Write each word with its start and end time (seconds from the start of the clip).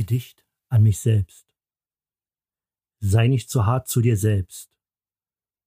Gedicht 0.00 0.46
an 0.70 0.82
mich 0.82 0.98
selbst. 0.98 1.46
Sei 3.00 3.28
nicht 3.28 3.50
so 3.50 3.66
hart 3.66 3.86
zu 3.86 4.00
dir 4.00 4.16
selbst. 4.16 4.78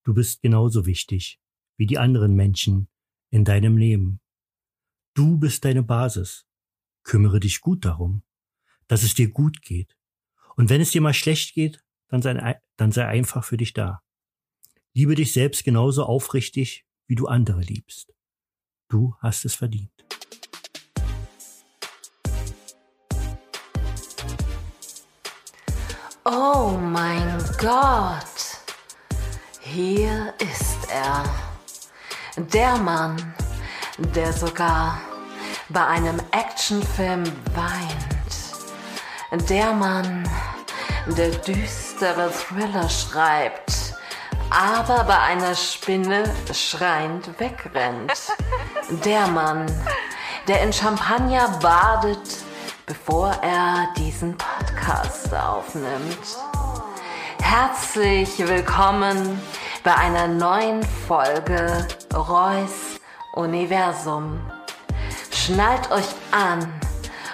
Du 0.03 0.15
bist 0.15 0.41
genauso 0.41 0.87
wichtig 0.87 1.39
wie 1.77 1.85
die 1.85 1.99
anderen 1.99 2.33
Menschen 2.33 2.87
in 3.29 3.45
deinem 3.45 3.77
Leben. 3.77 4.21
Du 5.13 5.37
bist 5.37 5.65
deine 5.65 5.83
Basis. 5.83 6.47
Kümmere 7.03 7.39
dich 7.39 7.61
gut 7.61 7.85
darum, 7.85 8.23
dass 8.87 9.03
es 9.03 9.13
dir 9.13 9.29
gut 9.29 9.61
geht. 9.61 9.95
Und 10.55 10.71
wenn 10.71 10.81
es 10.81 10.89
dir 10.89 11.01
mal 11.01 11.13
schlecht 11.13 11.53
geht, 11.53 11.83
dann 12.07 12.23
sei, 12.23 12.59
dann 12.75 12.91
sei 12.91 13.05
einfach 13.05 13.43
für 13.43 13.57
dich 13.57 13.73
da. 13.73 14.01
Liebe 14.95 15.13
dich 15.13 15.31
selbst 15.31 15.63
genauso 15.63 16.05
aufrichtig, 16.05 16.87
wie 17.05 17.15
du 17.15 17.27
andere 17.27 17.61
liebst. 17.61 18.15
Du 18.89 19.15
hast 19.19 19.45
es 19.45 19.53
verdient. 19.53 20.02
Gott, 27.63 28.59
hier 29.61 30.33
ist 30.37 30.91
er. 30.91 31.23
Der 32.35 32.75
Mann, 32.75 33.33
der 33.97 34.33
sogar 34.33 34.99
bei 35.69 35.85
einem 35.85 36.19
Actionfilm 36.31 37.23
weint. 37.55 39.47
Der 39.49 39.71
Mann, 39.71 40.29
der 41.07 41.29
düstere 41.29 42.33
Thriller 42.33 42.89
schreibt, 42.89 43.95
aber 44.49 45.05
bei 45.05 45.19
einer 45.19 45.55
Spinne 45.55 46.25
schreiend 46.53 47.39
wegrennt. 47.39 48.33
Der 49.05 49.25
Mann, 49.27 49.67
der 50.49 50.63
in 50.63 50.73
Champagner 50.73 51.47
badet, 51.61 52.43
bevor 52.85 53.31
er 53.41 53.87
diesen 53.95 54.37
Podcast 54.37 55.33
aufnimmt. 55.33 56.52
Herzlich 57.55 58.39
willkommen 58.39 59.39
bei 59.83 59.93
einer 59.93 60.27
neuen 60.27 60.81
Folge 60.81 61.87
Reus 62.11 62.99
Universum. 63.35 64.41
Schnallt 65.31 65.91
euch 65.91 66.07
an 66.31 66.67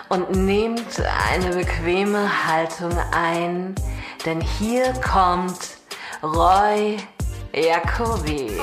und 0.09 0.31
nehmt 0.31 0.99
eine 0.99 1.55
bequeme 1.55 2.45
Haltung 2.45 2.91
ein, 3.13 3.75
denn 4.25 4.41
hier 4.41 4.91
kommt 4.95 5.77
Roy 6.21 6.97
Jacobi. 7.53 8.59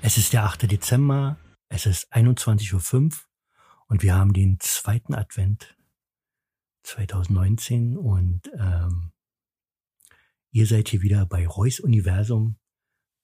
Es 0.00 0.16
ist 0.16 0.32
der 0.32 0.44
8. 0.44 0.70
Dezember 0.70 1.38
es 1.68 1.86
ist 1.86 2.14
21.05 2.14 2.94
Uhr 2.94 3.10
und 3.88 4.04
wir 4.04 4.14
haben 4.14 4.32
den 4.32 4.60
zweiten 4.60 5.12
Advent 5.12 5.74
2019 6.88 7.98
und 7.98 8.50
ähm, 8.58 9.12
ihr 10.50 10.66
seid 10.66 10.88
hier 10.88 11.02
wieder 11.02 11.26
bei 11.26 11.46
Reus 11.46 11.80
Universum 11.80 12.56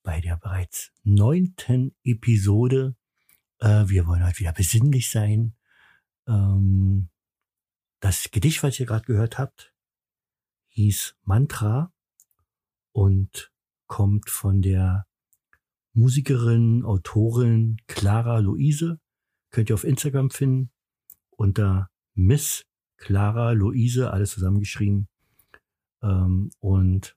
bei 0.03 0.21
der 0.21 0.37
bereits 0.37 0.93
neunten 1.03 1.97
Episode. 2.05 2.95
Äh, 3.61 3.89
wir 3.89 4.07
wollen 4.07 4.25
heute 4.25 4.41
wieder 4.41 4.53
besinnlich 4.53 5.11
sein. 5.11 5.57
Ähm, 6.29 7.09
das 8.01 8.31
Gedicht, 8.31 8.63
was 8.63 8.79
ihr 8.79 8.87
gerade 8.87 9.07
gehört 9.07 9.39
habt, 9.39 9.73
hieß 10.69 11.17
Mantra 11.23 11.91
und 12.93 13.51
kommt 13.87 14.29
von 14.29 14.61
der 14.61 15.07
Musikerin, 15.95 16.85
Autorin 16.85 17.79
Clara 17.87 18.41
Luise. 18.41 19.01
Könnt 19.51 19.71
ihr 19.71 19.75
auf 19.75 19.85
Instagram 19.85 20.31
finden 20.31 20.71
unter 21.31 21.91
Miss 22.13 22.67
Clara 22.97 23.53
Luise, 23.53 24.11
alles 24.13 24.31
zusammengeschrieben. 24.33 25.09
Ähm, 26.03 26.51
und 26.61 27.17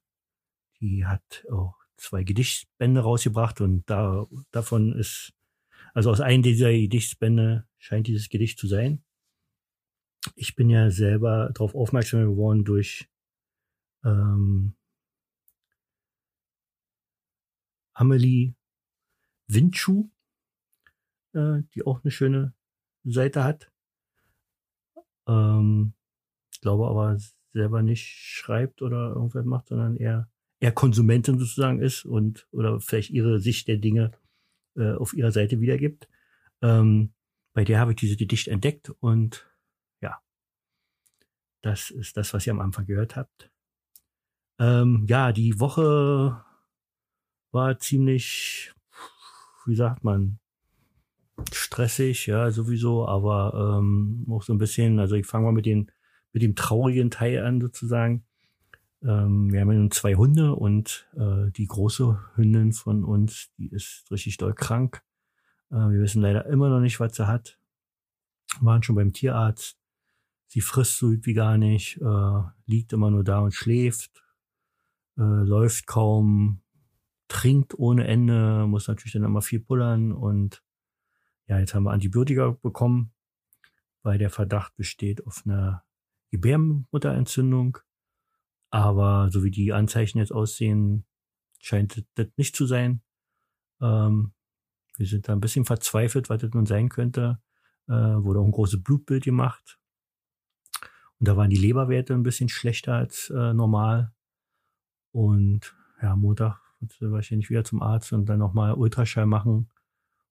die 0.80 1.06
hat 1.06 1.46
auch 1.52 1.76
zwei 1.98 2.24
Gedichtsbände 2.24 3.02
rausgebracht 3.02 3.62
und 3.62 3.90
da, 3.90 4.28
davon 4.52 4.94
ist, 4.94 5.34
also 5.94 6.12
aus 6.12 6.22
einem 6.22 6.44
dieser 6.44 6.72
Gedichtsbände 6.72 7.68
scheint 7.78 8.08
dieses 8.08 8.30
Gedicht 8.30 8.60
zu 8.60 8.68
sein. 8.68 9.04
Ich 10.36 10.56
bin 10.56 10.70
ja 10.70 10.92
selber 10.92 11.52
darauf 11.54 11.74
aufmerksam 11.74 12.22
geworden 12.22 12.66
durch 12.66 13.10
ähm, 14.04 14.76
Amelie 17.94 18.54
Windschuh, 19.48 20.10
äh, 21.34 21.64
die 21.74 21.84
auch 21.84 22.04
eine 22.04 22.12
schöne 22.12 22.54
Seite 23.04 23.44
hat. 23.44 23.72
Ähm, 25.28 25.94
glaube 26.62 26.88
aber 26.88 27.18
selber 27.54 27.82
nicht 27.82 28.08
schreibt 28.08 28.82
oder 28.82 29.10
irgendwas 29.10 29.46
macht, 29.46 29.68
sondern 29.68 29.96
eher, 29.96 30.30
eher 30.60 30.72
Konsumentin 30.72 31.40
sozusagen 31.40 31.82
ist 31.82 32.06
und 32.06 32.48
oder 32.52 32.80
vielleicht 32.80 33.10
ihre 33.10 33.40
Sicht 33.40 33.68
der 33.68 33.78
Dinge 33.78 34.12
äh, 34.76 34.94
auf 34.94 35.14
ihrer 35.14 35.32
Seite 35.32 35.60
wiedergibt. 35.60 36.08
Ähm, 36.62 37.14
bei 37.54 37.64
der 37.64 37.80
habe 37.80 37.92
ich 37.92 37.98
diese 37.98 38.18
Gedicht 38.18 38.48
entdeckt 38.48 38.90
und 39.00 39.48
ja, 40.02 40.22
das 41.62 41.90
ist 41.90 42.18
das, 42.18 42.34
was 42.34 42.46
ihr 42.48 42.54
am 42.54 42.60
Anfang 42.60 42.86
gehört 42.86 43.16
habt. 43.16 43.52
Ähm, 44.60 45.06
ja, 45.08 45.32
die 45.32 45.60
Woche 45.60 46.44
war 47.52 47.80
ziemlich 47.80 48.74
wie 49.68 49.76
sagt 49.76 50.04
man, 50.04 50.40
stressig, 51.52 52.28
ja, 52.28 52.52
sowieso, 52.52 53.08
aber 53.08 53.80
ähm, 53.80 54.26
auch 54.30 54.44
so 54.44 54.54
ein 54.54 54.58
bisschen, 54.58 55.00
also 55.00 55.16
ich 55.16 55.26
fange 55.26 55.46
mal 55.46 55.52
mit, 55.52 55.66
den, 55.66 55.92
mit 56.34 56.44
dem 56.44 56.56
traurigen 56.56 57.12
Teil 57.12 57.44
an, 57.46 57.62
sozusagen. 57.62 58.26
Ähm, 59.04 59.52
wir 59.52 59.62
haben 59.62 59.72
ja 59.72 59.78
nun 59.78 59.92
zwei 59.92 60.16
Hunde 60.16 60.56
und 60.56 61.08
äh, 61.16 61.52
die 61.52 61.68
große 61.68 62.20
Hündin 62.36 62.74
von 62.74 63.04
uns, 63.04 63.50
die 63.58 63.68
ist 63.68 64.06
richtig 64.12 64.38
doll 64.38 64.54
krank. 64.54 65.04
Äh, 65.70 65.76
wir 65.76 66.02
wissen 66.02 66.22
leider 66.22 66.46
immer 66.48 66.70
noch 66.70 66.80
nicht, 66.80 67.00
was 67.00 67.16
sie 67.16 67.28
hat. 67.28 67.60
Waren 68.60 68.82
schon 68.82 68.96
beim 68.96 69.14
Tierarzt. 69.14 69.78
Sie 70.48 70.62
frisst 70.62 70.98
so 70.98 71.10
gut 71.10 71.26
wie 71.26 71.34
gar 71.34 71.58
nicht, 71.58 71.98
äh, 72.02 72.42
liegt 72.66 72.94
immer 72.94 73.12
nur 73.12 73.24
da 73.24 73.40
und 73.40 73.54
schläft, 73.54 74.24
äh, 75.18 75.22
läuft 75.22 75.86
kaum, 75.88 76.62
trinkt 77.28 77.78
ohne 77.78 78.08
Ende, 78.08 78.66
muss 78.66 78.88
natürlich 78.88 79.14
dann 79.14 79.26
immer 79.26 79.42
viel 79.42 79.60
pullern 79.60 80.14
und 80.14 80.64
ja, 81.48 81.60
jetzt 81.60 81.74
haben 81.74 81.84
wir 81.84 81.92
Antibiotika 81.92 82.58
bekommen, 82.62 83.14
weil 84.04 84.18
der 84.18 84.30
Verdacht 84.30 84.76
besteht 84.76 85.26
auf 85.26 85.44
eine 85.46 85.82
Gebärmutterentzündung. 86.32 87.78
Aber 88.70 89.30
so 89.32 89.44
wie 89.44 89.52
die 89.52 89.72
Anzeichen 89.72 90.18
jetzt 90.20 90.34
aussehen, 90.34 91.06
scheint 91.60 92.06
das 92.16 92.28
nicht 92.36 92.56
zu 92.56 92.66
sein. 92.66 93.02
Ähm, 93.82 94.34
wir 94.98 95.06
sind 95.06 95.28
da 95.28 95.34
ein 95.34 95.40
bisschen 95.40 95.66
verzweifelt, 95.66 96.30
was 96.30 96.42
das 96.42 96.52
nun 96.54 96.66
sein 96.66 96.90
könnte. 96.90 97.40
Äh, 97.88 97.94
wurde 97.94 98.40
auch 98.40 98.46
ein 98.46 98.52
großes 98.52 98.84
Blutbild 98.84 99.24
gemacht. 99.24 99.80
Und 101.20 101.28
da 101.28 101.38
waren 101.38 101.50
die 101.50 101.58
Leberwerte 101.58 102.14
ein 102.14 102.24
bisschen 102.24 102.50
schlechter 102.50 102.94
als 102.96 103.30
äh, 103.30 103.54
normal. 103.54 104.14
Und 105.12 105.76
ja, 106.02 106.16
Montag 106.16 106.60
wird 106.80 107.12
wahrscheinlich 107.12 107.50
wieder 107.50 107.64
zum 107.64 107.82
Arzt 107.82 108.12
und 108.12 108.26
dann 108.26 108.40
nochmal 108.40 108.74
Ultraschall 108.74 109.26
machen, 109.26 109.70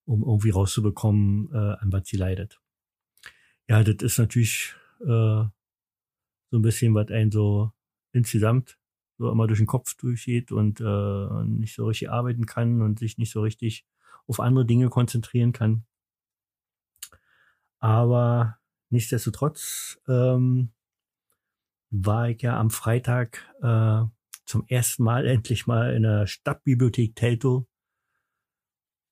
um 0.06 0.22
irgendwie 0.22 0.50
rauszubekommen, 0.50 1.50
äh, 1.52 1.56
an 1.56 1.92
was 1.92 2.08
sie 2.08 2.16
leidet. 2.16 2.60
Ja, 3.68 3.82
das 3.82 3.96
ist 4.02 4.18
natürlich 4.18 4.74
äh, 5.00 5.44
so 6.50 6.58
ein 6.58 6.62
bisschen, 6.62 6.94
was 6.94 7.10
einen 7.10 7.32
so 7.32 7.72
insgesamt 8.12 8.78
so 9.18 9.30
immer 9.30 9.46
durch 9.46 9.58
den 9.60 9.66
Kopf 9.66 9.94
durchgeht 9.96 10.52
und 10.52 10.80
äh, 10.80 11.44
nicht 11.44 11.74
so 11.74 11.86
richtig 11.86 12.10
arbeiten 12.10 12.46
kann 12.46 12.82
und 12.82 12.98
sich 12.98 13.18
nicht 13.18 13.32
so 13.32 13.40
richtig 13.40 13.86
auf 14.26 14.40
andere 14.40 14.66
Dinge 14.66 14.88
konzentrieren 14.88 15.52
kann. 15.52 15.84
Aber 17.78 18.58
nichtsdestotrotz 18.90 20.00
ähm, 20.08 20.72
war 21.90 22.30
ich 22.30 22.42
ja 22.42 22.58
am 22.58 22.70
Freitag 22.70 23.52
äh, 23.62 24.02
zum 24.44 24.66
ersten 24.68 25.02
Mal 25.02 25.26
endlich 25.26 25.66
mal 25.66 25.94
in 25.94 26.02
der 26.02 26.26
Stadtbibliothek 26.26 27.16
Teltow. 27.16 27.66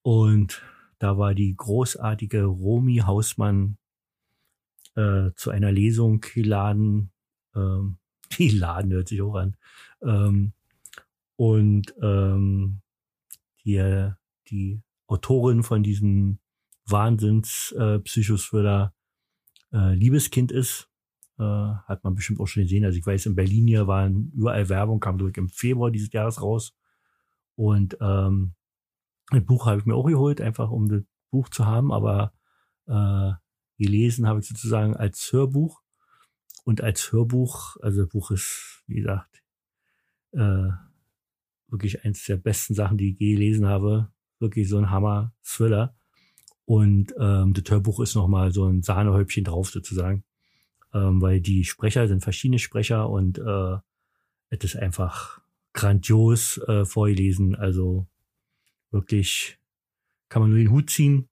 Und 0.02 0.62
da 1.04 1.18
war 1.18 1.34
die 1.34 1.54
großartige 1.54 2.44
Romy 2.44 3.02
Hausmann 3.04 3.76
äh, 4.94 5.32
zu 5.36 5.50
einer 5.50 5.70
Lesung 5.70 6.20
geladen. 6.20 7.12
Ähm, 7.54 7.98
die 8.38 8.48
Laden 8.48 8.90
hört 8.90 9.08
sich 9.08 9.20
auch 9.20 9.34
an. 9.34 9.54
Ähm, 10.02 10.54
und 11.36 11.94
ähm, 12.00 12.80
die, 13.66 14.12
die 14.48 14.80
Autorin 15.06 15.62
von 15.62 15.82
diesem 15.82 16.38
Wahnsinns-Psychothriller 16.86 18.94
äh, 19.72 19.76
äh, 19.76 19.94
Liebeskind 19.94 20.52
ist. 20.52 20.88
Äh, 21.38 21.42
hat 21.42 22.02
man 22.02 22.14
bestimmt 22.14 22.40
auch 22.40 22.46
schon 22.46 22.62
gesehen. 22.62 22.86
Also 22.86 22.98
ich 22.98 23.04
weiß, 23.04 23.26
in 23.26 23.34
Berlin 23.34 23.66
hier 23.66 23.86
waren 23.86 24.32
überall 24.34 24.70
Werbung, 24.70 25.00
kam 25.00 25.18
durch 25.18 25.36
im 25.36 25.50
Februar 25.50 25.90
dieses 25.90 26.10
Jahres 26.14 26.40
raus. 26.40 26.74
Und 27.56 27.98
ähm, 28.00 28.54
ein 29.30 29.44
Buch 29.44 29.66
habe 29.66 29.80
ich 29.80 29.86
mir 29.86 29.94
auch 29.94 30.06
geholt, 30.06 30.40
einfach 30.40 30.70
um 30.70 30.88
das 30.88 31.02
Buch 31.30 31.48
zu 31.48 31.66
haben, 31.66 31.92
aber 31.92 32.32
äh, 32.86 33.32
gelesen 33.78 34.26
habe 34.26 34.40
ich 34.40 34.46
sozusagen 34.46 34.96
als 34.96 35.32
Hörbuch. 35.32 35.82
Und 36.64 36.80
als 36.80 37.12
Hörbuch, 37.12 37.76
also 37.82 38.02
das 38.02 38.10
Buch 38.10 38.30
ist, 38.30 38.82
wie 38.86 38.96
gesagt, 38.96 39.42
äh, 40.32 40.68
wirklich 41.68 42.04
eins 42.04 42.24
der 42.24 42.36
besten 42.36 42.74
Sachen, 42.74 42.96
die 42.96 43.12
ich 43.12 43.18
je 43.18 43.34
gelesen 43.34 43.66
habe. 43.66 44.10
Wirklich 44.38 44.68
so 44.68 44.78
ein 44.78 44.90
Hammer-Thriller. 44.90 45.94
Und 46.64 47.14
ähm, 47.18 47.52
das 47.52 47.70
Hörbuch 47.70 48.00
ist 48.00 48.14
nochmal 48.14 48.52
so 48.52 48.66
ein 48.66 48.82
Sahnehäubchen 48.82 49.44
drauf 49.44 49.70
sozusagen. 49.70 50.24
Ähm, 50.94 51.20
weil 51.20 51.40
die 51.40 51.64
Sprecher 51.64 52.08
sind 52.08 52.22
verschiedene 52.22 52.58
Sprecher 52.58 53.10
und 53.10 53.38
äh, 53.38 53.76
es 54.48 54.64
ist 54.64 54.76
einfach 54.76 55.40
grandios 55.72 56.58
äh, 56.68 56.84
vorgelesen. 56.84 57.54
Also 57.54 58.06
wirklich 58.94 59.58
kann 60.28 60.40
man 60.40 60.50
nur 60.50 60.58
den 60.58 60.70
Hut 60.70 60.88
ziehen. 60.88 61.28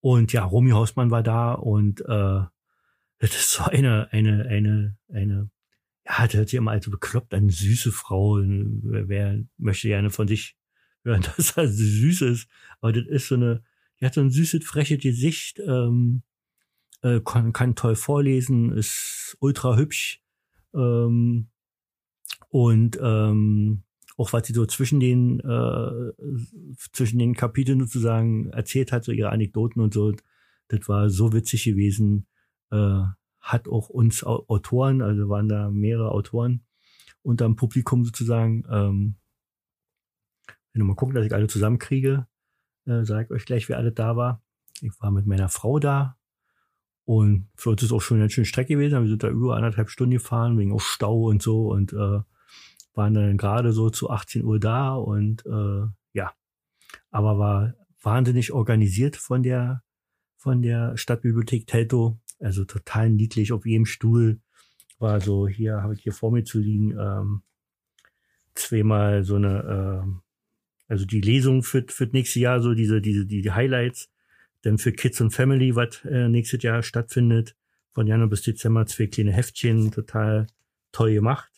Und 0.00 0.32
ja, 0.32 0.44
Romy 0.44 0.70
Hausmann 0.70 1.10
war 1.10 1.22
da 1.22 1.52
und 1.54 2.00
äh, 2.02 2.04
das 3.18 3.30
ist 3.30 3.52
so 3.52 3.64
eine, 3.64 4.12
eine, 4.12 4.46
eine, 4.46 4.96
eine, 5.08 5.50
ja, 6.04 6.26
das 6.26 6.34
hört 6.34 6.48
sich 6.48 6.58
immer 6.58 6.72
also 6.72 6.90
bekloppt, 6.90 7.34
eine 7.34 7.50
süße 7.50 7.92
Frau. 7.92 8.36
Wer, 8.36 9.08
wer 9.08 9.44
möchte 9.56 9.88
gerne 9.88 10.10
von 10.10 10.28
sich 10.28 10.56
hören, 11.04 11.22
dass 11.22 11.56
er 11.56 11.68
süß 11.68 12.22
ist. 12.22 12.48
Aber 12.80 12.92
das 12.92 13.06
ist 13.06 13.28
so 13.28 13.36
eine, 13.36 13.62
die 14.00 14.06
hat 14.06 14.14
so 14.14 14.20
ein 14.20 14.30
süßes, 14.30 14.64
freches 14.64 15.00
Gesicht, 15.00 15.58
ähm, 15.60 16.22
äh, 17.02 17.20
kann, 17.20 17.52
kann 17.52 17.74
toll 17.74 17.96
vorlesen, 17.96 18.72
ist 18.72 19.36
ultra 19.40 19.76
hübsch. 19.76 20.20
Ähm, 20.74 21.48
und 22.50 22.98
ähm, 23.00 23.82
auch 24.18 24.32
was 24.32 24.46
sie 24.46 24.52
so 24.52 24.66
zwischen 24.66 24.98
den 24.98 25.38
äh, 25.40 26.12
zwischen 26.92 27.20
den 27.20 27.34
Kapiteln 27.34 27.78
sozusagen 27.78 28.50
erzählt 28.50 28.90
hat, 28.90 29.04
so 29.04 29.12
ihre 29.12 29.30
Anekdoten 29.30 29.80
und 29.80 29.94
so, 29.94 30.12
das 30.66 30.88
war 30.88 31.08
so 31.08 31.32
witzig 31.32 31.64
gewesen. 31.64 32.26
Äh, 32.70 33.02
hat 33.40 33.68
auch 33.68 33.88
uns 33.88 34.24
Autoren, 34.24 35.00
also 35.00 35.28
waren 35.28 35.48
da 35.48 35.70
mehrere 35.70 36.10
Autoren 36.10 36.64
unterm 37.22 37.54
Publikum 37.56 38.04
sozusagen. 38.04 38.64
Ähm, 38.68 39.14
wenn 40.72 40.82
wir 40.82 40.84
mal 40.84 40.96
gucken, 40.96 41.14
dass 41.14 41.24
ich 41.24 41.32
alle 41.32 41.46
zusammenkriege, 41.46 42.26
äh, 42.86 43.04
sage 43.04 43.24
ich 43.24 43.30
euch 43.30 43.46
gleich, 43.46 43.68
wer 43.68 43.78
alle 43.78 43.92
da 43.92 44.16
war. 44.16 44.42
Ich 44.80 44.92
war 45.00 45.12
mit 45.12 45.26
meiner 45.26 45.48
Frau 45.48 45.78
da 45.78 46.18
und 47.04 47.48
für 47.54 47.70
uns 47.70 47.82
ist 47.84 47.92
auch 47.92 48.02
schon 48.02 48.18
eine 48.18 48.28
schöne 48.30 48.46
Strecke 48.46 48.74
gewesen. 48.74 49.00
Wir 49.00 49.08
sind 49.08 49.22
da 49.22 49.28
über 49.28 49.56
anderthalb 49.56 49.90
Stunden 49.90 50.14
gefahren, 50.14 50.58
wegen 50.58 50.72
auch 50.72 50.80
Stau 50.80 51.28
und 51.28 51.40
so 51.40 51.68
und 51.68 51.92
äh, 51.92 52.20
waren 52.98 53.14
dann 53.14 53.38
gerade 53.38 53.72
so 53.72 53.90
zu 53.90 54.10
18 54.10 54.44
Uhr 54.44 54.58
da 54.58 54.94
und 54.94 55.46
äh, 55.46 55.86
ja, 56.12 56.34
aber 57.10 57.38
war 57.38 57.74
wahnsinnig 58.02 58.52
organisiert 58.52 59.16
von 59.16 59.42
der 59.42 59.82
von 60.36 60.62
der 60.62 60.96
Stadtbibliothek 60.96 61.66
Telto, 61.66 62.18
also 62.40 62.64
total 62.64 63.10
niedlich 63.10 63.52
auf 63.52 63.64
jedem 63.66 63.86
Stuhl. 63.86 64.40
War 64.98 65.20
so 65.20 65.46
hier 65.46 65.80
habe 65.82 65.94
ich 65.94 66.02
hier 66.02 66.12
vor 66.12 66.32
mir 66.32 66.42
zu 66.42 66.58
liegen 66.58 66.90
ähm, 66.98 67.42
zweimal 68.54 69.22
so 69.22 69.36
eine 69.36 70.02
äh, 70.04 70.10
also 70.88 71.06
die 71.06 71.20
Lesung 71.20 71.62
für 71.62 71.84
für 71.88 72.06
nächstes 72.06 72.42
Jahr 72.42 72.60
so 72.60 72.74
diese 72.74 73.00
diese 73.00 73.26
die 73.26 73.50
Highlights. 73.50 74.10
Dann 74.62 74.78
für 74.78 74.90
Kids 74.90 75.20
und 75.20 75.30
Family 75.30 75.76
was 75.76 76.04
äh, 76.04 76.28
nächstes 76.28 76.64
Jahr 76.64 76.82
stattfindet. 76.82 77.54
Von 77.92 78.08
Januar 78.08 78.28
bis 78.28 78.42
Dezember 78.42 78.86
zwei 78.86 79.06
kleine 79.06 79.32
Heftchen 79.32 79.92
total 79.92 80.48
toll 80.90 81.12
gemacht 81.12 81.57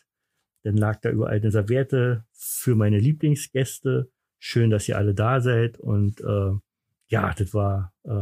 dann 0.63 0.77
lag 0.77 1.01
da 1.01 1.09
überall 1.09 1.37
eine 1.37 1.51
Serviette 1.51 2.25
für 2.33 2.75
meine 2.75 2.99
Lieblingsgäste. 2.99 4.09
Schön, 4.39 4.69
dass 4.69 4.87
ihr 4.87 4.97
alle 4.97 5.13
da 5.13 5.41
seid. 5.41 5.79
Und 5.79 6.21
äh, 6.21 6.51
ja, 7.07 7.33
das 7.33 7.53
war, 7.53 7.93
äh, 8.03 8.19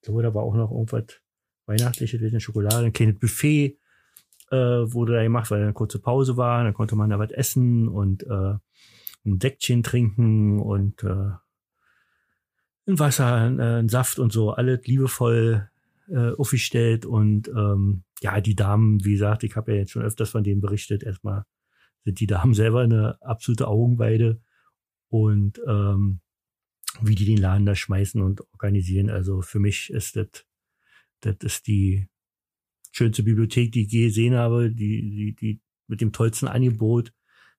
so, 0.00 0.20
da 0.20 0.34
war 0.34 0.42
auch 0.42 0.54
noch 0.54 0.70
irgendwas 0.70 1.20
Weihnachtliches, 1.66 2.20
eine 2.22 2.40
Schokolade, 2.40 2.86
ein 2.86 2.92
kleines 2.92 3.18
Buffet 3.18 3.78
äh, 4.52 4.92
wurde 4.92 5.14
da 5.14 5.22
gemacht, 5.22 5.50
weil 5.50 5.62
eine 5.62 5.72
kurze 5.72 5.98
Pause 5.98 6.36
war. 6.36 6.62
Dann 6.62 6.74
konnte 6.74 6.94
man 6.94 7.10
da 7.10 7.18
was 7.18 7.30
essen 7.30 7.88
und 7.88 8.24
äh, 8.24 8.54
ein 9.24 9.38
Deckchen 9.38 9.82
trinken 9.82 10.60
und 10.60 11.02
äh, 11.02 11.30
ein 12.86 12.98
Wasser, 12.98 13.34
ein, 13.34 13.58
äh, 13.58 13.78
ein 13.78 13.88
Saft 13.88 14.18
und 14.18 14.32
so, 14.32 14.50
alles 14.50 14.86
liebevoll 14.86 15.70
äh, 16.08 16.32
aufgestellt. 16.32 17.06
Und 17.06 17.48
ähm, 17.48 18.02
ja, 18.20 18.40
die 18.40 18.54
Damen, 18.54 19.04
wie 19.04 19.12
gesagt, 19.12 19.42
ich 19.44 19.56
habe 19.56 19.72
ja 19.72 19.78
jetzt 19.78 19.92
schon 19.92 20.02
öfters 20.02 20.30
von 20.30 20.44
denen 20.44 20.60
berichtet, 20.60 21.02
erstmal 21.02 21.44
sind 22.04 22.20
die 22.20 22.26
Damen 22.26 22.54
selber 22.54 22.80
eine 22.80 23.20
absolute 23.22 23.68
Augenweide 23.68 24.40
und 25.08 25.60
ähm, 25.66 26.20
wie 27.00 27.14
die 27.14 27.24
den 27.24 27.38
Laden 27.38 27.66
da 27.66 27.74
schmeißen 27.74 28.20
und 28.20 28.42
organisieren. 28.52 29.10
Also 29.10 29.42
für 29.42 29.58
mich 29.58 29.90
ist 29.90 30.16
das, 30.16 30.44
das 31.20 31.36
ist 31.40 31.66
die 31.66 32.08
schönste 32.92 33.22
Bibliothek, 33.22 33.72
die 33.72 33.82
ich 33.82 33.92
je 33.92 34.06
gesehen 34.06 34.34
habe, 34.34 34.70
die, 34.70 35.02
die, 35.10 35.34
die 35.34 35.60
mit 35.86 36.00
dem 36.00 36.12
tollsten 36.12 36.48
Angebot, 36.48 37.12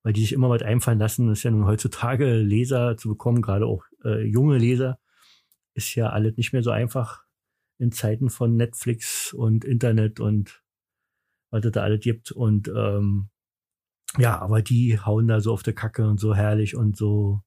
weil 0.04 0.14
die 0.14 0.22
sich 0.22 0.34
immer 0.34 0.50
was 0.50 0.62
einfallen 0.62 1.00
lassen. 1.00 1.28
Das 1.28 1.40
ist 1.40 1.44
ja 1.44 1.52
nun 1.52 1.66
heutzutage 1.66 2.38
Leser 2.38 2.98
zu 2.98 3.10
bekommen, 3.10 3.42
gerade 3.42 3.66
auch 3.66 3.86
äh, 4.04 4.24
junge 4.24 4.58
Leser, 4.58 5.00
ist 5.74 5.96
ja 5.96 6.10
alles 6.10 6.38
nicht 6.38 6.54
mehr 6.54 6.64
so 6.64 6.72
einfach 6.72 7.24
in 7.80 7.92
Zeiten 7.92 8.30
von 8.30 8.56
Netflix 8.56 9.34
und 9.34 9.66
Internet 9.66 10.20
und 10.20 10.64
was 11.50 11.66
es 11.66 11.72
da 11.72 11.84
alles 11.84 12.02
gibt. 12.02 12.32
Und 12.32 12.68
ähm, 12.68 13.30
ja, 14.18 14.40
aber 14.40 14.62
die 14.62 15.00
hauen 15.00 15.28
da 15.28 15.40
so 15.40 15.52
auf 15.54 15.64
der 15.64 15.74
Kacke 15.74 16.08
und 16.08 16.20
so 16.20 16.36
herrlich 16.36 16.76
und 16.76 16.96
so, 16.96 17.42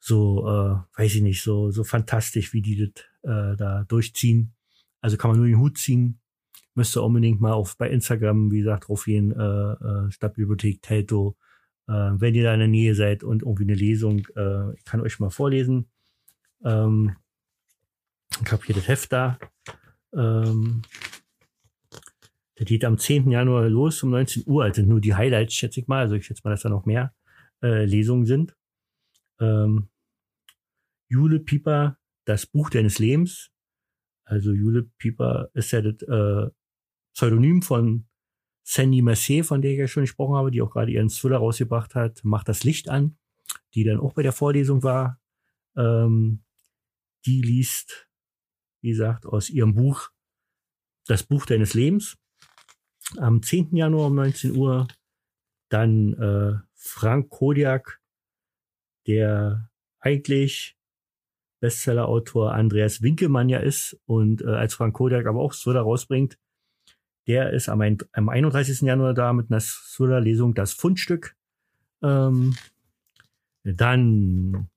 so, 0.00 0.48
äh, 0.48 1.00
weiß 1.00 1.14
ich 1.16 1.22
nicht, 1.22 1.42
so, 1.42 1.70
so 1.70 1.84
fantastisch, 1.84 2.52
wie 2.52 2.62
die 2.62 2.76
das 2.76 3.04
äh, 3.22 3.56
da 3.56 3.84
durchziehen. 3.84 4.54
Also 5.00 5.16
kann 5.16 5.30
man 5.30 5.38
nur 5.38 5.46
den 5.46 5.58
Hut 5.58 5.78
ziehen. 5.78 6.20
Müsste 6.74 7.02
unbedingt 7.02 7.40
mal 7.40 7.52
auf 7.52 7.76
bei 7.76 7.90
Instagram, 7.90 8.50
wie 8.50 8.58
gesagt, 8.58 8.88
drauf 8.88 9.04
gehen, 9.04 9.32
äh, 9.32 9.72
äh, 9.72 10.10
Stadtbibliothek 10.10 10.82
Telto. 10.82 11.36
Äh, 11.88 11.92
wenn 11.92 12.34
ihr 12.34 12.44
da 12.44 12.54
in 12.54 12.60
der 12.60 12.68
Nähe 12.68 12.94
seid 12.94 13.22
und 13.22 13.42
irgendwie 13.42 13.64
eine 13.64 13.74
Lesung, 13.74 14.26
äh, 14.36 14.74
ich 14.74 14.84
kann 14.84 15.00
euch 15.00 15.18
mal 15.18 15.30
vorlesen. 15.30 15.88
Ähm, 16.64 17.16
ich 18.44 18.52
habe 18.52 18.64
hier 18.64 18.74
das 18.74 18.88
Heft 18.88 19.12
da. 19.12 19.38
Ähm, 20.14 20.82
der 22.60 22.66
geht 22.66 22.84
am 22.84 22.98
10. 22.98 23.30
Januar 23.30 23.70
los 23.70 24.02
um 24.02 24.10
19 24.10 24.42
Uhr. 24.46 24.64
Also 24.64 24.82
nur 24.82 25.00
die 25.00 25.14
Highlights, 25.14 25.54
schätze 25.54 25.80
ich 25.80 25.88
mal. 25.88 26.00
Also 26.00 26.14
ich 26.16 26.26
schätze 26.26 26.42
mal, 26.44 26.50
dass 26.50 26.60
da 26.60 26.68
noch 26.68 26.84
mehr 26.84 27.14
äh, 27.62 27.86
Lesungen 27.86 28.26
sind. 28.26 28.54
Ähm, 29.40 29.88
Jule 31.08 31.40
Pieper, 31.40 31.98
das 32.26 32.44
Buch 32.44 32.68
deines 32.68 32.98
Lebens. 32.98 33.50
Also 34.24 34.52
Jule 34.52 34.82
Pieper 34.98 35.48
ist 35.54 35.70
ja 35.70 35.80
das 35.80 36.02
äh, 36.02 36.50
Pseudonym 37.14 37.62
von 37.62 38.06
Sandy 38.62 39.00
Massé, 39.00 39.42
von 39.42 39.62
der 39.62 39.70
ich 39.70 39.78
ja 39.78 39.88
schon 39.88 40.02
gesprochen 40.02 40.36
habe, 40.36 40.50
die 40.50 40.60
auch 40.60 40.70
gerade 40.70 40.92
ihren 40.92 41.08
Thriller 41.08 41.38
rausgebracht 41.38 41.94
hat, 41.94 42.22
Macht 42.24 42.50
das 42.50 42.62
Licht 42.62 42.90
an, 42.90 43.16
die 43.72 43.84
dann 43.84 44.00
auch 44.00 44.12
bei 44.12 44.22
der 44.22 44.32
Vorlesung 44.32 44.82
war. 44.82 45.18
Ähm, 45.78 46.44
die 47.24 47.40
liest, 47.40 48.10
wie 48.82 48.90
gesagt, 48.90 49.24
aus 49.24 49.48
ihrem 49.48 49.74
Buch 49.74 50.10
Das 51.06 51.22
Buch 51.22 51.46
deines 51.46 51.72
Lebens 51.72 52.19
am 53.18 53.42
10. 53.42 53.76
Januar 53.76 54.06
um 54.06 54.14
19 54.14 54.56
Uhr. 54.56 54.88
Dann 55.68 56.14
äh, 56.14 56.58
Frank 56.74 57.30
Kodiak, 57.30 58.00
der 59.06 59.70
eigentlich 60.00 60.76
Bestseller-Autor 61.60 62.54
Andreas 62.54 63.02
Winkelmann 63.02 63.48
ja 63.48 63.58
ist 63.58 63.98
und 64.06 64.42
äh, 64.42 64.46
als 64.46 64.74
Frank 64.74 64.94
Kodiak 64.94 65.26
aber 65.26 65.40
auch 65.40 65.54
Thriller 65.54 65.82
rausbringt. 65.82 66.38
Der 67.26 67.52
ist 67.52 67.68
am, 67.68 67.80
am 68.12 68.28
31. 68.28 68.80
Januar 68.80 69.14
da 69.14 69.32
mit 69.32 69.50
einer 69.50 69.60
Thriller-Lesung 69.60 70.54
Das 70.54 70.72
Fundstück. 70.72 71.36
Ähm, 72.02 72.56
dann 73.62 74.70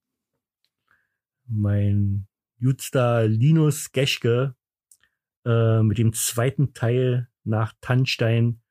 mein 1.47 2.27
Jutstar 2.59 3.25
Linus 3.25 3.91
Geschke 3.91 4.55
äh, 5.45 5.81
mit 5.81 5.97
dem 5.97 6.13
zweiten 6.13 6.73
Teil 6.73 7.29
nach 7.43 7.73
Tannstein 7.81 8.61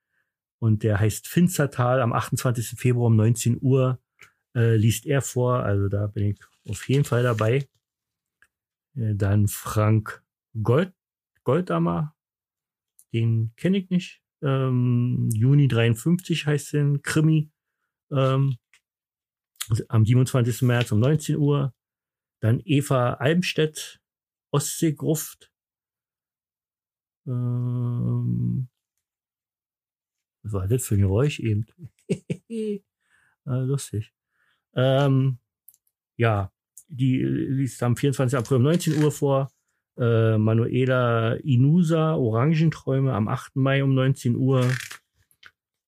und 0.58 0.82
der 0.82 1.00
heißt 1.00 1.28
Finzertal 1.28 2.00
am 2.00 2.12
28. 2.12 2.78
Februar 2.78 3.06
um 3.06 3.16
19 3.16 3.58
Uhr 3.60 4.00
äh, 4.54 4.76
liest 4.76 5.06
er 5.06 5.22
vor. 5.22 5.64
Also 5.64 5.88
da 5.88 6.06
bin 6.06 6.30
ich 6.30 6.40
auf 6.68 6.88
jeden 6.88 7.04
Fall 7.04 7.22
dabei. 7.22 7.68
Äh, 8.96 9.14
dann 9.14 9.48
Frank 9.48 10.24
Gold, 10.62 10.92
Goldammer, 11.44 12.14
den 13.12 13.52
kenne 13.56 13.78
ich 13.78 13.90
nicht. 13.90 14.22
Ähm, 14.42 15.28
Juni 15.32 15.68
53 15.68 16.46
heißt 16.46 16.72
den 16.72 17.02
Krimi. 17.02 17.50
Ähm, 18.10 18.56
am 19.88 20.04
27. 20.04 20.62
März 20.62 20.92
um 20.92 21.00
19 21.00 21.36
Uhr. 21.36 21.74
Dann 22.40 22.60
Eva 22.64 23.14
Almstedt, 23.14 24.00
Ostseegruft, 24.50 25.51
ähm, 27.26 28.68
was 30.42 30.52
war 30.52 30.68
das 30.68 30.84
für 30.84 30.96
ein 30.96 31.00
Geräusch 31.00 31.40
eben? 31.40 31.66
ah, 33.44 33.58
lustig. 33.58 34.12
Ähm, 34.74 35.38
ja, 36.16 36.52
die 36.88 37.22
liest 37.22 37.82
am 37.82 37.96
24. 37.96 38.38
April 38.38 38.58
um 38.58 38.64
19 38.64 39.02
Uhr 39.02 39.12
vor. 39.12 39.50
Äh, 39.96 40.38
Manuela 40.38 41.34
Inusa, 41.34 42.14
Orangenträume 42.14 43.12
am 43.12 43.28
8. 43.28 43.56
Mai 43.56 43.84
um 43.84 43.94
19 43.94 44.36
Uhr. 44.36 44.70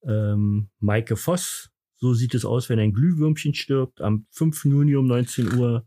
Ähm, 0.03 0.69
Maike 0.81 1.17
Voss, 1.17 1.71
so 1.97 2.13
sieht 2.13 2.35
es 2.35 2.45
aus, 2.45 2.69
wenn 2.69 2.79
ein 2.79 2.93
Glühwürmchen 2.93 3.55
stirbt, 3.55 4.03
am 4.03 4.27
5. 4.31 4.67
Juni 4.67 4.97
um 4.97 5.07
19 5.07 5.55
Uhr. 5.55 5.87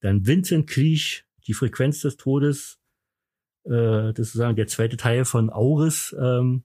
Dann 0.00 0.26
Vincent 0.26 0.66
Kriech, 0.66 1.24
die 1.46 1.54
Frequenz 1.54 2.00
des 2.00 2.16
Todes. 2.16 2.78
Äh, 3.64 4.12
das 4.12 4.18
ist 4.18 4.32
sozusagen 4.32 4.56
der 4.56 4.66
zweite 4.66 4.96
Teil 4.96 5.24
von 5.24 5.50
Auris. 5.50 6.14
Ähm, 6.18 6.64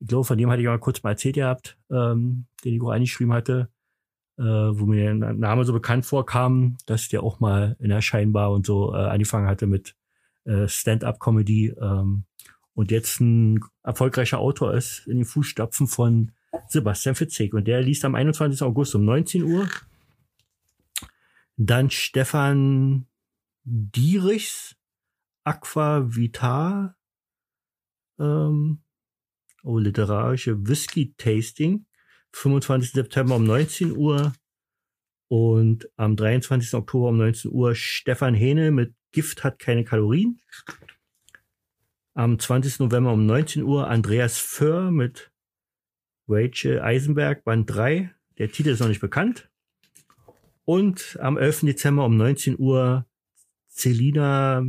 ich 0.00 0.08
glaube, 0.08 0.24
von 0.24 0.38
dem 0.38 0.50
hatte 0.50 0.60
ich 0.60 0.68
mal 0.68 0.78
kurz 0.78 1.02
mal 1.02 1.10
erzählt 1.10 1.36
gehabt, 1.36 1.78
ähm, 1.90 2.46
den 2.64 2.74
ich 2.74 2.82
auch 2.82 2.90
eingeschrieben 2.90 3.32
hatte, 3.32 3.68
äh, 4.36 4.42
wo 4.42 4.86
mir 4.86 5.14
der 5.14 5.14
Name 5.14 5.64
so 5.64 5.72
bekannt 5.72 6.04
vorkam, 6.04 6.76
dass 6.86 7.08
der 7.08 7.22
auch 7.22 7.40
mal 7.40 7.76
in 7.78 7.90
erscheinbar 7.90 8.52
und 8.52 8.66
so 8.66 8.92
äh, 8.94 8.98
angefangen 8.98 9.46
hatte 9.46 9.66
mit 9.66 9.94
äh, 10.44 10.68
Stand-up-Comedy 10.68 11.74
ähm, 11.80 12.24
und 12.74 12.90
jetzt 12.90 13.20
ein 13.20 13.60
erfolgreicher 13.82 14.38
Autor 14.38 14.74
ist 14.74 15.06
in 15.06 15.18
den 15.18 15.24
Fußstapfen 15.24 15.86
von 15.86 16.32
Sebastian 16.68 17.14
Fitzek. 17.14 17.54
Und 17.54 17.66
der 17.66 17.82
liest 17.82 18.04
am 18.04 18.14
21. 18.14 18.62
August 18.62 18.94
um 18.94 19.04
19 19.04 19.44
Uhr. 19.44 19.68
Dann 21.56 21.90
Stefan 21.90 23.06
Dierichs, 23.64 24.76
Aqua 25.44 26.04
Vital, 26.14 26.94
ähm, 28.18 28.82
oh, 29.62 29.78
literarische 29.78 30.66
Whisky 30.66 31.14
Tasting, 31.16 31.86
25. 32.32 32.92
September 32.92 33.36
um 33.36 33.44
19 33.44 33.96
Uhr. 33.96 34.32
Und 35.28 35.88
am 35.96 36.16
23. 36.16 36.74
Oktober 36.74 37.08
um 37.08 37.16
19 37.16 37.50
Uhr 37.50 37.74
Stefan 37.74 38.34
Hähne 38.34 38.70
mit 38.70 38.94
Gift 39.12 39.42
hat 39.44 39.58
keine 39.58 39.84
Kalorien. 39.84 40.40
Am 42.14 42.38
20. 42.38 42.80
November 42.80 43.12
um 43.12 43.26
19 43.26 43.62
Uhr 43.62 43.88
Andreas 43.88 44.38
Föhr 44.38 44.90
mit 44.90 45.32
Rachel 46.28 46.80
Eisenberg, 46.80 47.44
Band 47.44 47.70
3. 47.70 48.14
Der 48.38 48.50
Titel 48.50 48.70
ist 48.70 48.80
noch 48.80 48.88
nicht 48.88 49.00
bekannt. 49.00 49.50
Und 50.64 51.18
am 51.20 51.36
11. 51.36 51.60
Dezember 51.60 52.04
um 52.04 52.16
19 52.16 52.58
Uhr 52.58 53.06
Celina 53.74 54.64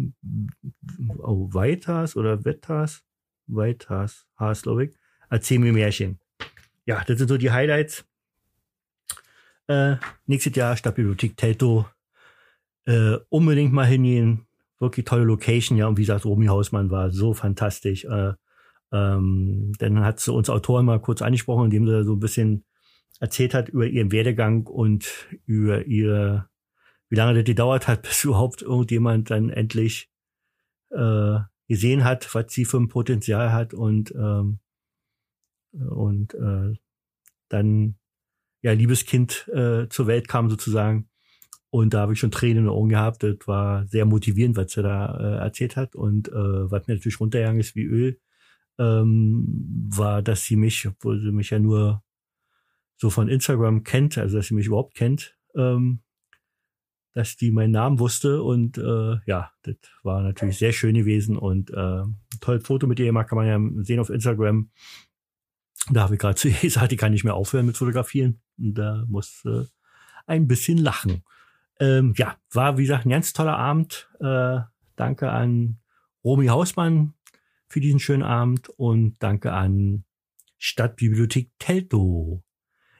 oh, 1.19 1.53
Weitas 1.53 2.15
oder 2.15 2.43
Wettas, 2.43 3.03
Weitas, 3.47 4.25
Haas, 4.37 4.63
glaube 4.63 4.85
ich. 4.85 4.95
Erzähl 5.29 5.59
mir 5.59 5.73
Märchen. 5.73 6.19
Ja, 6.85 7.03
das 7.05 7.17
sind 7.17 7.27
so 7.27 7.37
die 7.37 7.51
Highlights. 7.51 8.05
Äh, 9.67 9.95
nächstes 10.25 10.55
Jahr 10.55 10.75
Stadtbibliothek 10.75 11.37
Telto. 11.37 11.87
Äh, 12.85 13.17
unbedingt 13.29 13.73
mal 13.73 13.85
hingehen. 13.85 14.45
Wirklich 14.79 15.05
tolle 15.05 15.23
Location, 15.23 15.77
ja. 15.77 15.87
Und 15.87 15.97
wie 15.97 16.03
gesagt, 16.03 16.25
Romy 16.25 16.47
Hausmann 16.47 16.91
war 16.91 17.11
so 17.11 17.33
fantastisch. 17.33 18.05
Äh, 18.05 18.33
ähm, 18.91 19.73
dann 19.79 20.03
hat 20.03 20.19
sie 20.19 20.31
uns 20.31 20.49
Autoren 20.49 20.85
mal 20.85 20.99
kurz 20.99 21.21
angesprochen, 21.21 21.65
indem 21.65 21.87
sie 21.87 22.03
so 22.03 22.13
ein 22.13 22.19
bisschen 22.19 22.65
erzählt 23.19 23.53
hat 23.53 23.69
über 23.69 23.87
ihren 23.87 24.11
Werdegang 24.11 24.67
und 24.67 25.27
über 25.45 25.85
ihr, 25.85 26.49
wie 27.09 27.15
lange 27.15 27.33
das 27.33 27.43
gedauert 27.43 27.87
hat, 27.87 28.01
bis 28.03 28.23
überhaupt 28.23 28.61
irgendjemand 28.61 29.29
dann 29.31 29.49
endlich 29.49 30.09
äh, 30.91 31.39
gesehen 31.67 32.03
hat, 32.03 32.33
was 32.35 32.53
sie 32.53 32.65
für 32.65 32.77
ein 32.77 32.89
Potenzial 32.89 33.51
hat 33.51 33.73
und 33.73 34.13
ähm, 34.15 34.59
und 35.71 36.33
äh, 36.35 36.73
dann 37.49 37.95
ja 38.61 38.71
liebes 38.71 39.05
Kind 39.05 39.47
äh, 39.49 39.89
zur 39.89 40.07
Welt 40.07 40.27
kam 40.27 40.49
sozusagen 40.49 41.09
und 41.69 41.93
da 41.93 42.01
habe 42.01 42.13
ich 42.13 42.19
schon 42.19 42.31
Tränen 42.31 42.59
in 42.59 42.63
den 42.63 42.69
Augen 42.69 42.87
gehabt. 42.87 43.21
Das 43.21 43.35
war 43.45 43.85
sehr 43.87 44.05
motivierend, 44.05 44.55
was 44.55 44.71
sie 44.71 44.81
da 44.81 45.17
äh, 45.17 45.43
erzählt 45.43 45.75
hat 45.75 45.95
und 45.95 46.29
äh, 46.29 46.31
was 46.71 46.87
mir 46.87 46.93
natürlich 46.93 47.19
runtergegangen 47.19 47.59
ist 47.59 47.75
wie 47.75 47.83
Öl 47.83 48.19
ähm, 48.79 49.89
war, 49.89 50.21
dass 50.21 50.45
sie 50.45 50.55
mich, 50.55 50.87
obwohl 50.87 51.19
sie 51.19 51.31
mich 51.31 51.49
ja 51.49 51.59
nur 51.59 52.03
so 52.97 53.09
von 53.09 53.27
Instagram 53.27 53.83
kennt, 53.83 54.17
also 54.17 54.37
dass 54.37 54.47
sie 54.47 54.53
mich 54.53 54.67
überhaupt 54.67 54.95
kennt, 54.95 55.37
ähm, 55.55 56.01
dass 57.15 57.37
die 57.37 57.51
meinen 57.51 57.71
Namen 57.71 57.99
wusste 57.99 58.43
und 58.43 58.77
äh, 58.77 59.15
ja, 59.25 59.49
das 59.63 59.77
war 60.03 60.21
natürlich 60.21 60.57
sehr 60.57 60.73
schön 60.73 60.95
gewesen 60.95 61.37
und 61.37 61.71
äh, 61.71 62.03
tolles 62.41 62.67
Foto 62.67 62.87
mit 62.87 62.99
ihr 62.99 63.05
gemacht, 63.05 63.29
kann 63.29 63.37
man 63.37 63.47
ja 63.47 63.83
sehen 63.83 64.01
auf 64.01 64.09
Instagram. 64.09 64.69
Da 65.89 66.01
habe 66.01 66.15
ich 66.15 66.19
gerade 66.19 66.35
zu 66.35 66.49
ihr 66.49 66.59
gesagt, 66.59 66.91
die 66.91 66.97
kann 66.97 67.13
nicht 67.13 67.23
mehr 67.23 67.35
aufhören 67.35 67.65
mit 67.65 67.77
Fotografieren. 67.77 68.41
Und 68.57 68.75
da 68.75 69.05
muss 69.07 69.45
äh, 69.45 69.63
ein 70.27 70.47
bisschen 70.47 70.77
lachen. 70.77 71.23
Ähm, 71.79 72.13
ja, 72.17 72.35
war 72.51 72.77
wie 72.77 72.83
gesagt 72.83 73.05
ein 73.05 73.11
ganz 73.11 73.31
toller 73.31 73.57
Abend. 73.57 74.09
Äh, 74.19 74.59
danke 74.97 75.31
an 75.31 75.79
Romy 76.25 76.47
Hausmann, 76.47 77.13
für 77.69 77.79
diesen 77.79 78.01
schönen 78.01 78.23
Abend 78.23 78.67
und 78.67 79.15
danke 79.19 79.53
an 79.53 80.03
Stadtbibliothek 80.57 81.51
Telto. 81.59 82.43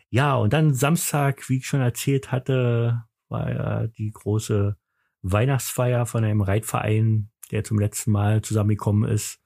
Ja, 0.09 0.35
und 0.35 0.53
dann 0.53 0.73
Samstag, 0.73 1.49
wie 1.49 1.57
ich 1.57 1.67
schon 1.67 1.81
erzählt 1.81 2.31
hatte, 2.31 3.03
war 3.29 3.51
ja 3.51 3.87
die 3.87 4.11
große 4.11 4.77
Weihnachtsfeier 5.21 6.05
von 6.05 6.23
einem 6.23 6.41
Reitverein, 6.41 7.31
der 7.51 7.63
zum 7.63 7.79
letzten 7.79 8.11
Mal 8.11 8.41
zusammengekommen 8.41 9.09
ist. 9.09 9.41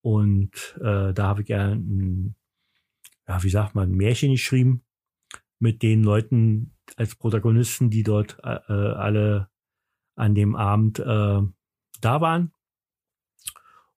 Und 0.00 0.76
äh, 0.80 1.12
da 1.12 1.26
habe 1.26 1.42
ich 1.42 1.48
ja 1.48 1.68
ein, 1.68 2.34
ja, 3.28 3.42
wie 3.42 3.50
sagt 3.50 3.74
man, 3.74 3.90
ein 3.90 3.96
Märchen 3.96 4.32
geschrieben 4.32 4.84
mit 5.58 5.82
den 5.82 6.02
Leuten 6.02 6.76
als 6.96 7.14
Protagonisten, 7.14 7.88
die 7.88 8.02
dort 8.02 8.38
äh, 8.42 8.72
alle 8.72 9.48
an 10.16 10.34
dem 10.34 10.56
Abend 10.56 10.98
äh, 10.98 11.40
da 12.00 12.20
waren. 12.20 12.52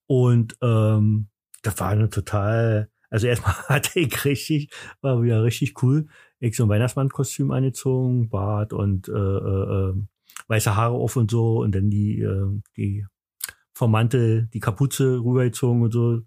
Und 0.08 0.58
ähm, 0.62 1.29
das 1.63 1.79
war 1.79 1.89
eine 1.89 2.10
total, 2.10 2.91
also 3.10 3.27
erstmal 3.27 3.53
hatte 3.67 4.00
ich 4.00 4.25
richtig, 4.25 4.72
war 5.01 5.22
wieder 5.24 5.44
richtig 5.44 5.82
cool. 5.82 6.08
Ich 6.39 6.56
so 6.56 6.63
ein 6.63 6.70
Weihnachtsmannkostüm 6.70 7.51
angezogen, 7.51 8.30
Bart 8.30 8.74
und 8.74 9.08
äh, 9.08 9.12
äh, 9.12 9.89
ähm, 9.89 10.08
weiße 10.48 10.75
Haare 10.75 10.96
auf 10.96 11.15
und 11.15 11.32
so 11.32 11.62
und 11.62 11.74
dann 11.74 11.89
die, 11.89 12.20
äh, 12.22 12.62
die 12.77 13.06
vom 13.74 13.92
Mantel 13.92 14.48
die 14.54 14.60
Kapuze 14.60 15.20
rübergezogen 15.20 15.82
und 15.84 15.92
so. 15.92 16.22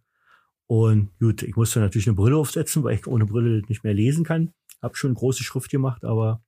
Und 0.66 1.18
gut, 1.18 1.42
ich 1.42 1.56
musste 1.56 1.80
natürlich 1.80 2.06
eine 2.06 2.16
Brille 2.16 2.36
aufsetzen, 2.36 2.84
weil 2.84 2.96
ich 2.96 3.06
ohne 3.06 3.26
Brille 3.26 3.62
nicht 3.68 3.84
mehr 3.84 3.94
lesen 3.94 4.24
kann. 4.24 4.52
Hab 4.82 4.96
schon 4.96 5.14
große 5.14 5.42
Schrift 5.42 5.70
gemacht, 5.70 6.04
aber 6.04 6.42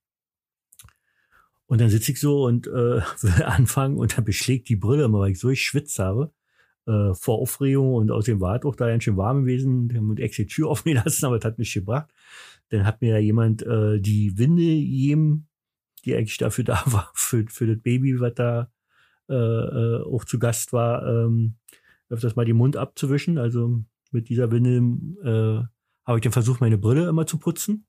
und 1.65 1.79
dann 1.79 1.89
sitze 1.89 2.11
ich 2.11 2.19
so 2.19 2.43
und 2.45 2.67
äh, 2.67 2.71
will 3.21 3.43
anfangen 3.43 3.97
und 3.97 4.17
dann 4.17 4.25
beschlägt 4.25 4.69
die 4.69 4.75
Brille 4.75 5.05
immer, 5.05 5.19
weil 5.19 5.31
ich 5.31 5.39
so 5.39 5.49
ich 5.49 5.63
schwitzt 5.63 5.97
habe 5.99 6.33
äh, 6.91 7.13
vor 7.13 7.39
Aufregung 7.39 7.93
und 7.93 8.11
außerdem 8.11 8.41
war 8.41 8.57
es 8.57 8.65
auch 8.65 8.75
da 8.75 8.87
ganz 8.87 9.03
schön 9.03 9.17
warm 9.17 9.41
gewesen. 9.41 9.89
Wir 9.89 9.97
haben 9.97 10.17
extra 10.17 10.43
die 10.43 10.49
Tür 10.49 10.69
offen 10.69 10.89
gelassen, 10.89 11.25
aber 11.25 11.39
das 11.39 11.45
hat 11.45 11.57
mich 11.57 11.73
gebracht. 11.73 12.11
Dann 12.69 12.85
hat 12.85 13.01
mir 13.01 13.11
ja 13.11 13.17
jemand 13.17 13.63
äh, 13.63 13.99
die 13.99 14.37
Winde 14.37 14.61
jedem, 14.61 15.47
die 16.05 16.15
eigentlich 16.15 16.37
dafür 16.37 16.63
da 16.65 16.83
war, 16.87 17.11
für, 17.13 17.45
für 17.47 17.67
das 17.67 17.81
Baby, 17.81 18.19
was 18.19 18.33
da 18.35 18.71
äh, 19.29 19.35
äh, 19.35 20.03
auch 20.03 20.25
zu 20.25 20.39
Gast 20.39 20.73
war, 20.73 21.05
ähm, 21.07 21.55
öfters 22.09 22.35
mal 22.35 22.45
den 22.45 22.57
Mund 22.57 22.75
abzuwischen. 22.75 23.37
Also 23.37 23.83
mit 24.11 24.27
dieser 24.27 24.51
Winde 24.51 24.77
äh, 25.23 25.65
habe 26.05 26.17
ich 26.17 26.23
dann 26.23 26.33
versucht, 26.33 26.59
meine 26.59 26.77
Brille 26.77 27.07
immer 27.07 27.25
zu 27.25 27.37
putzen. 27.37 27.87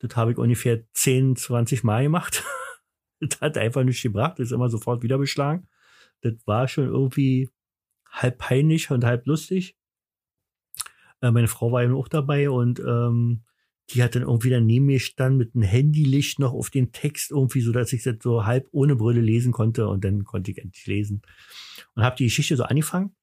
Das 0.00 0.16
habe 0.16 0.32
ich 0.32 0.38
ungefähr 0.38 0.82
10, 0.92 1.36
20 1.36 1.84
Mal 1.84 2.02
gemacht. 2.02 2.44
das 3.20 3.40
hat 3.40 3.56
einfach 3.56 3.84
nichts 3.84 4.02
gebracht. 4.02 4.38
Das 4.38 4.46
ist 4.46 4.52
immer 4.52 4.68
sofort 4.68 5.02
wieder 5.02 5.16
beschlagen. 5.16 5.68
Das 6.20 6.34
war 6.44 6.68
schon 6.68 6.86
irgendwie 6.86 7.48
halb 8.12 8.38
peinlich 8.38 8.90
und 8.90 9.04
halb 9.04 9.26
lustig. 9.26 9.76
Äh, 11.20 11.30
meine 11.30 11.48
Frau 11.48 11.72
war 11.72 11.82
eben 11.82 11.94
auch 11.94 12.08
dabei 12.08 12.50
und 12.50 12.78
ähm, 12.80 13.42
die 13.90 14.02
hat 14.02 14.14
dann 14.14 14.22
irgendwie 14.22 14.50
dann 14.50 14.66
neben 14.66 14.86
mir 14.86 15.00
stand 15.00 15.38
mit 15.38 15.54
einem 15.54 15.64
Handylicht 15.64 16.38
noch 16.38 16.52
auf 16.52 16.70
den 16.70 16.92
Text 16.92 17.30
irgendwie, 17.30 17.60
so 17.60 17.72
dass 17.72 17.92
ich 17.92 18.02
das 18.02 18.16
so 18.22 18.44
halb 18.46 18.68
ohne 18.72 18.96
Brille 18.96 19.20
lesen 19.20 19.52
konnte 19.52 19.88
und 19.88 20.04
dann 20.04 20.24
konnte 20.24 20.50
ich 20.50 20.58
endlich 20.58 20.86
lesen. 20.86 21.22
Und 21.94 22.02
habe 22.02 22.16
die 22.16 22.24
Geschichte 22.24 22.56
so 22.56 22.64
angefangen. 22.64 23.14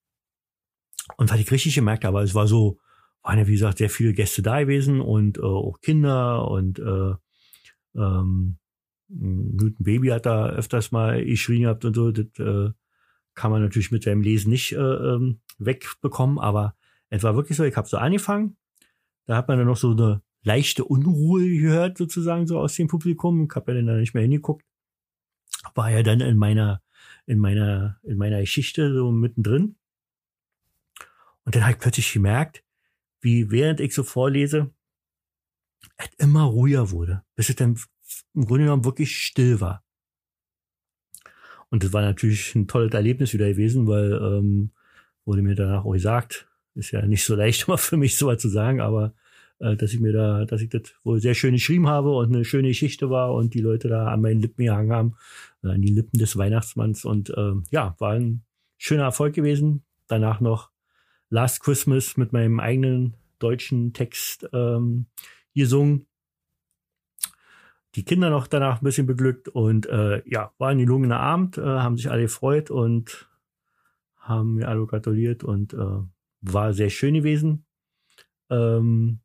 Und 1.18 1.32
was 1.32 1.40
ich 1.40 1.52
richtig 1.52 1.76
gemerkt 1.76 2.06
habe, 2.06 2.22
es 2.22 2.36
war 2.36 2.48
so, 2.48 2.80
waren 3.24 3.40
ja 3.40 3.48
wie 3.48 3.54
gesagt 3.54 3.80
sehr 3.80 3.90
viele 3.90 4.14
Gäste 4.14 4.42
da 4.42 4.60
gewesen 4.60 5.02
und 5.02 5.38
äh, 5.38 5.42
auch 5.42 5.80
Kinder 5.82 6.50
und 6.50 6.80
äh, 6.80 7.14
ähm, 7.96 8.58
ein 9.10 9.76
Baby 9.80 10.10
hat 10.10 10.28
da 10.28 10.50
öfters 10.50 10.92
mal 10.92 11.24
geschrien 11.26 11.64
gehabt 11.64 11.84
und 11.84 11.96
so. 11.96 12.12
Das 12.12 12.28
äh, 12.38 12.72
kann 13.40 13.52
man 13.52 13.62
natürlich 13.62 13.90
mit 13.90 14.04
seinem 14.04 14.22
Lesen 14.22 14.50
nicht 14.50 14.74
äh, 14.74 14.78
ähm, 14.78 15.40
wegbekommen, 15.60 16.40
aber 16.40 16.76
es 17.10 17.24
war 17.24 17.36
wirklich 17.38 17.58
so, 17.58 17.64
ich 17.64 17.78
habe 17.78 17.88
so 17.88 17.98
angefangen, 17.98 18.58
da 19.28 19.38
hat 19.38 19.48
man 19.48 19.58
dann 19.58 19.68
noch 19.68 19.78
so 19.78 19.92
eine 19.92 20.22
leichte 20.44 20.84
Unruhe 20.84 21.48
gehört, 21.48 21.98
sozusagen, 21.98 22.48
so 22.48 22.60
aus 22.60 22.76
dem 22.76 22.90
Publikum. 22.90 23.46
Ich 23.46 23.56
habe 23.56 23.72
ja 23.72 23.78
dann 23.78 23.88
da 23.88 23.94
nicht 23.94 24.14
mehr 24.14 24.24
hingeguckt. 24.24 24.66
War 25.74 25.90
ja 25.90 26.04
dann 26.04 26.20
in 26.20 26.36
meiner, 26.36 26.82
in 27.28 27.40
meiner, 27.40 27.98
in 28.04 28.18
meiner 28.18 28.42
Geschichte 28.42 28.94
so 28.94 29.10
mittendrin. 29.10 29.78
Und 31.46 31.56
dann 31.56 31.64
habe 31.64 31.74
ich 31.74 31.80
plötzlich 31.80 32.12
gemerkt, 32.12 32.66
wie 33.22 33.52
während 33.52 33.80
ich 33.80 33.94
so 33.94 34.04
vorlese, 34.04 34.74
es 35.96 36.10
immer 36.18 36.44
ruhiger 36.44 36.92
wurde, 36.92 37.24
bis 37.36 37.48
es 37.48 37.56
dann 37.56 37.80
im 38.34 38.46
Grunde 38.46 38.66
genommen 38.66 38.84
wirklich 38.84 39.16
still 39.16 39.62
war. 39.62 39.84
Und 41.70 41.84
das 41.84 41.94
war 41.94 42.02
natürlich 42.02 42.56
ein 42.56 42.68
tolles 42.68 42.94
Erlebnis 42.94 43.34
wieder 43.34 43.48
gewesen, 43.48 43.88
weil 43.88 44.14
ähm, 44.14 44.72
wurde 45.26 45.42
mir 45.42 45.56
danach 45.56 45.86
auch 45.86 45.94
gesagt, 45.94 46.48
ist 46.76 46.92
ja 46.92 47.06
nicht 47.06 47.24
so 47.24 47.36
leicht 47.36 47.68
immer 47.68 47.78
für 47.78 47.98
mich 47.98 48.18
sowas 48.18 48.42
zu 48.42 48.50
sagen, 48.50 48.82
aber 48.82 49.14
äh, 49.60 49.76
dass 49.76 49.94
ich 49.94 50.00
mir 50.00 50.14
da, 50.14 50.46
dass 50.46 50.62
ich 50.62 50.70
das 50.70 50.84
wohl 51.04 51.20
sehr 51.20 51.36
schön 51.36 51.54
geschrieben 51.54 51.88
habe 51.88 52.16
und 52.16 52.34
eine 52.34 52.46
schöne 52.46 52.70
Geschichte 52.70 53.10
war 53.10 53.34
und 53.34 53.54
die 53.54 53.62
Leute 53.62 53.88
da 53.88 54.08
an 54.08 54.22
meinen 54.22 54.42
Lippen 54.42 54.66
gehangen 54.66 54.92
haben, 54.92 55.16
äh, 55.64 55.70
an 55.70 55.82
die 55.82 55.92
Lippen 55.92 56.18
des 56.18 56.38
Weihnachtsmanns. 56.38 57.06
Und 57.06 57.30
äh, 57.32 57.54
ja, 57.70 57.96
war 58.00 58.14
ein 58.14 58.44
schöner 58.78 59.04
Erfolg 59.04 59.36
gewesen. 59.36 59.84
Danach 60.08 60.40
noch 60.40 60.72
Last 61.30 61.62
Christmas 61.62 62.18
mit 62.18 62.34
meinem 62.34 62.60
eigenen 62.60 63.16
deutschen 63.38 63.94
Text 63.94 64.50
ähm, 64.54 65.06
gesungen. 65.54 66.08
Die 68.00 68.06
Kinder 68.06 68.30
noch 68.30 68.48
danach 68.48 68.82
ein 68.82 68.86
bisschen 68.86 69.08
beglückt 69.08 69.50
und 69.50 69.86
äh, 69.88 70.22
ja, 70.26 70.54
war 70.58 70.70
ein 70.70 70.78
gelungener 70.78 71.20
Abend, 71.20 71.58
äh, 71.58 71.64
haben 71.64 71.98
sich 71.98 72.10
alle 72.10 72.22
gefreut 72.22 72.72
und 72.72 73.30
haben 74.16 74.54
mir 74.54 74.70
alle 74.70 74.86
gratuliert 74.86 75.44
und 75.44 75.74
äh, 75.74 76.00
war 76.40 76.72
sehr 76.72 76.90
schön 76.90 77.16
gewesen. 77.16 77.66
Ähm, 78.50 79.20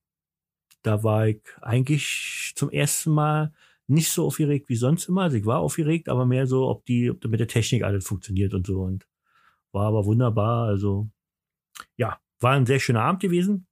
da 0.82 1.04
war 1.04 1.28
ich 1.28 1.40
eigentlich 1.62 2.52
zum 2.56 2.68
ersten 2.68 3.12
Mal 3.12 3.52
nicht 3.86 4.10
so 4.10 4.26
aufgeregt 4.26 4.68
wie 4.68 4.74
sonst 4.74 5.08
immer. 5.08 5.22
Also 5.22 5.36
ich 5.36 5.46
war 5.46 5.60
aufgeregt, 5.60 6.08
aber 6.08 6.26
mehr 6.26 6.48
so, 6.48 6.68
ob 6.68 6.84
die, 6.84 7.12
ob 7.12 7.24
mit 7.26 7.38
der 7.38 7.46
Technik 7.46 7.84
alles 7.84 8.04
funktioniert 8.04 8.54
und 8.54 8.66
so. 8.66 8.82
Und 8.82 9.06
war 9.70 9.86
aber 9.86 10.04
wunderbar. 10.04 10.66
Also 10.66 11.08
ja, 11.96 12.18
war 12.40 12.54
ein 12.54 12.66
sehr 12.66 12.80
schöner 12.80 13.02
Abend 13.02 13.22
gewesen. 13.22 13.68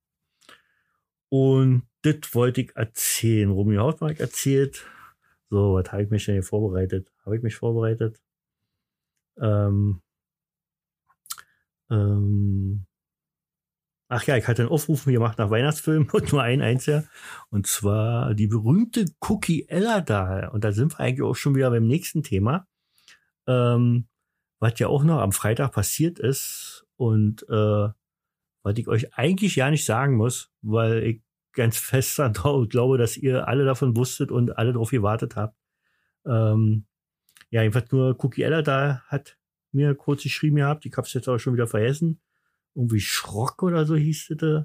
Und 1.28 1.88
das 2.02 2.34
wollte 2.34 2.62
ich 2.62 2.76
erzählen. 2.76 3.50
Romeo 3.50 3.82
Hausmark 3.82 4.20
erzählt. 4.20 4.84
So, 5.50 5.74
was 5.74 5.92
habe 5.92 6.02
ich 6.02 6.10
mich 6.10 6.24
denn 6.24 6.34
hier 6.34 6.42
vorbereitet? 6.42 7.12
Habe 7.24 7.36
ich 7.36 7.42
mich 7.42 7.56
vorbereitet? 7.56 8.20
Ähm, 9.38 10.02
ähm, 11.90 12.86
ach 14.08 14.24
ja, 14.24 14.36
ich 14.36 14.48
hatte 14.48 14.62
einen 14.62 14.70
Aufruf 14.70 15.04
gemacht 15.04 15.38
nach 15.38 15.50
Weihnachtsfilmen 15.50 16.10
und 16.12 16.32
nur 16.32 16.42
ein 16.42 16.62
einziger. 16.62 17.04
Und 17.50 17.66
zwar 17.66 18.34
die 18.34 18.46
berühmte 18.46 19.06
Cookie 19.20 19.68
Ella 19.68 20.00
da. 20.00 20.48
Und 20.48 20.64
da 20.64 20.72
sind 20.72 20.92
wir 20.94 21.00
eigentlich 21.00 21.22
auch 21.22 21.36
schon 21.36 21.54
wieder 21.54 21.70
beim 21.70 21.86
nächsten 21.86 22.22
Thema. 22.22 22.66
Ähm, 23.46 24.08
was 24.58 24.78
ja 24.78 24.86
auch 24.86 25.02
noch 25.02 25.20
am 25.20 25.32
Freitag 25.32 25.72
passiert 25.72 26.20
ist 26.20 26.86
und 26.96 27.42
äh, 27.48 27.88
was 28.62 28.78
ich 28.78 28.86
euch 28.86 29.12
eigentlich 29.14 29.56
ja 29.56 29.68
nicht 29.70 29.84
sagen 29.84 30.16
muss, 30.16 30.52
weil 30.62 31.02
ich 31.02 31.22
ganz 31.52 31.76
fest 31.76 32.18
daran 32.18 32.68
glaube, 32.68 32.98
dass 32.98 33.16
ihr 33.16 33.48
alle 33.48 33.64
davon 33.64 33.96
wusstet 33.96 34.30
und 34.30 34.56
alle 34.58 34.72
darauf 34.72 34.90
gewartet 34.90 35.36
habt. 35.36 35.56
Ähm, 36.24 36.86
ja, 37.50 37.62
jedenfalls 37.62 37.90
nur 37.92 38.16
Cookie 38.24 38.42
Ella 38.42 38.62
da 38.62 39.02
hat 39.06 39.36
mir 39.72 39.94
kurz 39.94 40.22
geschrieben 40.22 40.56
gehabt, 40.56 40.86
ich 40.86 40.96
hab's 40.96 41.14
jetzt 41.14 41.28
auch 41.28 41.38
schon 41.38 41.54
wieder 41.54 41.66
vergessen. 41.66 42.20
Irgendwie 42.74 43.00
Schrock 43.00 43.62
oder 43.62 43.84
so 43.84 43.96
hieß 43.96 44.30
es. 44.30 44.64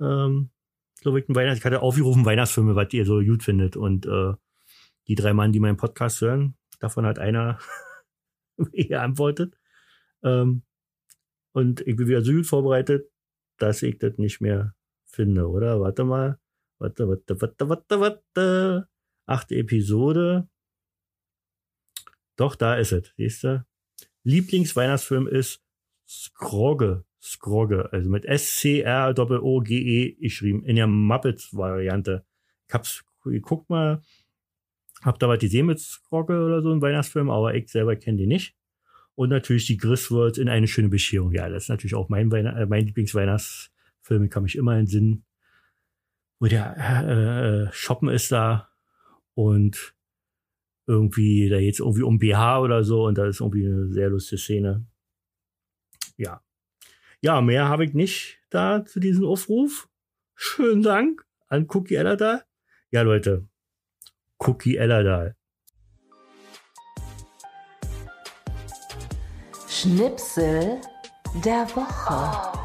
Ähm, 0.00 0.50
glaube 1.00 1.20
ich, 1.20 1.28
ein 1.28 1.34
Weihnachts 1.34 1.60
ich 1.60 1.64
hatte 1.64 1.82
aufgerufen 1.82 2.24
Weihnachtsfilme, 2.24 2.74
was 2.74 2.92
ihr 2.92 3.04
so 3.04 3.20
gut 3.20 3.42
findet. 3.42 3.76
Und 3.76 4.06
äh, 4.06 4.32
die 5.08 5.14
drei 5.14 5.32
Mann, 5.32 5.52
die 5.52 5.60
meinen 5.60 5.76
Podcast 5.76 6.20
hören, 6.20 6.56
davon 6.78 7.06
hat 7.06 7.18
einer 7.18 7.58
geantwortet. 8.72 9.56
Ähm, 10.22 10.62
und 11.52 11.80
ich 11.86 11.96
bin 11.96 12.08
wieder 12.08 12.22
so 12.22 12.32
gut 12.32 12.46
vorbereitet, 12.46 13.10
dass 13.58 13.82
ich 13.82 13.98
das 13.98 14.18
nicht 14.18 14.40
mehr 14.40 14.74
finde, 15.10 15.48
oder? 15.48 15.80
Warte 15.80 16.04
mal. 16.04 16.38
Warte, 16.78 17.08
warte, 17.08 17.40
warte, 17.40 17.68
warte, 17.68 18.00
warte. 18.00 18.88
Achte 19.26 19.56
Episode. 19.56 20.48
Doch, 22.36 22.56
da 22.56 22.76
ist 22.76 22.92
es. 22.92 23.12
Siehst 23.16 23.44
du? 23.44 23.64
Lieblingsweihnachtsfilm 24.24 25.28
ist 25.28 25.62
Skrogge. 26.08 27.04
Skrogge. 27.22 27.92
Also 27.92 28.08
mit 28.08 28.24
S-C-R-O-G-E 28.24 30.12
geschrieben. 30.12 30.64
In 30.64 30.76
der 30.76 30.86
Muppets-Variante. 30.86 32.24
Ich 32.66 32.74
hab's 32.74 33.04
geguckt 33.24 33.68
mal. 33.68 34.02
Hab 35.02 35.18
da 35.18 35.28
was 35.28 35.38
gesehen 35.38 35.66
mit 35.66 35.80
Skrogge 35.80 36.44
oder 36.44 36.62
so, 36.62 36.72
ein 36.72 36.82
Weihnachtsfilm, 36.82 37.30
aber 37.30 37.54
ich 37.54 37.68
selber 37.70 37.96
kenne 37.96 38.18
die 38.18 38.26
nicht. 38.26 38.54
Und 39.14 39.30
natürlich 39.30 39.66
die 39.66 39.76
Griswolds 39.76 40.38
in 40.38 40.48
eine 40.48 40.66
schöne 40.66 40.88
Bescherung. 40.88 41.32
Ja, 41.32 41.48
das 41.48 41.64
ist 41.64 41.68
natürlich 41.68 41.94
auch 41.94 42.08
mein, 42.08 42.30
Weihn 42.30 42.46
äh, 42.46 42.66
mein 42.66 42.86
Lieblingsweihnachtsfilm. 42.86 43.79
Ich 44.08 44.30
kann 44.30 44.42
mich 44.42 44.56
immer 44.56 44.78
in 44.78 44.86
Sinn, 44.86 45.24
wo 46.40 46.46
der 46.46 46.76
äh, 46.78 47.66
äh, 47.68 47.72
Shoppen 47.72 48.08
ist 48.08 48.32
da 48.32 48.70
und 49.34 49.94
irgendwie, 50.86 51.48
da 51.48 51.56
jetzt 51.56 51.80
irgendwie 51.80 52.02
um 52.02 52.18
BH 52.18 52.60
oder 52.60 52.82
so 52.82 53.06
und 53.06 53.16
da 53.16 53.26
ist 53.26 53.40
irgendwie 53.40 53.66
eine 53.66 53.88
sehr 53.88 54.08
lustige 54.08 54.40
Szene. 54.40 54.86
Ja. 56.16 56.42
Ja, 57.20 57.40
mehr 57.40 57.68
habe 57.68 57.84
ich 57.84 57.94
nicht 57.94 58.40
da 58.50 58.84
zu 58.84 58.98
diesem 58.98 59.24
Aufruf. 59.24 59.88
Schönen 60.34 60.82
Dank 60.82 61.24
an 61.48 61.66
Cookie 61.68 61.94
Ellerdahl. 61.94 62.44
Ja, 62.90 63.02
Leute, 63.02 63.46
Cookie 64.38 64.76
Ellerdahl. 64.76 65.36
Schnipsel 69.68 70.80
der 71.44 71.66
Woche. 71.74 72.59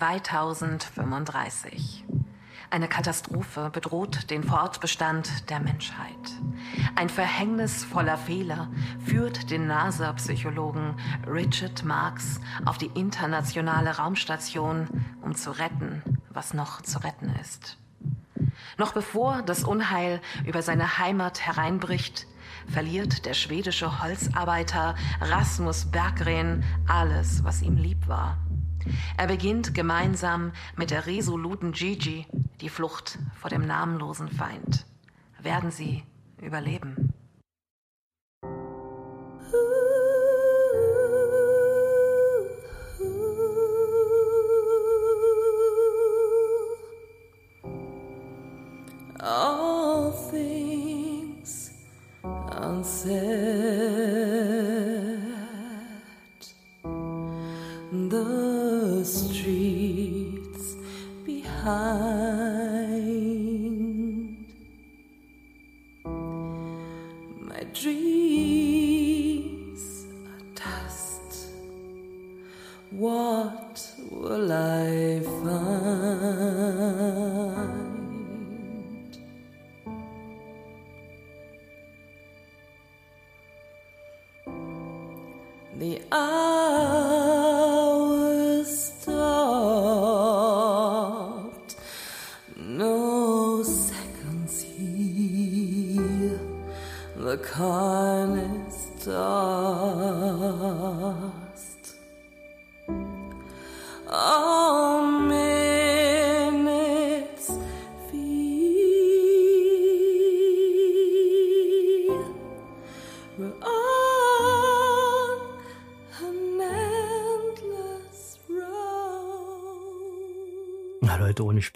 2035. 0.00 2.04
Eine 2.70 2.88
Katastrophe 2.88 3.68
bedroht 3.70 4.30
den 4.30 4.42
Fortbestand 4.42 5.50
der 5.50 5.60
Menschheit. 5.60 6.16
Ein 6.96 7.10
verhängnisvoller 7.10 8.16
Fehler 8.16 8.70
führt 9.04 9.50
den 9.50 9.66
NASA-Psychologen 9.66 10.96
Richard 11.26 11.84
Marx 11.84 12.40
auf 12.64 12.78
die 12.78 12.90
internationale 12.94 13.98
Raumstation, 13.98 14.88
um 15.20 15.34
zu 15.34 15.50
retten, 15.50 16.02
was 16.30 16.54
noch 16.54 16.80
zu 16.80 17.04
retten 17.04 17.28
ist. 17.38 17.76
Noch 18.78 18.94
bevor 18.94 19.42
das 19.42 19.64
Unheil 19.64 20.22
über 20.46 20.62
seine 20.62 20.98
Heimat 20.98 21.42
hereinbricht, 21.42 22.26
verliert 22.66 23.26
der 23.26 23.34
schwedische 23.34 24.02
Holzarbeiter 24.02 24.94
Rasmus 25.20 25.84
Berggren 25.84 26.64
alles, 26.86 27.44
was 27.44 27.60
ihm 27.60 27.76
lieb 27.76 28.08
war. 28.08 28.38
Er 29.16 29.26
beginnt 29.26 29.74
gemeinsam 29.74 30.52
mit 30.76 30.90
der 30.90 31.06
resoluten 31.06 31.72
Gigi 31.72 32.26
die 32.60 32.68
Flucht 32.68 33.18
vor 33.38 33.50
dem 33.50 33.66
namenlosen 33.66 34.28
Feind. 34.28 34.86
Werden 35.40 35.70
sie 35.70 36.04
überleben? 36.40 37.14
All 49.22 50.12
things 50.30 51.70
unsaid. 52.58 53.69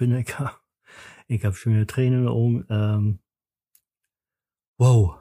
Leute, 0.00 0.14
ohne 0.14 0.24
Spinne, 0.24 0.50
ich 1.28 1.44
habe 1.44 1.54
schon 1.54 1.74
wieder 1.74 1.86
Tränen 1.86 2.20
in 2.20 2.24
den 2.24 2.28
Augen. 2.28 2.66
Ähm, 2.68 3.18
wow. 4.78 5.16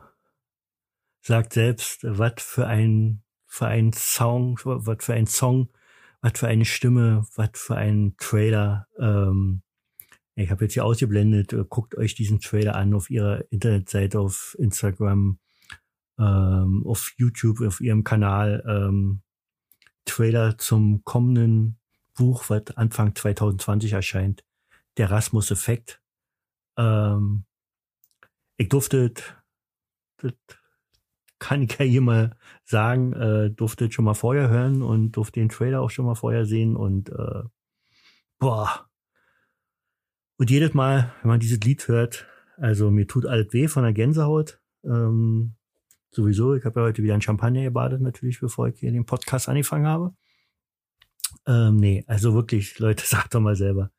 Sagt 1.21 1.53
selbst, 1.53 2.03
was 2.03 2.33
für 2.39 2.67
ein, 2.67 3.23
für 3.45 3.67
ein 3.67 3.93
Song, 3.93 4.59
was 4.63 5.05
für 5.05 5.13
ein 5.13 5.27
Song, 5.27 5.69
was 6.21 6.37
für 6.37 6.47
eine 6.47 6.65
Stimme, 6.65 7.25
was 7.35 7.51
für 7.53 7.75
ein 7.75 8.15
Trailer. 8.17 8.87
Ähm, 8.99 9.61
ich 10.35 10.49
habe 10.49 10.65
jetzt 10.65 10.73
hier 10.73 10.85
ausgeblendet, 10.85 11.55
guckt 11.69 11.95
euch 11.95 12.15
diesen 12.15 12.39
Trailer 12.39 12.75
an 12.75 12.93
auf 12.93 13.09
ihrer 13.09 13.49
Internetseite, 13.51 14.19
auf 14.19 14.55
Instagram, 14.57 15.39
ähm, 16.17 16.83
auf 16.85 17.13
YouTube, 17.17 17.61
auf 17.61 17.79
ihrem 17.79 18.03
Kanal. 18.03 18.63
Ähm, 18.67 19.21
Trailer 20.05 20.57
zum 20.57 21.03
kommenden 21.05 21.79
Buch, 22.15 22.49
was 22.49 22.75
Anfang 22.75 23.15
2020 23.15 23.93
erscheint, 23.93 24.43
der 24.97 25.11
Rasmus-Effekt. 25.11 26.01
Ähm, 26.77 27.45
ich 28.57 28.69
durfte, 28.69 29.13
das 30.17 30.33
kann 31.39 31.63
ich 31.63 31.77
ja 31.77 31.85
hier 31.85 32.01
mal 32.01 32.37
sagen, 32.63 33.13
äh, 33.13 33.49
durfte 33.51 33.91
schon 33.91 34.05
mal 34.05 34.13
vorher 34.13 34.49
hören 34.49 34.81
und 34.81 35.11
durfte 35.11 35.39
den 35.39 35.49
Trailer 35.49 35.81
auch 35.81 35.89
schon 35.89 36.05
mal 36.05 36.15
vorher 36.15 36.45
sehen 36.45 36.75
und 36.75 37.09
äh, 37.09 37.43
boah. 38.39 38.89
Und 40.37 40.49
jedes 40.49 40.73
Mal, 40.73 41.13
wenn 41.21 41.29
man 41.29 41.39
dieses 41.39 41.59
Lied 41.59 41.87
hört, 41.87 42.27
also 42.57 42.91
mir 42.91 43.07
tut 43.07 43.25
alles 43.25 43.51
weh 43.53 43.67
von 43.67 43.83
der 43.83 43.93
Gänsehaut. 43.93 44.61
Ähm, 44.83 45.55
sowieso, 46.11 46.55
ich 46.55 46.65
habe 46.65 46.79
ja 46.79 46.85
heute 46.85 47.03
wieder 47.03 47.13
ein 47.13 47.21
Champagner 47.21 47.63
gebadet, 47.63 48.01
natürlich, 48.01 48.39
bevor 48.39 48.67
ich 48.67 48.79
hier 48.79 48.91
den 48.91 49.05
Podcast 49.05 49.49
angefangen 49.49 49.87
habe. 49.87 50.15
Ähm, 51.45 51.77
nee, 51.77 52.03
also 52.07 52.33
wirklich, 52.33 52.79
Leute, 52.79 53.03
sagt 53.05 53.35
doch 53.35 53.41
mal 53.41 53.55
selber, 53.55 53.91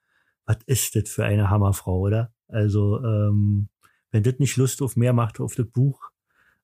was 0.47 0.59
ist 0.67 0.97
das 0.97 1.09
für 1.09 1.25
eine 1.25 1.51
Hammerfrau, 1.51 1.99
oder? 2.01 2.33
Also, 2.49 3.03
ähm, 3.03 3.69
wenn 4.11 4.23
das 4.23 4.39
nicht 4.39 4.57
Lust 4.57 4.83
auf 4.83 4.97
mehr 4.97 5.13
macht, 5.13 5.41
auf 5.41 5.55
das 5.55 5.67
Buch, 5.67 6.11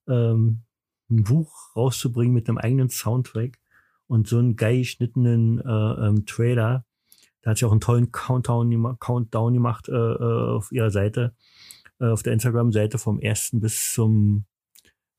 ähm, 0.08 0.62
ein 1.10 1.24
Buch 1.24 1.74
rauszubringen 1.74 2.34
mit 2.34 2.48
einem 2.48 2.58
eigenen 2.58 2.90
Soundtrack 2.90 3.58
und 4.06 4.28
so 4.28 4.38
einen 4.38 4.56
geil 4.56 4.78
geschnittenen 4.78 5.60
äh, 5.60 6.06
ähm, 6.06 6.26
Trailer, 6.26 6.84
da 7.42 7.50
hat 7.50 7.58
sie 7.58 7.66
auch 7.66 7.72
einen 7.72 7.80
tollen 7.80 8.12
Countdown, 8.12 8.98
Countdown 8.98 9.54
gemacht 9.54 9.88
äh, 9.88 9.92
äh, 9.92 10.56
auf 10.56 10.70
ihrer 10.72 10.90
Seite, 10.90 11.34
äh, 11.98 12.06
auf 12.06 12.22
der 12.22 12.34
Instagram-Seite 12.34 12.98
vom 12.98 13.18
ersten 13.18 13.60
bis 13.60 13.94
zum 13.94 14.44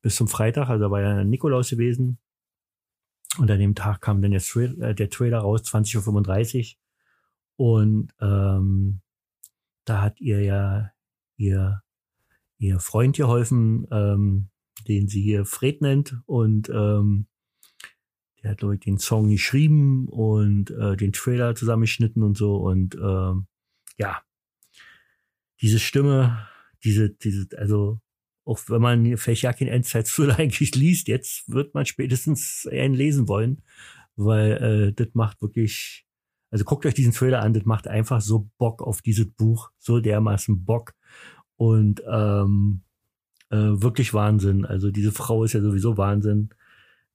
bis 0.01 0.15
zum 0.15 0.27
Freitag, 0.27 0.69
also 0.69 0.85
da 0.85 0.91
war 0.91 1.01
ja 1.01 1.23
Nikolaus 1.23 1.69
gewesen. 1.69 2.17
Und 3.37 3.49
an 3.49 3.59
dem 3.59 3.75
Tag 3.75 4.01
kam 4.01 4.21
dann 4.21 4.31
der, 4.31 4.41
Trailer, 4.41 4.89
äh, 4.89 4.95
der 4.95 5.09
Trailer 5.09 5.39
raus, 5.39 5.61
20.35 5.63 6.75
Uhr. 6.75 6.80
Und 7.55 8.13
ähm, 8.19 9.01
da 9.85 10.01
hat 10.01 10.19
ihr 10.19 10.41
ja 10.41 10.91
ihr, 11.37 11.81
ihr 12.57 12.79
Freund 12.79 13.17
geholfen, 13.17 13.87
ähm, 13.91 14.49
den 14.87 15.07
sie 15.07 15.21
hier 15.21 15.45
Fred 15.45 15.81
nennt. 15.81 16.17
Und 16.25 16.69
ähm, 16.69 17.27
der 18.41 18.51
hat, 18.51 18.57
glaube 18.59 18.75
ich, 18.75 18.81
den 18.81 18.97
Song 18.97 19.29
geschrieben 19.29 20.07
und 20.07 20.71
äh, 20.71 20.95
den 20.95 21.13
Trailer 21.13 21.55
zusammengeschnitten 21.55 22.23
und 22.23 22.37
so. 22.37 22.55
Und 22.55 22.95
ähm, 22.95 23.47
ja, 23.97 24.21
diese 25.61 25.79
Stimme, 25.79 26.47
diese, 26.83 27.11
diese, 27.11 27.47
also 27.57 27.99
auch 28.43 28.59
wenn 28.67 28.81
man 28.81 29.17
vielleicht 29.17 29.43
ja 29.43 29.53
kein 29.53 29.67
Endzeitfüller 29.67 30.37
eigentlich 30.39 30.75
liest, 30.75 31.07
jetzt 31.07 31.51
wird 31.51 31.73
man 31.73 31.85
spätestens 31.85 32.67
einen 32.69 32.95
lesen 32.95 33.27
wollen, 33.27 33.61
weil 34.15 34.51
äh, 34.51 34.93
das 34.93 35.13
macht 35.13 35.41
wirklich, 35.41 36.05
also 36.51 36.63
guckt 36.65 36.85
euch 36.85 36.93
diesen 36.93 37.13
Trailer 37.13 37.41
an, 37.41 37.53
das 37.53 37.65
macht 37.65 37.87
einfach 37.87 38.21
so 38.21 38.49
Bock 38.57 38.81
auf 38.81 39.01
dieses 39.01 39.27
Buch, 39.27 39.71
so 39.79 39.99
dermaßen 39.99 40.63
Bock 40.63 40.93
und 41.57 42.03
ähm, 42.07 42.81
äh, 43.49 43.57
wirklich 43.57 44.13
Wahnsinn. 44.13 44.65
Also 44.65 44.91
diese 44.91 45.11
Frau 45.11 45.43
ist 45.43 45.53
ja 45.53 45.61
sowieso 45.61 45.97
Wahnsinn, 45.97 46.49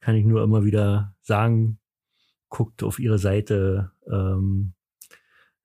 kann 0.01 0.17
ich 0.17 0.25
nur 0.25 0.43
immer 0.43 0.65
wieder 0.65 1.15
sagen. 1.23 1.79
Guckt 2.49 2.83
auf 2.83 2.99
ihre 2.99 3.19
Seite, 3.19 3.93
ähm, 4.11 4.73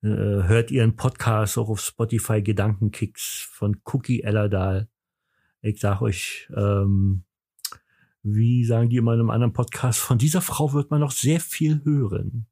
äh, 0.04 0.08
hört 0.08 0.72
ihren 0.72 0.96
Podcast 0.96 1.58
auch 1.58 1.70
auf 1.70 1.80
Spotify 1.80 2.42
Gedankenkicks 2.42 3.48
von 3.52 3.82
Cookie 3.86 4.22
Ellerdahl 4.22 4.88
ich 5.62 5.80
sag 5.80 6.02
euch, 6.02 6.50
ähm, 6.56 7.24
wie 8.24 8.66
sagen 8.66 8.90
die 8.90 8.98
immer 8.98 9.14
in 9.14 9.20
einem 9.20 9.30
anderen 9.30 9.54
Podcast, 9.54 10.00
von 10.00 10.18
dieser 10.18 10.42
Frau 10.42 10.74
wird 10.74 10.92
man 10.92 11.00
noch 11.00 11.12
sehr 11.12 11.40
viel 11.40 11.84
hören. 11.84 12.48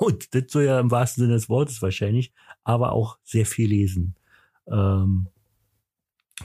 Und 0.00 0.34
das 0.34 0.44
soll 0.48 0.64
ja 0.64 0.80
im 0.80 0.90
wahrsten 0.90 1.24
Sinne 1.24 1.34
des 1.34 1.50
Wortes 1.50 1.82
wahrscheinlich, 1.82 2.32
aber 2.64 2.92
auch 2.92 3.18
sehr 3.22 3.44
viel 3.44 3.68
lesen. 3.68 4.16
Ähm, 4.66 5.28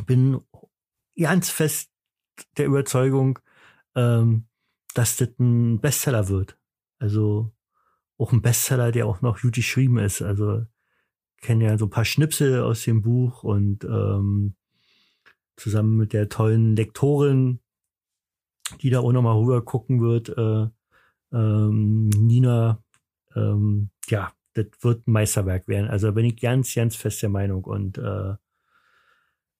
bin 0.05 0.41
ganz 1.17 1.49
fest 1.49 1.89
der 2.57 2.65
Überzeugung, 2.65 3.39
ähm, 3.95 4.47
dass 4.93 5.15
das 5.15 5.29
ein 5.39 5.79
Bestseller 5.79 6.27
wird. 6.27 6.57
Also 6.99 7.53
auch 8.17 8.33
ein 8.33 8.41
Bestseller, 8.41 8.91
der 8.91 9.07
auch 9.07 9.21
noch 9.21 9.39
gut 9.39 9.55
geschrieben 9.55 9.99
ist. 9.99 10.21
Also 10.21 10.65
kenne 11.39 11.63
ja 11.63 11.77
so 11.77 11.85
ein 11.85 11.91
paar 11.91 12.03
Schnipsel 12.03 12.61
aus 12.61 12.83
dem 12.83 13.03
Buch 13.03 13.43
und 13.43 13.85
ähm, 13.85 14.55
zusammen 15.55 15.95
mit 15.95 16.11
der 16.11 16.27
tollen 16.27 16.75
Lektorin, 16.75 17.61
die 18.81 18.89
da 18.89 18.99
auch 18.99 19.13
nochmal 19.13 19.37
rüber 19.37 19.63
gucken 19.63 20.01
wird, 20.01 20.27
äh, 20.27 20.67
ähm, 21.31 22.09
Nina, 22.09 22.83
ähm, 23.35 23.89
ja, 24.07 24.31
das 24.53 24.67
wird 24.81 25.07
ein 25.07 25.11
Meisterwerk 25.11 25.67
werden. 25.67 25.89
Also 25.89 26.11
bin 26.13 26.25
ich 26.25 26.39
ganz, 26.39 26.73
ganz 26.73 26.95
fest 26.95 27.21
der 27.21 27.29
Meinung. 27.29 27.63
Und 27.63 27.97
äh, 27.97 28.35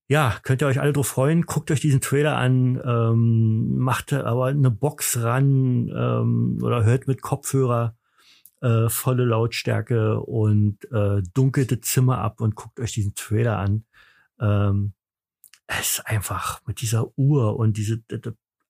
ja, 0.07 0.37
könnt 0.43 0.61
ihr 0.61 0.67
euch 0.67 0.79
alle 0.79 0.93
drauf 0.93 1.07
freuen. 1.07 1.43
Guckt 1.43 1.71
euch 1.71 1.81
diesen 1.81 2.01
Trailer 2.01 2.37
an, 2.37 2.81
ähm, 2.85 3.77
macht 3.77 4.13
aber 4.13 4.47
eine 4.47 4.71
Box 4.71 5.21
ran 5.21 5.89
ähm, 5.95 6.59
oder 6.61 6.83
hört 6.83 7.07
mit 7.07 7.21
Kopfhörer 7.21 7.97
äh, 8.61 8.89
volle 8.89 9.25
Lautstärke 9.25 10.19
und 10.21 10.85
äh, 10.91 11.21
dunkelte 11.33 11.81
Zimmer 11.81 12.19
ab 12.19 12.39
und 12.39 12.55
guckt 12.55 12.79
euch 12.79 12.93
diesen 12.93 13.15
Trailer 13.15 13.57
an. 13.57 13.85
Ähm, 14.39 14.93
es 15.67 15.97
ist 15.97 16.07
einfach 16.07 16.61
mit 16.65 16.81
dieser 16.81 17.17
Uhr 17.17 17.57
und 17.57 17.77
diese, 17.77 18.03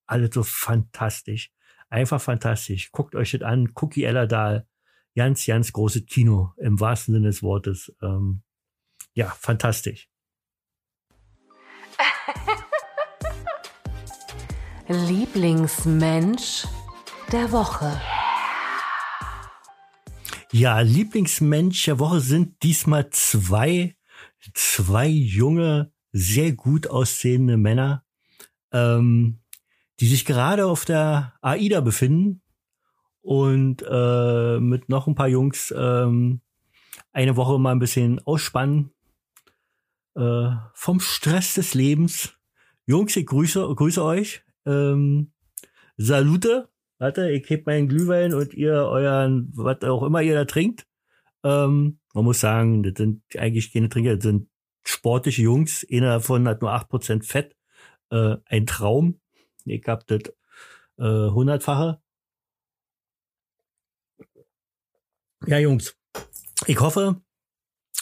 alles 0.06 0.34
so 0.34 0.44
fantastisch. 0.44 1.52
Einfach 1.90 2.22
fantastisch. 2.22 2.92
Guckt 2.92 3.16
euch 3.16 3.32
das 3.32 3.42
an. 3.42 3.72
Cookie 3.76 4.04
Ellerdahl. 4.04 4.66
Ganz, 5.16 5.46
ganz 5.46 5.72
großes 5.72 6.08
Kino 6.08 6.52
im 6.58 6.78
wahrsten 6.80 7.14
Sinne 7.14 7.28
des 7.28 7.42
Wortes. 7.42 7.96
Ähm, 8.02 8.42
ja, 9.14 9.34
fantastisch. 9.40 10.10
Lieblingsmensch 14.88 16.68
der 17.32 17.52
Woche. 17.54 18.02
Ja, 20.52 20.82
Lieblingsmensch 20.82 21.86
der 21.86 22.00
Woche 22.00 22.20
sind 22.20 22.62
diesmal 22.62 23.10
zwei, 23.12 23.96
zwei 24.54 25.08
junge 25.08 25.94
sehr 26.12 26.52
gut 26.52 26.88
aussehende 26.88 27.58
Männer, 27.58 28.04
ähm, 28.72 29.40
die 30.02 30.08
sich 30.08 30.26
gerade 30.26 30.66
auf 30.66 30.84
der 30.84 31.36
AIDA 31.42 31.80
befinden 31.80 32.42
und 33.26 33.84
äh, 33.90 34.60
mit 34.60 34.88
noch 34.88 35.08
ein 35.08 35.16
paar 35.16 35.28
Jungs 35.28 35.74
ähm, 35.76 36.42
eine 37.12 37.36
Woche 37.36 37.58
mal 37.58 37.72
ein 37.72 37.80
bisschen 37.80 38.20
ausspannen 38.24 38.92
äh, 40.16 40.52
vom 40.76 41.00
Stress 41.00 41.56
des 41.56 41.74
Lebens. 41.74 42.36
Jungs, 42.86 43.16
ich 43.16 43.26
grüße, 43.26 43.68
grüße 43.76 44.04
euch. 44.04 44.44
Ähm, 44.68 45.32
Salute. 45.98 46.70
Warte, 47.00 47.32
ich 47.32 47.50
heb 47.50 47.66
meinen 47.66 47.88
Glühwein 47.88 48.36
und 48.36 48.54
ihr 48.54 48.74
euren, 48.74 49.52
was 49.56 49.82
auch 49.82 50.04
immer 50.04 50.22
ihr 50.22 50.36
da 50.36 50.46
trinkt. 50.46 50.86
Ähm, 51.44 52.00
man 52.14 52.26
muss 52.26 52.40
sagen, 52.40 52.84
das 52.84 52.94
sind 52.96 53.24
eigentlich 53.36 53.74
keine 53.74 53.90
Trinker, 53.90 54.16
das 54.16 54.24
sind 54.24 54.50
sportliche 54.84 55.42
Jungs. 55.42 55.86
Einer 55.92 56.14
davon 56.14 56.48
hat 56.48 56.62
nur 56.62 56.72
acht 56.72 56.90
Prozent 56.90 57.26
Fett. 57.26 57.56
Äh, 58.12 58.38
ein 58.46 58.68
Traum. 58.68 59.20
Ich 59.66 59.84
hab 59.88 60.06
das 60.06 60.22
äh, 61.00 61.32
hundertfache. 61.32 62.00
Ja, 65.46 65.60
Jungs. 65.60 65.96
Ich 66.68 66.80
hoffe, 66.80 67.22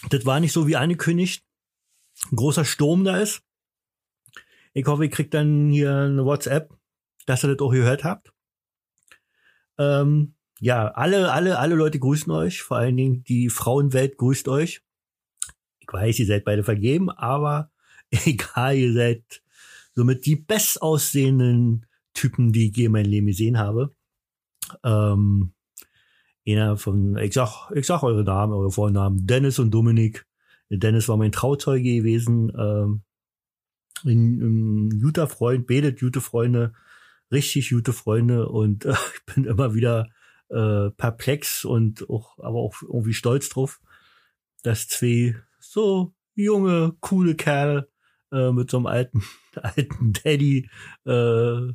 das 0.10 0.26
war 0.26 0.40
nicht 0.40 0.54
so 0.54 0.68
wie 0.68 0.76
angekündigt. 0.76 1.46
Ein 2.32 2.36
großer 2.36 2.66
Sturm 2.66 3.04
da 3.04 3.18
ist. 3.18 3.42
Ich 4.74 4.86
hoffe, 4.86 5.06
ihr 5.06 5.10
kriegt 5.10 5.34
dann 5.34 5.70
hier 5.72 5.96
eine 5.96 6.26
WhatsApp, 6.26 6.74
dass 7.26 7.44
ihr 7.44 7.54
das 7.54 7.60
auch 7.60 7.72
gehört 7.72 8.04
habt. 8.04 8.34
Ähm, 9.78 10.36
ja, 10.60 10.88
alle, 10.90 11.32
alle, 11.32 11.60
alle 11.60 11.76
Leute 11.76 12.00
grüßen 12.00 12.32
euch. 12.32 12.62
Vor 12.62 12.78
allen 12.78 12.98
Dingen 12.98 13.24
die 13.24 13.50
Frauenwelt 13.50 14.18
grüßt 14.18 14.48
euch. 14.48 14.82
Ich 15.80 15.92
weiß, 15.92 16.20
ihr 16.20 16.26
seid 16.26 16.46
beide 16.46 16.64
vergeben, 16.64 17.10
aber 17.10 17.72
egal, 18.10 18.78
ihr 18.78 18.94
seid 18.94 19.44
somit 19.96 20.26
die 20.26 20.38
bestaussehenden 20.38 21.86
Typen, 22.14 22.52
die 22.54 22.70
ich 22.70 22.78
je 22.78 22.86
in 22.86 22.92
meinem 22.94 23.10
Leben 23.10 23.28
gesehen 23.28 23.58
habe. 23.58 23.96
Ähm, 24.84 25.54
einer 26.46 26.78
von, 26.78 27.18
ich 27.18 27.34
sag, 27.34 27.72
ich 27.74 27.86
sag 27.86 28.04
eure 28.04 28.24
Namen, 28.24 28.54
eure 28.54 28.72
Vornamen, 28.72 29.26
Dennis 29.26 29.60
und 29.60 29.72
Dominik. 29.72 30.26
Dennis 30.70 31.08
war 31.08 31.18
mein 31.18 31.32
Trauzeuge 31.32 31.98
gewesen, 31.98 32.52
ähm, 32.58 33.04
ein, 34.06 34.88
ein 34.90 35.02
guter 35.02 35.28
Freund, 35.28 35.68
betet 35.68 36.00
gute 36.00 36.22
Freunde, 36.22 36.74
richtig 37.32 37.70
gute 37.70 37.94
Freunde. 37.94 38.50
Und 38.50 38.86
äh, 38.86 38.92
ich 39.16 39.34
bin 39.34 39.46
immer 39.46 39.74
wieder 39.74 40.10
äh, 40.50 40.90
perplex 40.92 41.66
und 41.66 42.10
auch, 42.10 42.38
aber 42.40 42.60
auch 42.60 42.82
irgendwie 42.82 43.14
stolz 43.14 43.50
drauf, 43.50 43.80
dass 44.64 44.88
zwei 44.88 45.36
so 45.60 46.14
junge, 46.36 46.96
coole 47.00 47.36
Kerle 47.36 47.90
äh, 48.32 48.52
mit 48.52 48.70
so 48.70 48.78
einem 48.78 48.88
alten, 48.88 49.24
alten 49.56 50.14
Daddy 50.14 50.70
äh, 51.06 51.74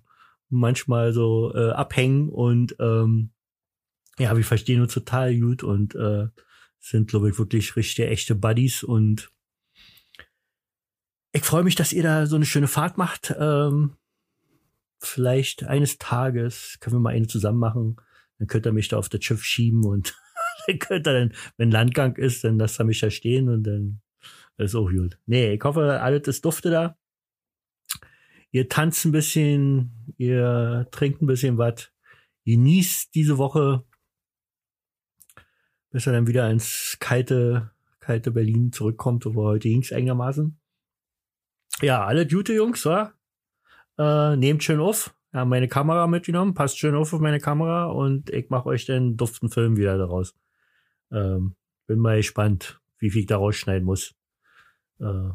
manchmal 0.51 1.13
so 1.13 1.55
äh, 1.55 1.71
abhängen. 1.71 2.29
Und 2.29 2.77
ähm, 2.81 3.31
ja, 4.19 4.37
wir 4.37 4.45
verstehen 4.45 4.81
uns 4.81 4.95
total 4.95 5.39
gut 5.39 5.63
und 5.63 5.95
äh, 5.95 6.29
sind, 6.81 7.09
glaube 7.09 7.31
ich, 7.31 7.39
wirklich 7.39 7.77
richtige, 7.77 8.09
echte 8.09 8.35
Buddies 8.35 8.83
und 8.83 9.31
ich 11.33 11.43
freue 11.43 11.63
mich, 11.63 11.75
dass 11.75 11.93
ihr 11.93 12.03
da 12.03 12.27
so 12.27 12.37
eine 12.37 12.47
schöne 12.47 12.69
Fahrt 12.69 12.97
macht. 12.97 13.35
Ähm, 13.39 13.97
vielleicht 14.99 15.65
eines 15.65 15.99
Tages 15.99 16.79
können 16.81 16.97
wir 16.97 17.01
mal 17.01 17.15
eine 17.15 17.27
zusammen 17.27 17.59
machen. 17.59 17.97
Dann 18.39 18.49
könnt 18.49 18.67
ihr 18.67 18.73
mich 18.73 18.89
da 18.89 18.97
auf 18.97 19.09
das 19.09 19.23
Schiff 19.23 19.45
schieben 19.45 19.85
und 19.85 20.17
dann 20.67 20.79
könnt 20.79 21.07
ihr 21.07 21.13
dann, 21.13 21.35
wenn 21.57 21.71
Landgang 21.71 22.17
ist, 22.17 22.45
dann 22.45 22.59
lasst 22.59 22.81
ihr 22.81 22.85
mich 22.85 23.01
da 23.01 23.11
stehen 23.11 23.49
und 23.49 23.65
dann 23.65 24.01
ist 24.57 24.75
auch 24.75 24.91
gut. 24.91 25.19
Nee, 25.27 25.55
ich 25.55 25.63
hoffe, 25.63 26.01
alles 26.01 26.27
ist 26.27 26.45
dufte 26.45 26.71
da. 26.71 26.99
Ihr 28.51 28.69
tanzt 28.69 29.05
ein 29.05 29.13
bisschen, 29.13 30.15
ihr 30.17 30.89
trinkt 30.91 31.23
ein 31.23 31.27
bisschen 31.27 31.59
was, 31.59 31.93
genießt 32.45 33.15
diese 33.15 33.37
Woche, 33.37 33.85
bis 35.91 36.07
er 36.07 36.13
dann 36.13 36.27
wieder 36.27 36.51
ins 36.51 36.97
kalte, 37.01 37.71
kalte 38.01 38.31
Berlin 38.31 38.73
zurückkommt, 38.73 39.25
wo 39.27 39.45
heute 39.45 39.69
ging's 39.69 39.93
einigermaßen. 39.93 40.59
Ja, 41.81 42.05
alle 42.05 42.27
gute 42.27 42.55
Jungs, 42.55 42.85
wa? 42.85 43.13
Äh, 43.99 44.37
nehmt 44.37 44.65
schön 44.65 44.81
auf. 44.81 45.15
Ja, 45.33 45.45
meine 45.45 45.69
Kamera 45.69 46.07
mitgenommen, 46.07 46.55
passt 46.55 46.79
schön 46.79 46.95
auf 46.95 47.13
auf 47.13 47.21
meine 47.21 47.39
Kamera 47.39 47.87
und 47.87 48.31
ich 48.31 48.49
mache 48.49 48.67
euch 48.67 48.87
den 48.87 49.17
duften 49.17 49.51
Film 49.51 49.77
wieder 49.77 49.99
daraus. 49.99 50.35
Ähm, 51.13 51.55
bin 51.87 51.99
mal 51.99 52.17
gespannt, 52.17 52.81
wie 52.99 53.11
viel 53.11 53.21
ich 53.21 53.27
da 53.27 53.37
rausschneiden 53.37 53.85
muss. 53.85 54.15
Äh, 55.01 55.31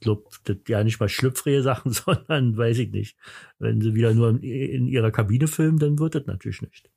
glaub, 0.00 0.30
das 0.44 0.56
ja 0.68 0.82
nicht 0.82 0.98
mal 0.98 1.08
schlüpfrige 1.08 1.62
Sachen, 1.62 1.92
sondern 1.92 2.56
weiß 2.56 2.78
ich 2.78 2.90
nicht. 2.90 3.16
Wenn 3.58 3.80
sie 3.80 3.94
wieder 3.94 4.14
nur 4.14 4.30
in, 4.30 4.42
in 4.42 4.86
ihrer 4.86 5.10
Kabine 5.10 5.46
filmen, 5.46 5.78
dann 5.78 5.98
wird 5.98 6.14
das 6.14 6.26
natürlich 6.26 6.62
nicht. 6.62 6.90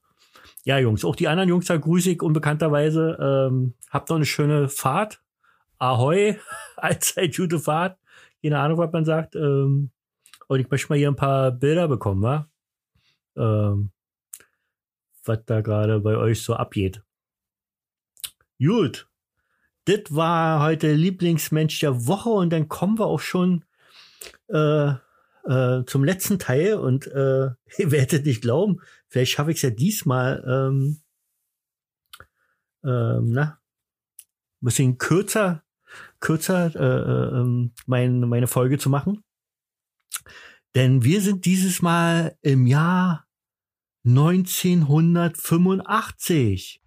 Ja, 0.63 0.78
Jungs, 0.78 1.04
auch 1.04 1.15
die 1.15 1.28
anderen 1.28 1.50
Jungs 1.50 1.65
da 1.65 1.78
grüße 1.78 2.12
ich 2.12 2.21
unbekannterweise. 2.21 3.17
Ähm, 3.19 3.74
habt 3.89 4.10
noch 4.10 4.17
eine 4.17 4.26
schöne 4.26 4.69
Fahrt. 4.69 5.21
Ahoi, 5.80 6.38
allzeit 6.78 7.36
gute 7.36 7.60
Fahrt 7.60 7.97
keine 8.41 8.60
Ahnung, 8.60 8.78
was 8.78 8.91
man 8.91 9.06
sagt. 9.06 9.36
Ähm, 9.36 9.91
und 10.47 10.60
ich 10.60 10.69
möchte 10.69 10.89
mal 10.89 10.97
hier 10.97 11.10
ein 11.10 11.15
paar 11.15 11.52
Bilder 11.52 11.88
bekommen, 11.88 12.21
wa? 12.21 12.50
Ähm, 13.36 13.91
was 15.24 15.39
da 15.45 15.62
gerade 15.62 16.00
bei 16.00 16.17
euch 16.17 16.41
so 16.41 16.56
abgeht. 16.56 17.02
Gut. 18.60 19.08
Das 19.86 20.02
war 20.10 20.63
heute 20.63 20.93
Lieblingsmensch 20.93 21.80
der 21.80 22.06
Woche 22.06 22.30
und 22.30 22.52
dann 22.52 22.67
kommen 22.67 23.00
wir 23.00 23.08
auch 23.08 23.19
schon 23.19 23.65
äh, 24.47 24.93
äh, 25.45 25.86
zum 25.86 26.04
letzten 26.04 26.38
Teil 26.38 26.76
und 26.76 27.08
äh, 27.08 27.50
ihr 27.78 27.91
werdet 27.91 28.26
nicht 28.26 28.41
glauben, 28.41 28.82
vielleicht 29.12 29.34
schaffe 29.34 29.52
ich 29.52 29.58
es 29.58 29.62
ja 29.62 29.69
diesmal 29.69 30.43
ähm, 30.47 31.04
ähm, 32.84 33.30
na, 33.30 33.60
ein 34.62 34.65
bisschen 34.65 34.97
kürzer 34.97 35.63
kürzer 36.19 36.76
äh, 36.76 37.39
äh, 37.39 37.69
mein, 37.86 38.19
meine 38.21 38.47
Folge 38.47 38.78
zu 38.78 38.89
machen. 38.89 39.24
Denn 40.76 41.04
wir 41.04 41.21
sind 41.21 41.45
dieses 41.45 41.82
Mal 41.82 42.38
im 42.41 42.65
Jahr 42.65 43.26
1985. 44.06 46.82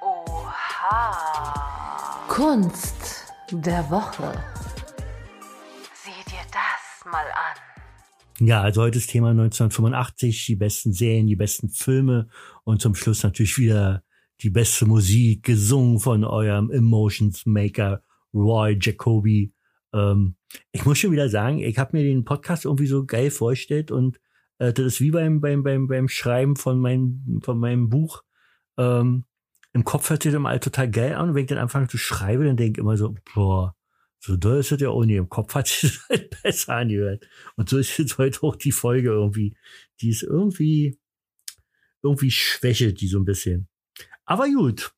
Oha. 0.00 1.12
Kunst 2.28 3.24
der 3.50 3.90
Woche. 3.90 4.55
Ja, 8.38 8.60
also 8.60 8.82
heute 8.82 8.98
ist 8.98 9.08
Thema 9.08 9.30
1985, 9.30 10.44
die 10.44 10.56
besten 10.56 10.92
Serien, 10.92 11.26
die 11.26 11.36
besten 11.36 11.70
Filme 11.70 12.28
und 12.64 12.82
zum 12.82 12.94
Schluss 12.94 13.22
natürlich 13.22 13.56
wieder 13.56 14.02
die 14.42 14.50
beste 14.50 14.84
Musik, 14.84 15.44
gesungen 15.44 16.00
von 16.00 16.22
eurem 16.22 16.70
Emotions 16.70 17.46
Maker 17.46 18.02
Roy 18.34 18.76
Jacoby. 18.78 19.54
Ähm, 19.94 20.36
ich 20.70 20.84
muss 20.84 20.98
schon 20.98 21.12
wieder 21.12 21.30
sagen, 21.30 21.60
ich 21.60 21.78
habe 21.78 21.96
mir 21.96 22.04
den 22.04 22.26
Podcast 22.26 22.66
irgendwie 22.66 22.86
so 22.86 23.06
geil 23.06 23.30
vorgestellt 23.30 23.90
und 23.90 24.20
äh, 24.58 24.70
das 24.70 24.84
ist 24.84 25.00
wie 25.00 25.12
beim, 25.12 25.40
beim, 25.40 25.62
beim, 25.62 25.86
beim 25.86 26.08
Schreiben 26.08 26.56
von 26.56 26.78
meinem, 26.78 27.40
von 27.42 27.58
meinem 27.58 27.88
Buch. 27.88 28.22
Ähm, 28.76 29.24
Im 29.72 29.84
Kopf 29.84 30.10
hört 30.10 30.22
sich 30.22 30.32
das 30.32 30.36
immer 30.36 30.60
total 30.60 30.90
geil 30.90 31.14
an 31.14 31.30
und 31.30 31.34
wenn 31.34 31.44
ich 31.44 31.48
dann 31.48 31.56
anfange 31.56 31.88
zu 31.88 31.96
schreiben, 31.96 32.44
dann 32.44 32.58
denke 32.58 32.80
ich 32.80 32.84
immer 32.84 32.98
so, 32.98 33.14
boah, 33.34 33.75
so 34.20 34.36
doll 34.36 34.58
ist 34.58 34.72
das 34.72 34.80
ja 34.80 34.88
auch 34.88 35.04
nie. 35.04 35.16
Im 35.16 35.28
Kopf 35.28 35.54
hat 35.54 35.68
sich 35.68 35.82
das 35.82 36.00
halt 36.08 36.42
besser 36.42 36.74
angehört. 36.74 37.26
Und 37.56 37.68
so 37.68 37.78
ist 37.78 37.98
jetzt 37.98 38.18
heute 38.18 38.42
auch 38.42 38.56
die 38.56 38.72
Folge 38.72 39.10
irgendwie. 39.10 39.56
Die 40.00 40.10
ist 40.10 40.22
irgendwie, 40.22 40.98
irgendwie 42.02 42.30
schwächelt 42.30 43.00
die 43.00 43.08
so 43.08 43.18
ein 43.18 43.24
bisschen. 43.24 43.68
Aber 44.24 44.46
gut. 44.48 44.92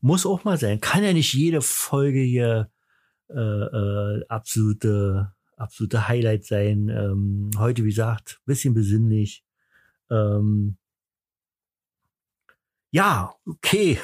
Muss 0.00 0.26
auch 0.26 0.44
mal 0.44 0.58
sein. 0.58 0.80
Kann 0.80 1.02
ja 1.02 1.12
nicht 1.12 1.32
jede 1.32 1.62
Folge 1.62 2.20
hier 2.20 2.70
äh, 3.28 3.38
äh, 3.38 4.24
absolute, 4.28 5.32
absolute 5.56 6.08
Highlight 6.08 6.44
sein. 6.44 6.88
Ähm, 6.88 7.50
heute, 7.56 7.84
wie 7.84 7.88
gesagt, 7.88 8.40
bisschen 8.44 8.74
besinnlich. 8.74 9.44
Ähm, 10.10 10.76
ja, 12.90 13.34
okay. 13.46 13.98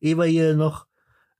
Ehe 0.00 0.16
wir 0.16 0.24
hier 0.24 0.56
noch 0.56 0.87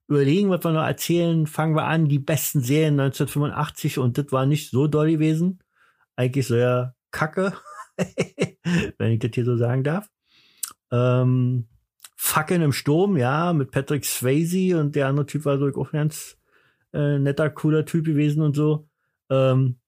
überlegen, 0.09 0.51
was 0.51 0.65
wir 0.65 0.73
noch 0.73 0.87
erzählen, 0.87 1.47
fangen 1.47 1.77
wir 1.77 1.85
an. 1.85 2.09
Die 2.09 2.19
besten 2.19 2.61
Serien 2.61 2.99
1985 2.99 3.99
und 3.99 4.19
das 4.19 4.33
war 4.33 4.47
nicht 4.47 4.71
so 4.71 4.87
doll 4.87 5.11
gewesen. 5.11 5.61
Eigentlich 6.17 6.47
sehr 6.47 6.95
kacke, 7.11 7.53
wenn 8.99 9.13
ich 9.13 9.21
das 9.21 9.31
hier 9.35 9.45
so 9.45 9.57
sagen 9.57 9.85
darf. 9.85 10.09
Ähm, 10.91 11.69
Fucking 12.17 12.63
im 12.63 12.73
Sturm, 12.73 13.17
ja, 13.17 13.53
mit 13.53 13.71
Patrick 13.71 14.05
Swayze 14.05 14.81
und 14.81 14.97
der 14.97 15.07
andere 15.07 15.27
Typ 15.27 15.45
war 15.45 15.59
so 15.59 15.67
auch 15.69 15.93
ganz 15.93 16.37
äh, 16.93 17.19
netter, 17.19 17.49
cooler 17.51 17.85
Typ 17.85 18.07
gewesen 18.07 18.43
und 18.43 18.57
so. 18.57 18.89
Ähm, 19.31 19.79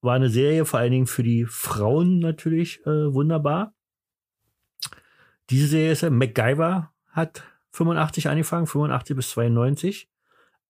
war 0.00 0.14
eine 0.14 0.30
Serie, 0.30 0.64
vor 0.64 0.80
allen 0.80 0.92
Dingen 0.92 1.06
für 1.06 1.22
die 1.22 1.44
Frauen 1.44 2.18
natürlich 2.20 2.80
äh, 2.86 3.12
wunderbar. 3.12 3.74
Diese 5.50 5.66
Serie 5.66 5.92
ist 5.92 6.02
ja, 6.02 6.10
MacGyver 6.10 6.92
hat 7.08 7.42
85 7.72 8.28
angefangen, 8.28 8.66
85 8.66 9.16
bis 9.16 9.30
92. 9.30 10.08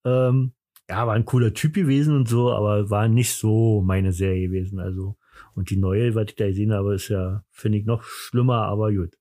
Ähm, 0.04 0.52
ja, 0.88 1.06
war 1.06 1.14
ein 1.14 1.24
cooler 1.24 1.54
Typ 1.54 1.74
gewesen 1.74 2.16
und 2.16 2.28
so, 2.28 2.52
aber 2.52 2.90
war 2.90 3.08
nicht 3.08 3.32
so 3.34 3.80
meine 3.82 4.12
Serie 4.12 4.48
gewesen. 4.48 4.80
Also, 4.80 5.16
und 5.54 5.70
die 5.70 5.76
neue, 5.76 6.14
was 6.14 6.26
ich 6.28 6.36
da 6.36 6.46
gesehen 6.46 6.72
habe, 6.72 6.94
ist 6.94 7.08
ja, 7.08 7.44
finde 7.50 7.78
ich, 7.78 7.86
noch 7.86 8.02
schlimmer, 8.02 8.66
aber 8.66 8.92
gut. 8.92 9.16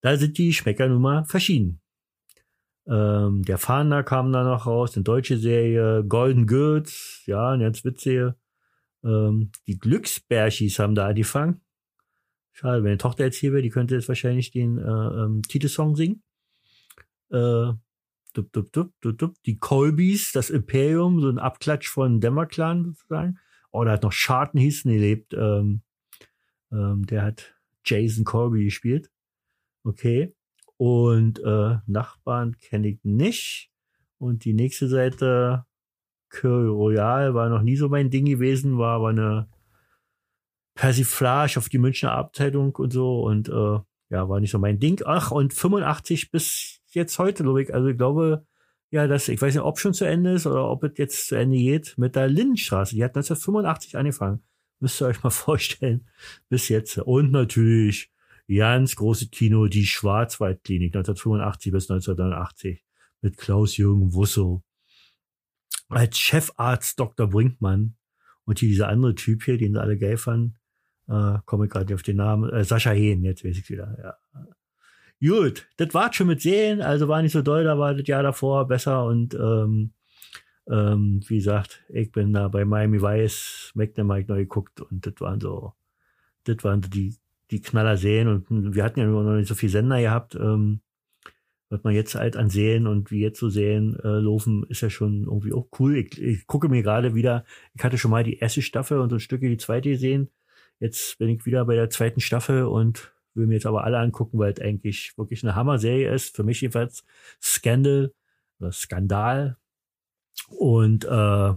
Da 0.00 0.16
sind 0.16 0.38
die 0.38 0.52
Schmecker 0.52 0.88
nun 0.88 1.02
mal 1.02 1.24
verschieden. 1.24 1.80
Ähm, 2.86 3.42
der 3.42 3.58
Fahnder 3.58 4.02
kam 4.02 4.32
da 4.32 4.44
noch 4.44 4.66
raus, 4.66 4.96
eine 4.96 5.04
deutsche 5.04 5.36
Serie, 5.36 6.04
Golden 6.04 6.46
Girls, 6.46 7.22
ja, 7.26 7.50
eine 7.50 7.64
ganz 7.64 7.84
witzige. 7.84 8.36
Ähm, 9.04 9.50
die 9.66 9.78
Glücksbärchis 9.78 10.78
haben 10.78 10.94
da 10.94 11.06
angefangen. 11.06 11.60
Schade, 12.52 12.82
wenn 12.82 12.92
die 12.92 12.98
Tochter 12.98 13.24
jetzt 13.24 13.36
hier 13.36 13.52
wäre, 13.52 13.62
die 13.62 13.70
könnte 13.70 13.94
jetzt 13.94 14.08
wahrscheinlich 14.08 14.50
den 14.50 14.78
äh, 14.78 14.82
ähm, 14.82 15.42
Titelsong 15.42 15.96
singen. 15.96 16.22
Äh, 17.30 17.72
dup, 18.34 18.52
dup, 18.52 18.72
dup, 18.72 18.92
dup, 19.00 19.18
dup. 19.18 19.34
Die 19.46 19.58
Colbys, 19.58 20.32
das 20.32 20.50
Imperium, 20.50 21.20
so 21.20 21.28
ein 21.28 21.38
Abklatsch 21.38 21.88
von 21.88 22.20
Dämmerclan 22.20 22.84
sozusagen. 22.84 23.38
Oh, 23.72 23.84
da 23.84 23.92
hat 23.92 24.02
noch 24.02 24.12
Scharten 24.12 24.58
hießen, 24.58 24.90
der 24.90 25.00
lebt. 25.00 25.34
Ähm, 25.34 25.82
ähm, 26.72 27.06
der 27.06 27.22
hat 27.22 27.54
Jason 27.84 28.24
Colby 28.24 28.64
gespielt. 28.64 29.10
Okay. 29.84 30.34
Und 30.76 31.40
äh, 31.40 31.76
Nachbarn 31.86 32.56
kenne 32.58 32.88
ich 32.88 33.00
nicht. 33.02 33.70
Und 34.18 34.44
die 34.44 34.54
nächste 34.54 34.88
Seite, 34.88 35.66
Curry 36.30 36.68
Royal, 36.68 37.34
war 37.34 37.48
noch 37.48 37.62
nie 37.62 37.76
so 37.76 37.88
mein 37.88 38.10
Ding 38.10 38.26
gewesen, 38.26 38.78
war 38.78 38.96
aber 38.96 39.08
eine 39.08 39.48
Persiflage 40.74 41.58
auf 41.58 41.68
die 41.68 41.78
Münchner 41.78 42.12
Abteilung 42.12 42.74
und 42.76 42.92
so. 42.92 43.22
Und 43.22 43.48
äh, 43.48 43.78
ja, 44.10 44.28
war 44.28 44.40
nicht 44.40 44.50
so 44.50 44.58
mein 44.58 44.78
Ding. 44.78 45.00
Ach, 45.04 45.30
und 45.30 45.52
85 45.52 46.30
bis 46.30 46.79
jetzt 46.94 47.18
heute, 47.18 47.42
glaube. 47.42 47.64
Also 47.72 47.88
ich 47.88 47.96
glaube, 47.96 48.46
ja, 48.90 49.06
das, 49.06 49.28
ich 49.28 49.40
weiß 49.40 49.54
nicht, 49.54 49.62
ob 49.62 49.78
schon 49.78 49.94
zu 49.94 50.04
Ende 50.04 50.32
ist 50.32 50.46
oder 50.46 50.68
ob 50.68 50.82
es 50.84 50.92
jetzt 50.96 51.28
zu 51.28 51.36
Ende 51.36 51.56
geht, 51.56 51.96
mit 51.96 52.16
der 52.16 52.28
Lindenstraße. 52.28 52.94
Die 52.94 53.04
hat 53.04 53.16
1985 53.16 53.96
angefangen. 53.96 54.42
Müsst 54.80 55.00
ihr 55.00 55.06
euch 55.06 55.22
mal 55.22 55.30
vorstellen. 55.30 56.08
Bis 56.48 56.68
jetzt. 56.68 56.98
Und 56.98 57.30
natürlich 57.30 58.10
ganz 58.48 58.96
große 58.96 59.28
Kino, 59.28 59.68
die 59.68 59.86
Schwarzwaldklinik 59.86 60.96
1985 60.96 61.72
bis 61.72 61.90
1989 61.90 62.84
mit 63.22 63.36
Klaus-Jürgen 63.36 64.12
Wusso 64.12 64.64
als 65.88 66.18
Chefarzt 66.18 66.98
Dr. 66.98 67.28
Brinkmann 67.28 67.96
und 68.44 68.58
hier 68.58 68.68
dieser 68.68 68.88
andere 68.88 69.14
Typ 69.14 69.44
hier, 69.44 69.58
den 69.58 69.72
sie 69.72 69.80
alle 69.80 69.98
geil 69.98 70.16
fanden, 70.16 70.56
äh, 71.08 71.38
komme 71.44 71.66
ich 71.66 71.70
gerade 71.70 71.94
auf 71.94 72.02
den 72.02 72.16
Namen, 72.16 72.50
äh, 72.50 72.64
Sascha 72.64 72.90
Hehn, 72.90 73.22
jetzt 73.24 73.44
weiß 73.44 73.58
ich 73.58 73.68
wieder, 73.68 73.96
ja. 74.02 74.46
Gut, 75.22 75.68
das 75.76 75.92
war 75.92 76.12
schon 76.12 76.28
mit 76.28 76.40
Serien, 76.40 76.80
also 76.80 77.06
war 77.08 77.20
nicht 77.20 77.32
so 77.32 77.42
doll, 77.42 77.64
da 77.64 77.78
war 77.78 77.94
das 77.94 78.06
Jahr 78.06 78.22
davor 78.22 78.66
besser 78.66 79.04
und 79.04 79.34
ähm, 79.34 79.92
ähm, 80.66 81.20
wie 81.26 81.36
gesagt, 81.36 81.84
ich 81.90 82.10
bin 82.10 82.32
da 82.32 82.48
bei 82.48 82.64
Miami 82.64 83.02
Vice, 83.02 83.72
McNamara 83.74 84.22
neu 84.26 84.38
geguckt 84.38 84.80
und 84.80 85.04
das 85.06 85.14
waren 85.18 85.40
so, 85.40 85.74
das 86.44 86.64
waren 86.64 86.82
so 86.82 86.88
die, 86.88 87.16
die 87.50 87.60
Knaller 87.60 87.98
Serien 87.98 88.28
und 88.28 88.74
wir 88.74 88.82
hatten 88.82 89.00
ja 89.00 89.06
noch 89.06 89.36
nicht 89.36 89.48
so 89.48 89.54
viel 89.54 89.68
Sender 89.68 90.00
gehabt, 90.00 90.36
ähm, 90.36 90.80
was 91.68 91.84
man 91.84 91.94
jetzt 91.94 92.14
halt 92.14 92.36
an 92.36 92.48
Serien 92.48 92.86
und 92.86 93.10
wie 93.10 93.20
jetzt 93.20 93.38
so 93.38 93.48
Serien 93.50 93.98
äh, 94.00 94.20
laufen, 94.20 94.64
ist 94.68 94.80
ja 94.80 94.90
schon 94.90 95.24
irgendwie 95.24 95.52
auch 95.52 95.68
cool. 95.78 95.96
Ich, 95.96 96.20
ich 96.20 96.46
gucke 96.46 96.68
mir 96.68 96.82
gerade 96.82 97.14
wieder, 97.14 97.44
ich 97.74 97.84
hatte 97.84 97.98
schon 97.98 98.10
mal 98.10 98.24
die 98.24 98.38
erste 98.38 98.62
Staffel 98.62 98.98
und 98.98 99.10
so 99.10 99.16
ein 99.16 99.20
Stücke 99.20 99.48
die 99.48 99.56
zweite 99.58 99.90
gesehen. 99.90 100.30
Jetzt 100.80 101.18
bin 101.18 101.28
ich 101.28 101.46
wieder 101.46 101.64
bei 101.66 101.74
der 101.74 101.90
zweiten 101.90 102.20
Staffel 102.20 102.64
und 102.64 103.12
will 103.34 103.46
mir 103.46 103.54
jetzt 103.54 103.66
aber 103.66 103.84
alle 103.84 103.98
angucken, 103.98 104.38
weil 104.38 104.52
es 104.52 104.60
eigentlich 104.60 105.16
wirklich 105.16 105.42
eine 105.42 105.54
Hammer-Serie 105.54 106.12
ist. 106.12 106.36
Für 106.36 106.42
mich 106.42 106.60
jedenfalls 106.60 107.04
Scandal 107.42 108.12
oder 108.58 108.72
Skandal. 108.72 109.56
Und 110.48 111.04
äh, 111.04 111.54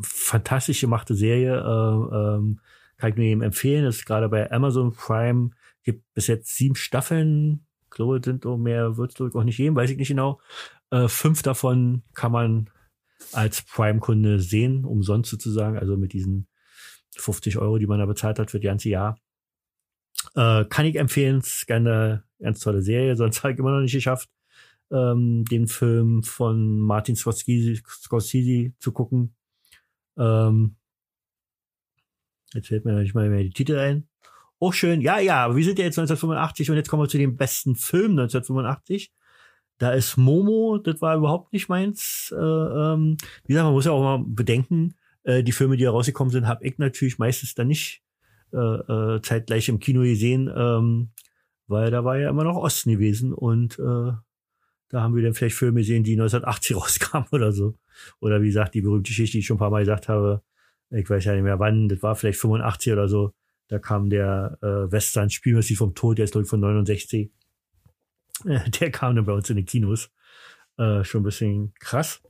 fantastisch 0.00 0.80
gemachte 0.80 1.14
Serie. 1.14 1.56
Äh, 1.56 2.16
ähm, 2.16 2.60
kann 2.96 3.10
ich 3.10 3.16
nur 3.16 3.24
jedem 3.24 3.42
empfehlen. 3.42 3.84
Das 3.84 3.96
ist 3.96 4.06
gerade 4.06 4.28
bei 4.28 4.50
Amazon 4.50 4.92
Prime. 4.92 5.50
Gibt 5.82 6.04
bis 6.14 6.28
jetzt 6.28 6.54
sieben 6.56 6.76
Staffeln. 6.76 7.66
Ich 7.84 7.90
glaube, 7.90 8.20
sind 8.24 8.46
auch 8.46 8.56
mehr, 8.56 8.96
wird 8.96 9.18
es 9.20 9.34
auch 9.34 9.44
nicht 9.44 9.56
geben, 9.56 9.76
weiß 9.76 9.90
ich 9.90 9.96
nicht 9.96 10.08
genau. 10.08 10.40
Äh, 10.90 11.08
fünf 11.08 11.42
davon 11.42 12.02
kann 12.14 12.32
man 12.32 12.70
als 13.32 13.62
Prime-Kunde 13.62 14.40
sehen, 14.40 14.84
umsonst 14.84 15.30
sozusagen, 15.30 15.78
also 15.78 15.96
mit 15.96 16.12
diesen 16.12 16.46
50 17.16 17.58
Euro, 17.58 17.78
die 17.78 17.86
man 17.86 17.98
da 17.98 18.06
bezahlt 18.06 18.38
hat 18.38 18.50
für 18.50 18.58
das 18.58 18.64
ganze 18.64 18.88
Jahr. 18.88 19.18
Äh, 20.34 20.64
kann 20.66 20.86
ich 20.86 20.96
empfehlen, 20.96 21.38
ist 21.38 21.70
eine 21.70 22.24
ganz 22.40 22.60
tolle 22.60 22.82
Serie, 22.82 23.16
sonst 23.16 23.42
habe 23.42 23.52
ich 23.52 23.58
immer 23.58 23.72
noch 23.72 23.80
nicht 23.80 23.92
geschafft, 23.92 24.30
ähm, 24.90 25.44
den 25.44 25.66
Film 25.68 26.22
von 26.22 26.78
Martin 26.80 27.16
Scorsese, 27.16 27.82
Scorsese 27.86 28.72
zu 28.78 28.92
gucken. 28.92 29.34
Ähm, 30.16 30.76
jetzt 32.54 32.68
fällt 32.68 32.84
mir 32.84 32.92
noch 32.92 33.00
nicht 33.00 33.14
mal 33.14 33.28
mehr 33.28 33.42
die 33.42 33.50
Titel 33.50 33.76
ein. 33.76 34.08
Auch 34.58 34.72
schön, 34.72 35.00
ja, 35.00 35.18
ja, 35.18 35.54
wir 35.54 35.64
sind 35.64 35.78
ja 35.78 35.84
jetzt 35.84 35.98
1985 35.98 36.70
und 36.70 36.76
jetzt 36.76 36.88
kommen 36.88 37.02
wir 37.02 37.08
zu 37.08 37.18
dem 37.18 37.36
besten 37.36 37.74
Film 37.74 38.12
1985. 38.12 39.12
Da 39.78 39.92
ist 39.92 40.16
Momo, 40.16 40.78
das 40.78 41.00
war 41.00 41.16
überhaupt 41.16 41.52
nicht 41.52 41.68
meins. 41.68 42.32
Äh, 42.36 42.40
ähm, 42.40 43.16
wie 43.44 43.48
gesagt, 43.48 43.64
man 43.64 43.72
muss 43.72 43.86
ja 43.86 43.92
auch 43.92 44.02
mal 44.02 44.24
bedenken, 44.24 44.94
äh, 45.24 45.42
die 45.42 45.52
Filme, 45.52 45.76
die 45.76 45.84
herausgekommen 45.84 46.30
sind, 46.30 46.46
habe 46.46 46.64
ich 46.64 46.78
natürlich 46.78 47.18
meistens 47.18 47.54
dann 47.54 47.68
nicht 47.68 48.01
äh, 48.52 48.56
äh, 49.16 49.22
zeitgleich 49.22 49.68
im 49.68 49.78
Kino 49.78 50.02
gesehen, 50.02 50.50
ähm, 50.54 51.10
weil 51.66 51.90
da 51.90 52.04
war 52.04 52.18
ja 52.18 52.30
immer 52.30 52.44
noch 52.44 52.56
Osten 52.56 52.90
gewesen 52.90 53.32
und 53.32 53.78
äh, 53.78 54.12
da 54.88 55.00
haben 55.00 55.16
wir 55.16 55.22
dann 55.22 55.34
vielleicht 55.34 55.56
Filme 55.56 55.80
gesehen, 55.80 56.04
die 56.04 56.12
1980 56.12 56.76
rauskamen 56.76 57.28
oder 57.32 57.52
so. 57.52 57.76
Oder 58.20 58.42
wie 58.42 58.46
gesagt, 58.46 58.74
die 58.74 58.82
berühmte 58.82 59.08
Geschichte, 59.08 59.32
die 59.32 59.38
ich 59.40 59.46
schon 59.46 59.56
ein 59.56 59.60
paar 59.60 59.70
Mal 59.70 59.80
gesagt 59.80 60.08
habe, 60.08 60.42
ich 60.90 61.08
weiß 61.08 61.24
ja 61.24 61.34
nicht 61.34 61.44
mehr 61.44 61.58
wann, 61.58 61.88
das 61.88 62.02
war 62.02 62.14
vielleicht 62.14 62.38
85 62.38 62.92
oder 62.92 63.08
so, 63.08 63.32
da 63.68 63.78
kam 63.78 64.10
der 64.10 64.58
äh, 64.60 64.92
Western 64.92 65.30
Spielmäßig 65.30 65.78
vom 65.78 65.94
Tod, 65.94 66.18
der 66.18 66.24
ist 66.24 66.32
glaube 66.32 66.44
ich 66.44 66.50
von 66.50 66.60
69. 66.60 67.30
Äh, 68.44 68.70
der 68.70 68.90
kam 68.90 69.16
dann 69.16 69.24
bei 69.24 69.32
uns 69.32 69.48
in 69.48 69.56
den 69.56 69.66
Kinos. 69.66 70.10
Äh, 70.76 71.04
schon 71.04 71.22
ein 71.22 71.24
bisschen 71.24 71.74
krass. 71.78 72.22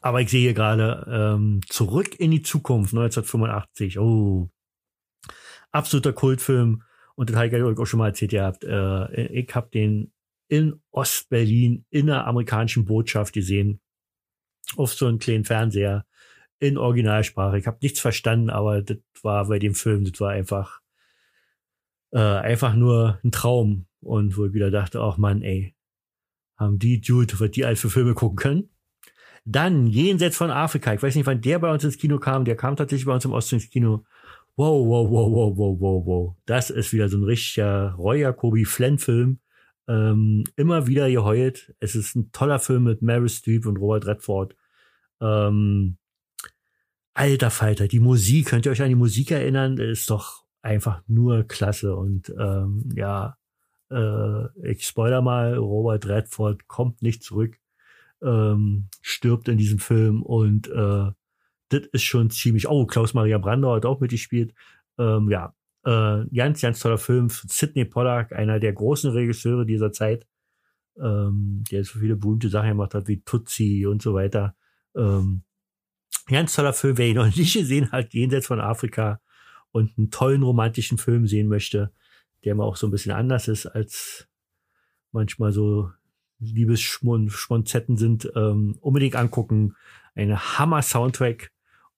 Aber 0.00 0.20
ich 0.20 0.30
sehe 0.30 0.54
gerade 0.54 1.06
ähm, 1.08 1.60
zurück 1.68 2.18
in 2.18 2.30
die 2.30 2.42
Zukunft 2.42 2.94
1985. 2.94 3.98
Oh, 3.98 4.50
absoluter 5.72 6.12
Kultfilm. 6.12 6.82
Und 7.14 7.30
das 7.30 7.36
habe 7.36 7.48
ich 7.48 7.78
auch 7.78 7.86
schon 7.86 7.98
mal 7.98 8.08
erzählt 8.08 8.32
Ihr 8.32 8.44
habt, 8.44 8.64
Äh, 8.64 9.26
ich 9.26 9.54
habe 9.54 9.70
den 9.70 10.12
in 10.48 10.80
Ostberlin 10.90 11.84
in 11.90 12.06
der 12.06 12.26
amerikanischen 12.26 12.84
Botschaft 12.84 13.32
gesehen. 13.32 13.80
Auf 14.76 14.94
so 14.94 15.06
einem 15.06 15.18
kleinen 15.18 15.44
Fernseher 15.44 16.06
in 16.58 16.78
Originalsprache. 16.78 17.58
Ich 17.58 17.66
habe 17.66 17.78
nichts 17.82 18.00
verstanden, 18.00 18.50
aber 18.50 18.82
das 18.82 18.98
war 19.22 19.48
bei 19.48 19.58
dem 19.58 19.74
Film, 19.74 20.04
das 20.04 20.20
war 20.20 20.30
einfach 20.30 20.80
äh, 22.12 22.18
einfach 22.18 22.74
nur 22.74 23.18
ein 23.24 23.32
Traum. 23.32 23.86
Und 24.00 24.36
wo 24.36 24.46
ich 24.46 24.52
wieder 24.52 24.70
dachte, 24.70 25.00
ach 25.00 25.16
Mann, 25.16 25.42
ey, 25.42 25.74
haben 26.56 26.78
die 26.78 27.00
Dude, 27.00 27.38
was 27.40 27.50
die 27.50 27.64
alles 27.64 27.80
für 27.80 27.90
Filme 27.90 28.14
gucken 28.14 28.36
können. 28.36 28.68
Dann 29.44 29.86
Jenseits 29.86 30.36
von 30.36 30.50
Afrika. 30.50 30.94
Ich 30.94 31.02
weiß 31.02 31.14
nicht, 31.16 31.26
wann 31.26 31.40
der 31.40 31.58
bei 31.58 31.72
uns 31.72 31.82
ins 31.82 31.98
Kino 31.98 32.18
kam. 32.18 32.44
Der 32.44 32.56
kam 32.56 32.76
tatsächlich 32.76 33.06
bei 33.06 33.14
uns 33.14 33.24
im 33.24 33.32
Osten 33.32 33.56
ins 33.56 33.70
Kino. 33.70 34.04
Wow, 34.56 34.86
wow, 34.86 35.10
wow, 35.10 35.32
wow, 35.32 35.56
wow, 35.56 35.80
wow, 35.80 36.06
wow. 36.06 36.36
Das 36.44 36.68
ist 36.68 36.92
wieder 36.92 37.08
so 37.08 37.16
ein 37.16 37.24
richtiger 37.24 37.92
Roy 37.92 38.20
Jacobi 38.20 38.66
Flynn-Film. 38.66 39.40
Ähm, 39.88 40.44
immer 40.56 40.86
wieder 40.86 41.10
geheult. 41.10 41.74
Es 41.80 41.94
ist 41.94 42.14
ein 42.14 42.32
toller 42.32 42.58
Film 42.58 42.84
mit 42.84 43.00
Mary 43.00 43.28
Streep 43.30 43.66
und 43.66 43.78
Robert 43.78 44.06
Redford. 44.06 44.54
Ähm, 45.22 45.96
alter 47.14 47.50
Falter, 47.50 47.88
die 47.88 48.00
Musik, 48.00 48.46
könnt 48.46 48.66
ihr 48.66 48.72
euch 48.72 48.82
an 48.82 48.88
die 48.90 48.94
Musik 48.94 49.30
erinnern? 49.30 49.78
Ist 49.78 50.10
doch 50.10 50.44
einfach 50.60 51.02
nur 51.06 51.44
klasse. 51.44 51.96
Und 51.96 52.32
ähm, 52.38 52.90
ja, 52.94 53.38
äh, 53.90 54.70
ich 54.70 54.84
spoiler 54.86 55.22
mal, 55.22 55.56
Robert 55.56 56.06
Redford 56.06 56.68
kommt 56.68 57.02
nicht 57.02 57.22
zurück, 57.22 57.58
ähm, 58.22 58.88
stirbt 59.00 59.48
in 59.48 59.58
diesem 59.58 59.78
Film 59.78 60.22
und 60.22 60.68
äh, 60.68 61.10
das 61.72 61.82
ist 61.92 62.02
schon 62.02 62.30
ziemlich. 62.30 62.68
Oh, 62.68 62.86
Klaus-Maria 62.86 63.38
Brandauer 63.38 63.76
hat 63.76 63.86
auch 63.86 64.00
mitgespielt. 64.00 64.54
Ähm, 64.98 65.30
ja, 65.30 65.54
äh, 65.84 66.24
ganz, 66.34 66.60
ganz 66.60 66.80
toller 66.80 66.98
Film. 66.98 67.28
Sidney 67.28 67.84
Pollack, 67.84 68.32
einer 68.32 68.60
der 68.60 68.72
großen 68.72 69.10
Regisseure 69.10 69.66
dieser 69.66 69.92
Zeit, 69.92 70.26
ähm, 71.00 71.64
der 71.70 71.84
so 71.84 71.98
viele 71.98 72.16
berühmte 72.16 72.48
Sachen 72.48 72.70
gemacht 72.70 72.94
hat, 72.94 73.08
wie 73.08 73.22
Tutsi 73.22 73.86
und 73.86 74.02
so 74.02 74.14
weiter. 74.14 74.54
Ähm, 74.94 75.42
ganz 76.26 76.54
toller 76.54 76.72
Film. 76.72 76.98
Wer 76.98 77.08
ihn 77.08 77.16
noch 77.16 77.26
nicht 77.36 77.54
gesehen 77.54 77.90
hat, 77.90 78.14
jenseits 78.14 78.46
von 78.46 78.60
Afrika 78.60 79.20
und 79.72 79.96
einen 79.96 80.10
tollen 80.10 80.42
romantischen 80.42 80.98
Film 80.98 81.26
sehen 81.26 81.48
möchte, 81.48 81.92
der 82.44 82.54
mal 82.54 82.64
auch 82.64 82.76
so 82.76 82.86
ein 82.86 82.90
bisschen 82.90 83.12
anders 83.12 83.48
ist 83.48 83.66
als 83.66 84.28
manchmal 85.12 85.52
so 85.52 85.90
Liebesschmonzetten 86.38 87.96
sind, 87.96 88.30
ähm, 88.34 88.76
unbedingt 88.80 89.16
angucken. 89.16 89.76
Eine 90.14 90.58
Hammer-Soundtrack 90.58 91.51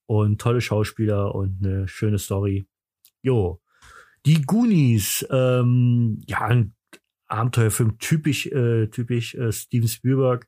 und 0.06 0.40
tolle 0.40 0.60
Schauspieler 0.60 1.34
und 1.34 1.64
eine 1.64 1.88
schöne 1.88 2.18
Story. 2.18 2.66
Jo. 3.22 3.60
Die 4.26 4.42
Goonies, 4.42 5.26
ähm, 5.30 6.20
ja, 6.26 6.40
ein 6.42 6.74
Abenteuerfilm, 7.26 7.98
typisch, 7.98 8.46
äh, 8.46 8.88
typisch 8.88 9.34
äh, 9.34 9.52
Steven 9.52 9.88
Spielberg. 9.88 10.46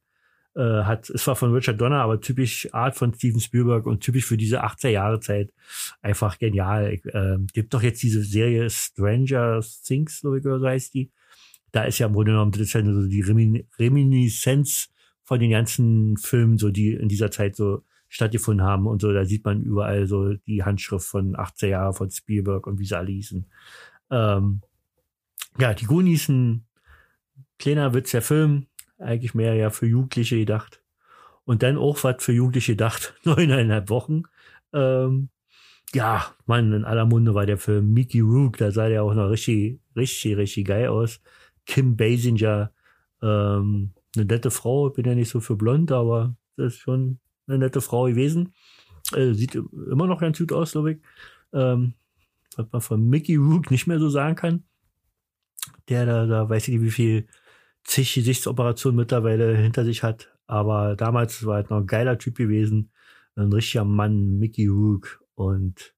Äh, 0.55 0.85
hat, 0.85 1.11
es 1.11 1.27
war 1.27 1.37
von 1.37 1.53
Richard 1.53 1.79
Donner, 1.81 2.01
aber 2.01 2.21
typisch 2.21 2.73
Art 2.73 2.97
von 2.97 3.13
Steven 3.13 3.41
Spielberg 3.41 3.85
und 3.85 4.01
typisch 4.01 4.25
für 4.25 4.39
diese 4.39 4.65
80er 4.65 4.89
Jahre 4.89 5.21
Zeit 5.21 5.53
einfach 6.01 6.39
genial. 6.39 6.95
Ich, 6.95 7.05
äh, 7.07 7.37
gibt 7.53 7.75
doch 7.75 7.83
jetzt 7.83 8.03
diese 8.03 8.23
Serie 8.23 8.71
Stranger 8.71 9.63
Things, 9.85 10.23
glaube 10.23 10.39
ich, 10.39 10.45
so 10.45 10.65
heißt 10.65 10.95
die. 10.95 11.11
Da 11.73 11.85
ist 11.85 11.99
ja 11.99 12.07
im 12.07 12.15
Grunde 12.15 12.33
genommen, 12.33 12.53
das 12.53 12.63
ist 12.63 12.73
ja 12.73 12.83
so 12.83 13.07
die 13.07 13.21
Reminiszenz 13.79 14.89
von 15.25 15.41
den 15.41 15.51
ganzen 15.51 16.17
Filmen, 16.17 16.57
so 16.57 16.71
die 16.71 16.95
in 16.95 17.09
dieser 17.09 17.31
Zeit 17.31 17.57
so 17.57 17.83
stattgefunden 18.09 18.67
haben 18.67 18.87
und 18.87 19.03
so. 19.03 19.13
Da 19.13 19.25
sieht 19.25 19.45
man 19.45 19.63
überall 19.63 20.07
so 20.07 20.35
die 20.35 20.65
Handschrift 20.65 21.07
von 21.07 21.37
18 21.37 21.71
Jahren 21.71 21.95
von 21.95 22.11
Spielberg 22.11 22.67
und 22.67 22.79
wie 22.79 22.87
sie 22.87 22.97
alle 22.97 23.13
hießen. 23.13 23.47
Ähm, 24.11 24.61
ja, 25.59 25.75
die 25.75 25.87
Goonies, 25.87 26.29
ein 26.29 26.67
kleiner 27.59 27.95
Witz 27.95 28.11
der 28.11 28.23
Film, 28.23 28.67
eigentlich 28.99 29.35
mehr 29.35 29.55
ja 29.55 29.71
für 29.71 29.87
Jugendliche 29.87 30.39
gedacht. 30.39 30.83
Und 31.45 31.63
dann 31.63 31.79
auch 31.79 32.03
was 32.05 32.23
für 32.23 32.33
Jugendliche 32.33 32.73
gedacht, 32.73 33.15
neuneinhalb 33.25 33.89
Wochen. 33.89 34.25
Ähm, 34.73 35.29
ja, 35.95 36.35
Mann, 36.47 36.73
in 36.73 36.85
aller 36.85 37.07
Munde 37.07 37.35
war 37.35 37.47
der 37.47 37.59
Film 37.59 37.93
Mickey 37.93 38.21
Rook, 38.21 38.59
da 38.59 38.71
sah 38.73 38.89
der 38.89 39.05
auch 39.05 39.15
noch 39.15 39.31
richtig, 39.31 39.81
richtig, 39.95 40.37
richtig 40.37 40.67
geil 40.67 40.89
aus. 40.89 41.21
Kim 41.65 41.97
Basinger, 41.97 42.73
ähm, 43.23 43.93
eine 44.17 44.25
nette 44.25 44.51
Frau, 44.51 44.91
bin 44.91 45.07
ja 45.07 45.15
nicht 45.15 45.31
so 45.31 45.41
für 45.41 45.57
blond, 45.57 45.93
aber 45.93 46.37
das 46.57 46.75
ist 46.75 46.81
schon 46.81 47.19
eine 47.47 47.59
nette 47.59 47.81
Frau 47.81 48.05
gewesen. 48.05 48.55
Äh, 49.15 49.33
sieht 49.33 49.55
immer 49.55 50.07
noch 50.07 50.21
ganz 50.21 50.39
gut 50.39 50.53
aus, 50.53 50.73
glaube 50.73 50.93
ich. 50.93 50.99
Ähm, 51.53 51.95
was 52.57 52.67
man 52.73 52.81
von 52.81 53.09
Mickey 53.09 53.37
Rook 53.37 53.71
nicht 53.71 53.87
mehr 53.87 53.99
so 53.99 54.09
sagen 54.09 54.35
kann. 54.35 54.65
Der 55.89 56.07
da, 56.07 56.27
da 56.27 56.49
weiß 56.49 56.69
ich 56.69 56.75
nicht, 56.75 56.83
wie 56.83 56.91
viel 56.91 57.29
zig 57.85 58.15
Gesichtsoperationen 58.15 58.97
mittlerweile 58.97 59.57
hinter 59.57 59.85
sich 59.85 60.03
hat. 60.03 60.33
Aber 60.47 60.97
damals 60.97 61.45
war 61.45 61.57
halt 61.57 61.71
noch 61.71 61.79
ein 61.79 61.87
geiler 61.87 62.19
Typ 62.19 62.37
gewesen. 62.37 62.91
Ein 63.35 63.53
richtiger 63.53 63.85
Mann, 63.85 64.39
Mickey 64.39 64.67
Rook 64.67 65.23
und 65.35 65.95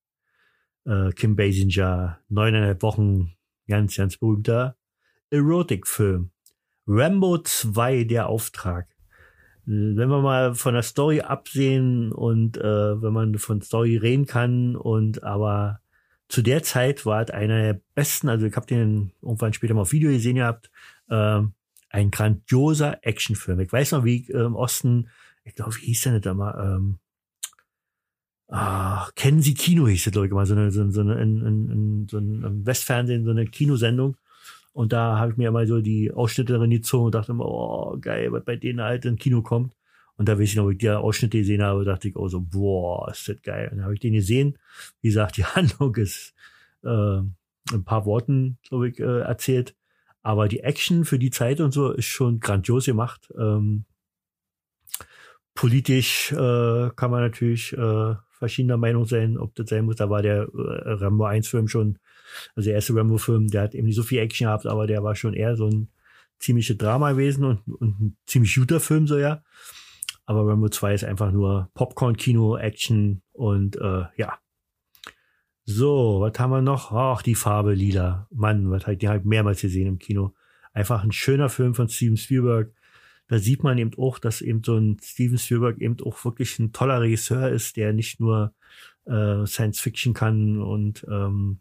äh, 0.84 1.12
Kim 1.12 1.36
Basinger. 1.36 2.20
Neuneinhalb 2.28 2.82
Wochen 2.82 3.34
ganz, 3.68 3.96
ganz 3.96 4.16
berühmter 4.16 4.76
Erotic-Film. 5.30 6.30
Rambo 6.86 7.38
2, 7.38 8.04
der 8.04 8.28
Auftrag. 8.28 8.88
Wenn 9.70 10.08
wir 10.08 10.22
mal 10.22 10.54
von 10.54 10.72
der 10.72 10.82
Story 10.82 11.20
absehen 11.20 12.10
und 12.10 12.56
äh, 12.56 13.02
wenn 13.02 13.12
man 13.12 13.36
von 13.36 13.60
Story 13.60 13.98
reden 13.98 14.24
kann 14.24 14.76
und 14.76 15.22
aber 15.22 15.80
zu 16.28 16.40
der 16.40 16.62
Zeit 16.62 17.04
war 17.04 17.22
es 17.22 17.30
einer 17.30 17.60
der 17.60 17.80
besten, 17.94 18.30
also 18.30 18.46
ich 18.46 18.56
habe 18.56 18.66
den 18.66 19.12
irgendwann 19.20 19.52
später 19.52 19.74
mal 19.74 19.82
auf 19.82 19.92
Video 19.92 20.10
gesehen 20.10 20.36
gehabt, 20.36 20.70
äh, 21.10 21.42
ein 21.90 22.10
grandioser 22.10 22.98
Actionfilm. 23.02 23.60
Ich 23.60 23.70
weiß 23.70 23.92
noch, 23.92 24.04
wie 24.04 24.26
äh, 24.30 24.44
im 24.44 24.56
Osten, 24.56 25.10
ich 25.44 25.54
glaube, 25.54 25.76
wie 25.76 25.86
hieß 25.86 26.00
der 26.00 26.12
nicht 26.12 26.26
einmal, 26.26 26.76
ähm, 26.76 26.98
ah, 28.48 29.10
kennen 29.16 29.42
Sie 29.42 29.52
Kino 29.52 29.86
hieß 29.86 30.04
das, 30.04 30.12
glaube 30.12 30.28
ich, 30.28 30.32
mal, 30.32 30.46
so 30.46 30.54
eine, 30.54 30.70
so, 30.70 30.90
so 30.90 31.02
eine 31.02 31.20
in, 31.20 31.44
in, 31.44 31.70
in, 31.70 32.08
so 32.08 32.16
ein 32.16 32.64
Westfernsehen, 32.64 33.26
so 33.26 33.32
eine 33.32 33.44
Kinosendung. 33.44 34.16
Und 34.78 34.92
da 34.92 35.18
habe 35.18 35.32
ich 35.32 35.36
mir 35.36 35.48
immer 35.48 35.66
so 35.66 35.80
die 35.80 36.12
Ausschnitte 36.12 36.52
darin 36.52 36.70
gezogen 36.70 37.06
und 37.06 37.14
dachte 37.16 37.32
immer, 37.32 37.46
oh, 37.46 37.98
geil, 38.00 38.30
was 38.30 38.44
bei 38.44 38.54
denen 38.54 38.80
halt 38.80 39.04
im 39.06 39.16
Kino 39.16 39.42
kommt. 39.42 39.74
Und 40.14 40.28
da 40.28 40.38
weiß 40.38 40.50
ich 40.50 40.54
noch, 40.54 40.68
wie 40.68 40.74
ich 40.74 40.78
die 40.78 40.88
Ausschnitte 40.88 41.38
gesehen 41.38 41.64
habe, 41.64 41.84
dachte 41.84 42.06
ich 42.06 42.14
auch 42.14 42.28
so, 42.28 42.40
boah, 42.40 43.10
ist 43.10 43.28
das 43.28 43.42
geil. 43.42 43.70
Und 43.72 43.78
dann 43.78 43.84
habe 43.86 43.94
ich 43.94 43.98
den 43.98 44.12
gesehen. 44.12 44.56
Wie 45.00 45.08
gesagt, 45.08 45.36
die 45.36 45.44
Handlung 45.56 45.96
ist 45.96 46.32
äh, 46.84 46.88
ein 46.88 47.84
paar 47.84 48.06
Worten, 48.06 48.58
glaube 48.68 48.90
ich, 48.90 49.00
äh, 49.00 49.22
erzählt. 49.22 49.74
Aber 50.22 50.46
die 50.46 50.60
Action 50.60 51.04
für 51.04 51.18
die 51.18 51.30
Zeit 51.30 51.60
und 51.60 51.72
so 51.72 51.90
ist 51.90 52.06
schon 52.06 52.38
grandios 52.38 52.84
gemacht. 52.86 53.32
Ähm, 53.36 53.84
politisch 55.56 56.30
äh, 56.30 56.90
kann 56.94 57.10
man 57.10 57.22
natürlich 57.22 57.72
äh, 57.72 58.14
verschiedener 58.30 58.76
Meinung 58.76 59.06
sein, 59.06 59.38
ob 59.38 59.56
das 59.56 59.70
sein 59.70 59.86
muss. 59.86 59.96
Da 59.96 60.08
war 60.08 60.22
der 60.22 60.42
äh, 60.42 60.92
Rambo 60.92 61.26
1-Film 61.26 61.66
schon, 61.66 61.98
also 62.54 62.66
der 62.68 62.74
erste 62.74 62.94
Rambo-Film, 62.94 63.48
der 63.48 63.62
hat 63.62 63.74
eben 63.74 63.86
nicht 63.86 63.96
so 63.96 64.02
viel 64.02 64.18
Action 64.18 64.46
gehabt, 64.46 64.66
aber 64.66 64.86
der 64.86 65.02
war 65.02 65.14
schon 65.14 65.34
eher 65.34 65.56
so 65.56 65.66
ein 65.66 65.88
ziemliches 66.38 66.78
Drama 66.78 67.12
gewesen 67.12 67.44
und, 67.44 67.60
und 67.66 68.00
ein 68.00 68.16
ziemlich 68.26 68.54
guter 68.54 68.80
Film 68.80 69.06
so 69.06 69.18
ja. 69.18 69.42
Aber 70.26 70.46
Rambo 70.46 70.68
2 70.68 70.94
ist 70.94 71.04
einfach 71.04 71.32
nur 71.32 71.70
Popcorn-Kino, 71.74 72.58
Action 72.58 73.22
und 73.32 73.76
äh, 73.76 74.04
ja. 74.16 74.38
So, 75.64 76.20
was 76.20 76.38
haben 76.38 76.50
wir 76.50 76.62
noch? 76.62 76.92
Ach, 76.92 77.22
die 77.22 77.34
Farbe 77.34 77.74
lila. 77.74 78.28
Mann, 78.30 78.70
was 78.70 78.86
halt 78.86 79.02
die 79.02 79.08
halt 79.08 79.24
mehrmals 79.24 79.60
gesehen 79.60 79.86
im 79.86 79.98
Kino. 79.98 80.34
Einfach 80.72 81.02
ein 81.02 81.12
schöner 81.12 81.48
Film 81.48 81.74
von 81.74 81.88
Steven 81.88 82.16
Spielberg. 82.16 82.72
Da 83.26 83.38
sieht 83.38 83.62
man 83.62 83.76
eben 83.78 83.92
auch, 83.98 84.18
dass 84.18 84.40
eben 84.40 84.62
so 84.64 84.76
ein 84.76 84.98
Steven 85.02 85.38
Spielberg 85.38 85.78
eben 85.78 85.96
auch 86.02 86.24
wirklich 86.24 86.58
ein 86.58 86.72
toller 86.72 87.00
Regisseur 87.00 87.50
ist, 87.50 87.76
der 87.76 87.92
nicht 87.92 88.20
nur 88.20 88.54
äh, 89.06 89.46
Science 89.46 89.80
Fiction 89.80 90.14
kann 90.14 90.60
und 90.60 91.06
ähm, 91.10 91.60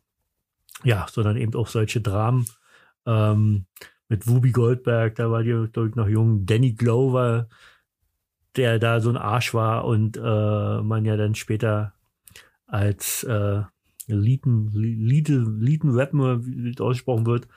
ja, 0.84 1.07
sondern 1.09 1.38
eben 1.38 1.55
auch 1.55 1.67
solche 1.67 2.01
Dramen. 2.01 2.45
Ähm, 3.05 3.65
mit 4.09 4.28
Whoopi 4.28 4.51
Goldberg, 4.51 5.15
da 5.15 5.32
war 5.32 5.43
die, 5.43 5.67
glaube 5.71 5.89
ich, 5.89 5.95
noch 5.95 6.07
jung. 6.07 6.45
Danny 6.45 6.73
Glover, 6.73 7.49
der 8.55 8.80
da 8.80 8.99
so 8.99 9.09
ein 9.09 9.17
Arsch 9.17 9.53
war 9.53 9.86
und 9.86 10.17
äh, 10.17 10.82
man 10.82 11.05
ja 11.05 11.17
dann 11.17 11.36
später 11.36 11.93
als 12.65 13.23
äh, 13.23 13.61
Leaden, 14.07 14.71
Leaden, 14.73 15.59
Leaden 15.59 15.91
Rapper, 15.91 16.45
wie 16.45 16.71
das 16.71 16.82
ausgesprochen 16.82 17.25
wird, 17.25 17.47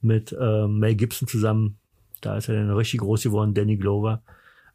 mit 0.00 0.34
äh, 0.38 0.66
Mel 0.66 0.94
Gibson 0.94 1.28
zusammen. 1.28 1.78
Da 2.20 2.36
ist 2.36 2.48
er 2.48 2.54
dann 2.54 2.70
richtig 2.70 3.00
groß 3.00 3.22
geworden, 3.24 3.54
Danny 3.54 3.76
Glover. 3.76 4.22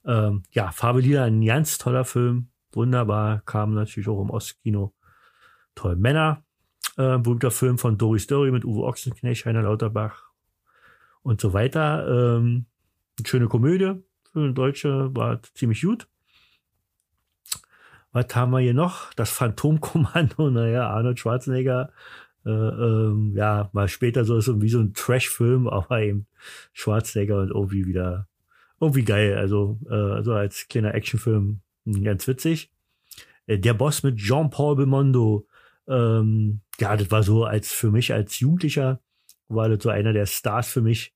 Ähm, 0.06 0.44
ja, 0.52 0.72
Farbe 0.72 1.02
Lila, 1.02 1.24
ein 1.26 1.44
ganz 1.44 1.78
toller 1.78 2.06
Film. 2.06 2.50
Wunderbar, 2.72 3.42
kam 3.46 3.74
natürlich 3.74 4.08
auch 4.08 4.22
im 4.22 4.30
Ostkino. 4.30 4.94
Toll. 5.74 5.96
Männer, 5.96 6.44
äh, 6.98 7.18
berühmter 7.18 7.52
Film 7.52 7.78
von 7.78 7.98
Doris 7.98 8.28
Dörry 8.28 8.52
mit 8.52 8.66
Uwe 8.66 8.84
Ochsenknecht, 8.84 9.46
Heiner 9.46 9.62
Lauterbach 9.62 10.32
und 11.22 11.40
so 11.40 11.54
weiter. 11.54 12.38
Ähm, 12.38 12.66
eine 13.20 13.28
schöne 13.28 13.48
Komödie, 13.48 13.94
für 14.32 14.40
eine 14.40 14.54
Deutsche 14.54 15.16
war 15.16 15.42
ziemlich 15.54 15.82
gut. 15.82 16.08
Was 18.12 18.36
haben 18.36 18.52
wir 18.52 18.60
hier 18.60 18.74
noch? 18.74 19.14
Das 19.14 19.32
Phantomkommando, 19.32 20.50
naja, 20.52 20.90
Arnold 20.90 21.20
Schwarzenegger, 21.20 21.92
äh, 22.46 22.50
ähm, 22.50 23.34
ja, 23.36 23.70
mal 23.74 23.88
später 23.88 24.26
so 24.26 24.38
ist 24.38 24.50
wie 24.62 24.70
so 24.70 24.80
ein 24.80 24.94
Trash-Film, 24.94 25.68
aber 25.68 26.02
eben 26.02 26.28
Schwarzenegger 26.74 27.42
und 27.42 27.50
irgendwie 27.50 27.86
wieder, 27.86 28.28
irgendwie 28.80 29.04
geil. 29.04 29.38
Also, 29.38 29.80
äh, 29.90 29.94
also 29.94 30.34
als 30.34 30.68
kleiner 30.68 30.96
Actionfilm 30.96 31.62
ganz 32.04 32.28
witzig. 32.28 32.72
Äh, 33.48 33.60
der 33.60 33.74
Boss 33.74 34.04
mit 34.04 34.18
Jean-Paul 34.18 34.78
Belmondo, 34.78 35.48
ähm, 35.88 36.62
ja, 36.80 36.96
das 36.96 37.12
war 37.12 37.24
so 37.24 37.46
als 37.46 37.72
für 37.72 37.92
mich 37.92 38.14
als 38.14 38.40
Jugendlicher, 38.40 39.02
war 39.48 39.70
das 39.70 39.84
so 39.84 39.90
einer 39.90 40.14
der 40.14 40.26
Stars 40.26 40.70
für 40.70 40.82
mich 40.82 41.14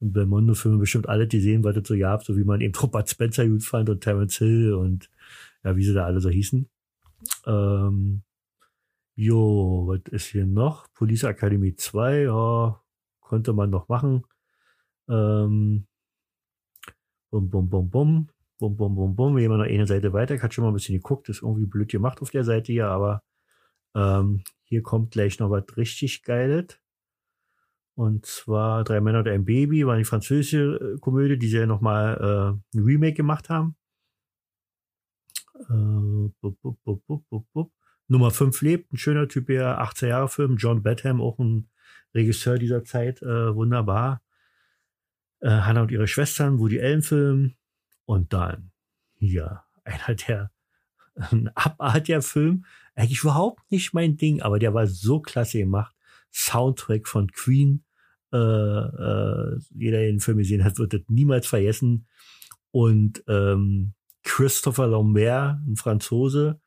und 0.00 0.12
Belmondo-Filme 0.12 0.78
bestimmt 0.78 1.08
alle 1.08 1.26
die 1.26 1.40
sehen, 1.40 1.64
was 1.64 1.76
es 1.76 1.88
so 1.88 1.96
gab, 1.98 2.24
so 2.24 2.36
wie 2.36 2.44
man 2.44 2.60
eben 2.60 2.74
Robert 2.82 3.08
Spencer 3.08 3.46
gut 3.46 3.64
fand 3.64 3.88
und 3.88 4.00
Terence 4.00 4.38
Hill 4.38 4.74
und 4.74 5.10
ja, 5.64 5.76
wie 5.76 5.84
sie 5.84 5.94
da 5.94 6.04
alle 6.06 6.20
so 6.20 6.30
hießen. 6.30 6.68
Ähm, 7.46 8.22
jo, 9.14 9.86
was 9.88 10.12
ist 10.12 10.26
hier 10.26 10.46
noch? 10.46 10.92
Police 10.94 11.24
Academy 11.24 11.74
2, 11.74 12.22
ja, 12.22 12.80
konnte 13.20 13.52
man 13.52 13.70
noch 13.70 13.88
machen. 13.88 14.24
Ähm, 15.08 15.86
bum, 17.30 17.50
bum, 17.50 17.68
bum, 17.68 17.90
bum. 17.90 18.28
Bum, 18.58 18.76
bum, 18.76 18.94
bum, 18.94 19.16
bum. 19.16 19.34
Mal 19.34 19.48
noch 19.48 19.64
eine 19.64 19.86
Seite 19.86 20.12
weiter. 20.12 20.34
Ich 20.34 20.42
hatte 20.42 20.54
schon 20.54 20.64
mal 20.64 20.70
ein 20.70 20.74
bisschen 20.74 20.94
geguckt. 20.94 21.28
ist 21.30 21.42
irgendwie 21.42 21.66
blöd 21.66 21.88
gemacht 21.90 22.20
auf 22.20 22.30
der 22.30 22.44
Seite 22.44 22.72
hier, 22.72 22.88
aber 22.88 23.22
ähm, 23.94 24.42
hier 24.64 24.82
kommt 24.82 25.12
gleich 25.12 25.38
noch 25.38 25.50
was 25.50 25.64
richtig 25.76 26.22
Geiles. 26.22 26.78
Und 27.94 28.24
zwar 28.24 28.84
Drei 28.84 29.00
Männer 29.00 29.18
und 29.18 29.28
ein 29.28 29.44
Baby 29.44 29.86
war 29.86 29.96
die 29.96 30.04
französische 30.04 30.94
äh, 30.96 30.98
Komödie, 31.00 31.38
die 31.38 31.48
sie 31.48 31.58
ja 31.58 31.66
nochmal 31.66 32.60
äh, 32.72 32.76
ein 32.78 32.84
Remake 32.84 33.14
gemacht 33.14 33.48
haben. 33.48 33.76
Äh, 35.68 36.30
bup, 36.40 36.56
bup, 36.62 37.24
bup, 37.52 37.72
Nummer 38.08 38.30
5 38.30 38.62
lebt, 38.62 38.92
ein 38.92 38.96
schöner 38.96 39.28
Typ, 39.28 39.50
ja, 39.50 39.78
18 39.78 40.08
Jahre 40.08 40.28
Film. 40.28 40.56
John 40.56 40.82
Badham, 40.82 41.20
auch 41.20 41.38
ein 41.38 41.68
Regisseur 42.14 42.58
dieser 42.58 42.84
Zeit, 42.84 43.22
äh, 43.22 43.54
wunderbar. 43.54 44.22
Äh, 45.40 45.50
Hannah 45.50 45.82
und 45.82 45.90
ihre 45.90 46.08
Schwestern, 46.08 46.58
Woody 46.58 46.80
Allen 46.80 47.02
Film. 47.02 47.54
Und 48.06 48.32
dann 48.32 48.72
hier 49.14 49.62
einer 49.84 50.14
der 50.14 50.50
ein 51.14 51.50
abartiger 51.54 52.22
Film. 52.22 52.64
Eigentlich 53.00 53.22
überhaupt 53.22 53.60
nicht 53.70 53.94
mein 53.94 54.16
Ding, 54.16 54.42
aber 54.42 54.58
der 54.58 54.74
war 54.74 54.86
so 54.86 55.20
klasse 55.20 55.58
gemacht. 55.58 55.94
Soundtrack 56.32 57.08
von 57.08 57.30
Queen, 57.32 57.82
äh, 58.32 58.36
äh, 58.36 59.58
jeder, 59.74 59.98
der 59.98 60.06
den 60.06 60.20
Film 60.20 60.38
gesehen 60.38 60.64
hat, 60.64 60.78
wird 60.78 60.92
das 60.92 61.00
niemals 61.08 61.46
vergessen. 61.46 62.06
Und 62.70 63.24
ähm, 63.26 63.94
Christopher 64.22 64.86
Lambert, 64.86 65.58
ein 65.66 65.76
Franzose, 65.76 66.60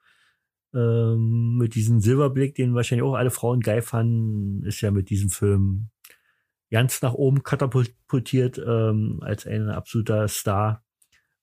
ähm, 0.73 1.57
mit 1.57 1.75
diesem 1.75 1.99
Silberblick, 1.99 2.55
den 2.55 2.73
wahrscheinlich 2.73 3.03
auch 3.03 3.13
alle 3.13 3.29
Frauen 3.29 3.59
geil 3.59 3.83
fanden, 3.83 4.63
ist 4.65 4.81
ja 4.81 4.89
mit 4.89 5.11
diesem 5.11 5.29
Film 5.29 5.89
ganz 6.71 7.03
nach 7.03 7.13
oben 7.13 7.43
katapultiert 7.43 8.57
ähm, 8.57 9.19
als 9.21 9.45
ein 9.45 9.69
absoluter 9.69 10.27
Star. 10.27 10.83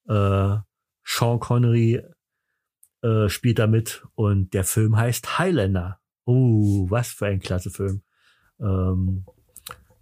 Äh, 0.09 0.57
Sean 1.05 1.39
Connery 1.39 2.03
äh, 3.03 3.29
spielt 3.29 3.59
da 3.59 3.67
mit 3.67 4.05
und 4.15 4.55
der 4.55 4.65
Film 4.65 4.97
heißt 4.97 5.39
Highlander. 5.39 6.01
Oh, 6.25 6.87
was 6.91 7.09
für 7.09 7.27
ein 7.27 7.41
klasse 7.41 7.71
Film. 7.71 8.03
Ähm, 8.61 9.25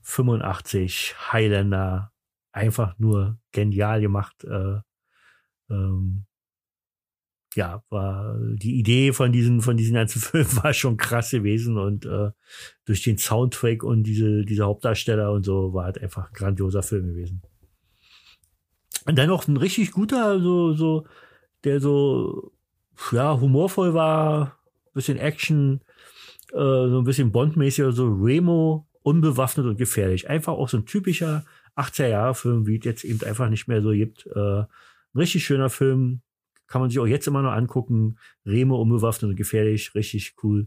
85, 0.03 1.15
Highlander, 1.33 2.13
einfach 2.53 2.99
nur 2.99 3.39
genial 3.53 4.01
gemacht. 4.01 4.45
Äh, 4.45 4.81
ähm, 5.71 6.25
ja, 7.55 7.83
war 7.89 8.39
die 8.55 8.79
Idee 8.79 9.13
von 9.13 9.33
diesen 9.33 9.61
von 9.63 9.77
diesen 9.77 9.95
ganzen 9.95 10.21
Filmen 10.23 10.57
war 10.63 10.73
schon 10.73 10.97
krass 10.97 11.31
gewesen 11.31 11.77
und 11.79 12.05
äh, 12.07 12.31
durch 12.85 13.03
den 13.03 13.19
Soundtrack 13.19 13.83
und 13.83 14.05
diese 14.05 14.45
diese 14.45 14.65
Hauptdarsteller 14.65 15.33
und 15.33 15.45
so 15.45 15.73
war 15.73 15.85
halt 15.85 16.01
einfach 16.01 16.29
ein 16.29 16.35
grandioser 16.35 16.83
Film 16.83 17.07
gewesen. 17.07 17.43
Und 19.07 19.17
dann 19.19 19.29
noch 19.29 19.49
ein 19.49 19.57
richtig 19.57 19.93
guter, 19.93 20.41
so 20.41 20.73
so 20.75 21.07
der 21.65 21.81
so 21.81 22.53
ja 23.13 23.41
humorvoll 23.41 23.95
war, 23.95 24.59
bisschen 24.95 25.19
Action, 25.19 25.81
äh, 26.53 26.57
so 26.57 26.99
ein 26.99 27.05
bisschen 27.05 27.33
Bond-mäßig, 27.33 27.85
so 27.91 28.09
Remo 28.09 28.87
unbewaffnet 29.03 29.67
und 29.67 29.79
gefährlich. 29.79 30.29
Einfach 30.29 30.53
auch 30.53 30.69
so 30.69 30.77
ein 30.77 30.87
typischer 30.87 31.45
80er-Jahre-Film, 31.77 32.67
wie 32.67 32.79
es 32.79 32.85
jetzt 32.85 33.05
eben 33.05 33.23
einfach 33.23 33.49
nicht 33.49 33.69
mehr 33.69 33.81
so 33.83 33.93
gibt. 33.93 34.27
Äh, 34.27 34.61
ein 34.61 34.67
richtig 35.17 35.45
schöner 35.45 35.71
Film. 35.71 36.21
Kann 36.67 36.83
man 36.83 36.91
sich 36.91 36.99
auch 36.99 37.07
jetzt 37.07 37.27
immer 37.27 37.41
noch 37.41 37.53
angucken. 37.53 38.19
Remo 38.45 38.81
unbewaffnet 38.81 39.31
und 39.31 39.37
gefährlich. 39.37 39.95
Richtig 39.95 40.35
cool. 40.43 40.67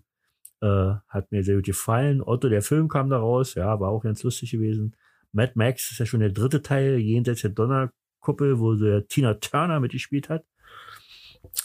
Äh, 0.62 0.96
hat 1.08 1.32
mir 1.32 1.44
sehr 1.44 1.56
gut 1.56 1.66
gefallen. 1.66 2.22
Otto, 2.22 2.50
der 2.50 2.62
Film 2.62 2.88
kam 2.88 3.10
da 3.10 3.20
raus. 3.20 3.54
Ja, 3.56 3.80
war 3.80 3.90
auch 3.90 4.04
ganz 4.04 4.24
lustig 4.24 4.52
gewesen. 4.52 4.96
Mad 5.34 5.54
Max 5.56 5.92
ist 5.92 6.00
ja 6.00 6.06
schon 6.06 6.20
der 6.22 6.32
dritte 6.32 6.62
Teil, 6.62 6.98
jenseits 6.98 7.42
der 7.42 7.52
Donnerkuppel, 7.52 8.60
wo 8.60 8.76
der 8.76 9.08
Tina 9.08 9.36
Turner 9.36 9.80
mitgespielt 9.80 10.30
hat. 10.30 10.44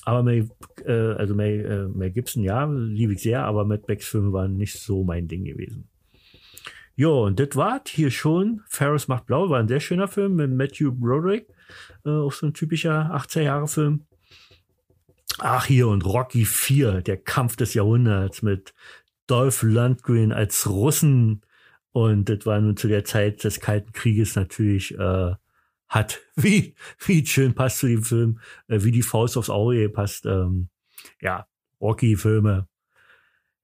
Aber 0.04 0.22
Mel, 0.22 0.48
äh, 0.84 0.92
also 0.92 1.34
Mel, 1.34 1.64
äh, 1.64 1.98
Mel 1.98 2.10
Gibson, 2.10 2.42
ja, 2.42 2.64
liebe 2.64 3.14
ich 3.14 3.22
sehr, 3.22 3.44
aber 3.44 3.64
Mad 3.64 3.84
Max 3.88 4.06
Filme 4.06 4.32
waren 4.32 4.56
nicht 4.56 4.78
so 4.78 5.04
mein 5.04 5.26
Ding 5.28 5.44
gewesen. 5.44 5.88
Jo, 6.94 7.26
und 7.26 7.38
das 7.38 7.56
war 7.56 7.82
hier 7.86 8.10
schon. 8.10 8.62
Ferris 8.68 9.08
macht 9.08 9.26
blau, 9.26 9.50
war 9.50 9.60
ein 9.60 9.68
sehr 9.68 9.80
schöner 9.80 10.08
Film 10.08 10.36
mit 10.36 10.50
Matthew 10.50 10.92
Broderick. 10.92 11.48
Äh, 12.04 12.10
auch 12.10 12.32
so 12.32 12.46
ein 12.46 12.54
typischer 12.54 13.14
18-Jahre-Film. 13.14 14.06
Ach, 15.38 15.66
hier 15.66 15.88
und 15.88 16.06
Rocky 16.06 16.46
4, 16.46 17.02
der 17.02 17.18
Kampf 17.18 17.56
des 17.56 17.74
Jahrhunderts 17.74 18.40
mit 18.40 18.72
Dolph 19.26 19.62
Lundgren 19.62 20.32
als 20.32 20.66
Russen. 20.68 21.42
Und 21.92 22.28
das 22.30 22.46
war 22.46 22.60
nun 22.60 22.76
zu 22.76 22.88
der 22.88 23.04
Zeit 23.04 23.44
des 23.44 23.60
Kalten 23.60 23.92
Krieges 23.92 24.34
natürlich, 24.34 24.98
äh, 24.98 25.34
hat, 25.88 26.20
wie, 26.36 26.74
wie 27.04 27.24
schön 27.26 27.54
passt 27.54 27.78
zu 27.78 27.86
dem 27.86 28.02
Film, 28.02 28.40
äh, 28.68 28.82
wie 28.82 28.92
die 28.92 29.02
Faust 29.02 29.36
aufs 29.36 29.50
Auge 29.50 29.88
passt. 29.88 30.26
Ähm, 30.26 30.68
ja, 31.20 31.46
Rocky-Filme. 31.80 32.68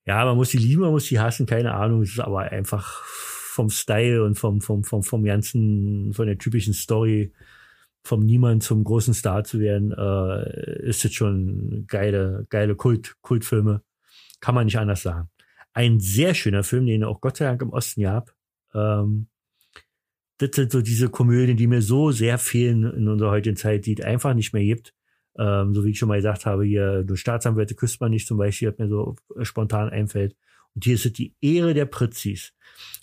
Ja, 0.04 0.24
man 0.24 0.36
muss 0.36 0.50
die 0.50 0.58
lieben, 0.58 0.82
man 0.82 0.90
muss 0.90 1.06
die 1.06 1.20
hassen, 1.20 1.46
keine 1.46 1.74
Ahnung. 1.74 2.02
Es 2.02 2.10
ist 2.10 2.20
aber 2.20 2.40
einfach 2.40 3.04
vom 3.52 3.70
Style 3.70 4.24
und 4.24 4.38
vom, 4.38 4.60
vom, 4.60 4.82
vom, 4.82 5.02
vom 5.02 5.24
ganzen, 5.24 6.12
von 6.12 6.26
der 6.26 6.38
typischen 6.38 6.74
Story, 6.74 7.32
vom 8.02 8.20
Niemand 8.20 8.62
zum 8.64 8.82
großen 8.82 9.14
Star 9.14 9.44
zu 9.44 9.60
werden, 9.60 9.92
äh, 9.92 10.88
ist 10.88 11.04
es 11.04 11.14
schon 11.14 11.84
geile, 11.86 12.46
geile 12.48 12.74
Kult, 12.74 13.14
Kultfilme. 13.20 13.82
Kann 14.40 14.54
man 14.56 14.64
nicht 14.64 14.78
anders 14.78 15.02
sagen. 15.02 15.28
Ein 15.72 16.00
sehr 16.00 16.34
schöner 16.34 16.64
Film, 16.64 16.86
den 16.86 17.04
auch 17.04 17.20
Gott 17.20 17.36
sei 17.36 17.44
Dank 17.44 17.62
im 17.62 17.70
Osten 17.70 18.02
gab. 18.02 18.34
Ähm, 18.74 19.28
das 20.42 20.50
sind 20.56 20.72
so 20.72 20.82
diese 20.82 21.08
Komödien, 21.08 21.56
die 21.56 21.66
mir 21.66 21.82
so 21.82 22.10
sehr 22.10 22.38
fehlen 22.38 22.84
in 22.84 23.08
unserer 23.08 23.30
heutigen 23.30 23.56
Zeit, 23.56 23.86
die 23.86 23.94
es 23.98 24.04
einfach 24.04 24.34
nicht 24.34 24.52
mehr 24.52 24.64
gibt. 24.64 24.94
Ähm, 25.38 25.74
so 25.74 25.84
wie 25.84 25.90
ich 25.90 25.98
schon 25.98 26.08
mal 26.08 26.16
gesagt 26.16 26.44
habe, 26.44 26.64
hier, 26.64 27.04
du 27.04 27.16
Staatsanwälte 27.16 27.74
küsst 27.74 28.00
man 28.00 28.10
nicht 28.10 28.26
zum 28.26 28.36
Beispiel, 28.36 28.68
hat 28.68 28.78
mir 28.78 28.88
so 28.88 29.16
spontan 29.42 29.88
einfällt. 29.88 30.36
Und 30.74 30.84
hier 30.84 30.94
ist 30.94 31.18
die 31.18 31.34
Ehre 31.40 31.74
der 31.74 31.86
Pritzis 31.86 32.52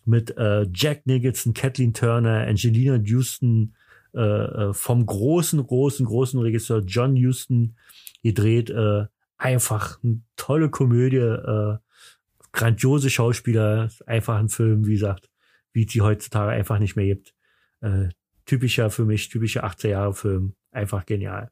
mit 0.06 0.36
äh, 0.38 0.68
Jack 0.74 1.06
Nicholson, 1.06 1.54
Kathleen 1.54 1.94
Turner, 1.94 2.46
Angelina 2.48 3.00
Houston, 3.04 3.76
äh, 4.14 4.22
äh, 4.22 4.74
vom 4.74 5.06
großen, 5.06 5.64
großen, 5.66 6.06
großen 6.06 6.40
Regisseur 6.40 6.80
John 6.86 7.16
Houston 7.16 7.76
gedreht. 8.24 8.70
Äh, 8.70 9.06
einfach 9.38 10.00
eine 10.04 10.22
tolle 10.36 10.70
Komödie, 10.70 11.18
äh, 11.18 11.78
grandiose 12.52 13.10
Schauspieler, 13.10 13.90
einfach 14.06 14.38
ein 14.38 14.50
Film, 14.50 14.86
wie 14.88 14.94
gesagt, 14.94 15.30
wie 15.74 15.86
es 15.86 15.92
die 15.92 16.02
heutzutage 16.02 16.52
einfach 16.52 16.80
nicht 16.80 16.96
mehr 16.96 17.06
gibt. 17.06 17.34
Äh, 17.82 18.10
typischer 18.46 18.90
für 18.90 19.06
mich, 19.06 19.30
typischer 19.30 19.66
80er 19.66 19.90
Jahre 19.90 20.14
Film, 20.14 20.56
einfach 20.72 21.06
genial. 21.06 21.52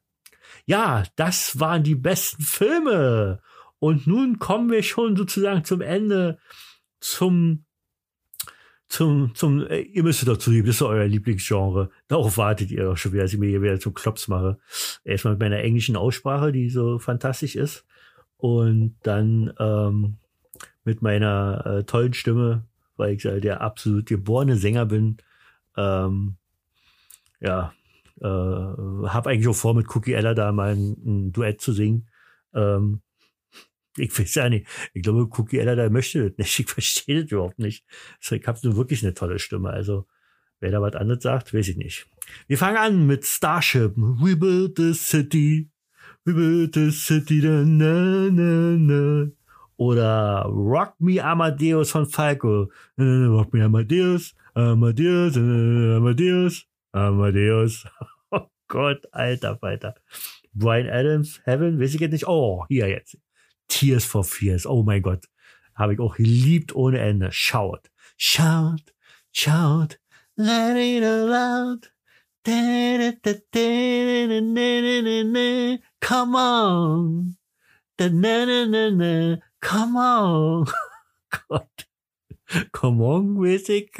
Ja, 0.66 1.04
das 1.16 1.60
waren 1.60 1.82
die 1.82 1.94
besten 1.94 2.42
Filme. 2.42 3.40
Und 3.78 4.06
nun 4.06 4.38
kommen 4.38 4.70
wir 4.70 4.82
schon 4.82 5.16
sozusagen 5.16 5.64
zum 5.64 5.80
Ende, 5.80 6.38
zum, 7.00 7.64
zum, 8.88 9.34
zum, 9.34 9.66
äh, 9.66 9.80
ihr 9.80 10.02
müsst 10.02 10.26
dazu 10.26 10.50
lieben, 10.50 10.66
das 10.66 10.76
ist 10.76 10.82
euer 10.82 11.06
Lieblingsgenre. 11.06 11.90
Darauf 12.08 12.38
wartet 12.38 12.70
ihr 12.70 12.84
doch 12.84 12.96
schon 12.96 13.12
wieder, 13.12 13.22
dass 13.22 13.32
ich 13.32 13.38
mir 13.38 13.48
hier 13.48 13.62
wieder 13.62 13.78
zum 13.78 13.94
Klops 13.94 14.28
mache. 14.28 14.58
Erstmal 15.04 15.34
mit 15.34 15.40
meiner 15.40 15.60
englischen 15.60 15.96
Aussprache, 15.96 16.50
die 16.50 16.70
so 16.70 16.98
fantastisch 16.98 17.54
ist. 17.54 17.84
Und 18.36 18.96
dann 19.02 19.52
ähm, 19.58 20.18
mit 20.84 21.02
meiner 21.02 21.66
äh, 21.66 21.84
tollen 21.84 22.14
Stimme, 22.14 22.64
weil 22.98 23.14
ich 23.14 23.24
halt 23.24 23.44
der 23.44 23.60
absolut 23.60 24.06
geborene 24.06 24.56
Sänger 24.56 24.86
bin. 24.86 25.18
Ähm, 25.76 26.36
ja, 27.40 27.72
äh, 28.20 28.24
habe 28.24 29.30
eigentlich 29.30 29.48
auch 29.48 29.54
vor, 29.54 29.74
mit 29.74 29.94
Cookie 29.94 30.12
Ella 30.12 30.34
da 30.34 30.52
mal 30.52 30.74
ein, 30.74 30.96
ein 31.04 31.32
Duett 31.32 31.60
zu 31.60 31.72
singen. 31.72 32.08
Ähm, 32.54 33.00
ich 33.96 34.16
weiß 34.16 34.34
ja 34.36 34.48
nicht. 34.48 34.66
Ich 34.94 35.02
glaube, 35.02 35.28
Cookie 35.38 35.58
Ella 35.58 35.74
da 35.74 35.88
möchte 35.90 36.30
das 36.30 36.38
nicht. 36.38 36.58
Ich 36.60 36.68
verstehe 36.68 37.22
das 37.22 37.32
überhaupt 37.32 37.58
nicht. 37.58 37.84
Also 38.20 38.36
ich 38.36 38.46
habe 38.46 38.58
nur 38.62 38.76
wirklich 38.76 39.02
eine 39.02 39.14
tolle 39.14 39.38
Stimme. 39.38 39.70
Also, 39.70 40.06
wer 40.60 40.70
da 40.70 40.80
was 40.80 40.94
anderes 40.94 41.22
sagt, 41.22 41.54
weiß 41.54 41.68
ich 41.68 41.76
nicht. 41.76 42.06
Wir 42.46 42.58
fangen 42.58 42.76
an 42.76 43.06
mit 43.06 43.24
Starship. 43.24 43.94
We 43.96 44.36
built 44.36 44.76
the 44.76 44.94
city. 44.94 45.70
We 46.24 46.34
built 46.34 46.74
the 46.74 46.90
city. 46.90 47.40
Na, 47.42 48.28
na, 48.30 48.76
na. 48.76 49.30
Oder 49.78 50.42
Rock 50.48 50.94
Me 50.98 51.24
Amadeus 51.24 51.92
von 51.92 52.04
Falco. 52.04 52.70
Rock 52.98 53.54
Me 53.54 53.64
Amadeus. 53.64 54.34
Amadeus. 54.54 55.36
Amadeus. 55.36 56.66
Amadeus. 56.92 57.86
Oh 58.30 58.46
Gott, 58.68 59.06
alter 59.12 59.56
Falter. 59.56 59.94
Brian 60.52 60.90
Adams, 60.90 61.40
Heaven, 61.44 61.80
weiß 61.80 61.94
ich 61.94 62.00
jetzt 62.00 62.12
nicht. 62.12 62.28
Oh, 62.28 62.66
hier 62.68 62.88
jetzt. 62.88 63.16
Tears 63.68 64.04
for 64.04 64.24
Fears. 64.24 64.66
Oh 64.66 64.82
mein 64.82 65.00
Gott. 65.00 65.24
Habe 65.74 65.94
ich 65.94 66.00
auch 66.00 66.16
geliebt 66.16 66.74
ohne 66.74 66.98
Ende. 66.98 67.32
Shout. 67.32 67.88
Shout. 68.18 68.92
Shout. 69.32 69.98
Let 70.36 70.76
it 70.76 71.04
out. 71.04 71.90
Come 76.00 76.34
on. 76.36 77.36
Come 79.60 79.96
on. 79.96 80.66
Gott. 81.48 81.86
Come 82.72 83.02
on, 83.02 83.34
Music. 83.34 83.96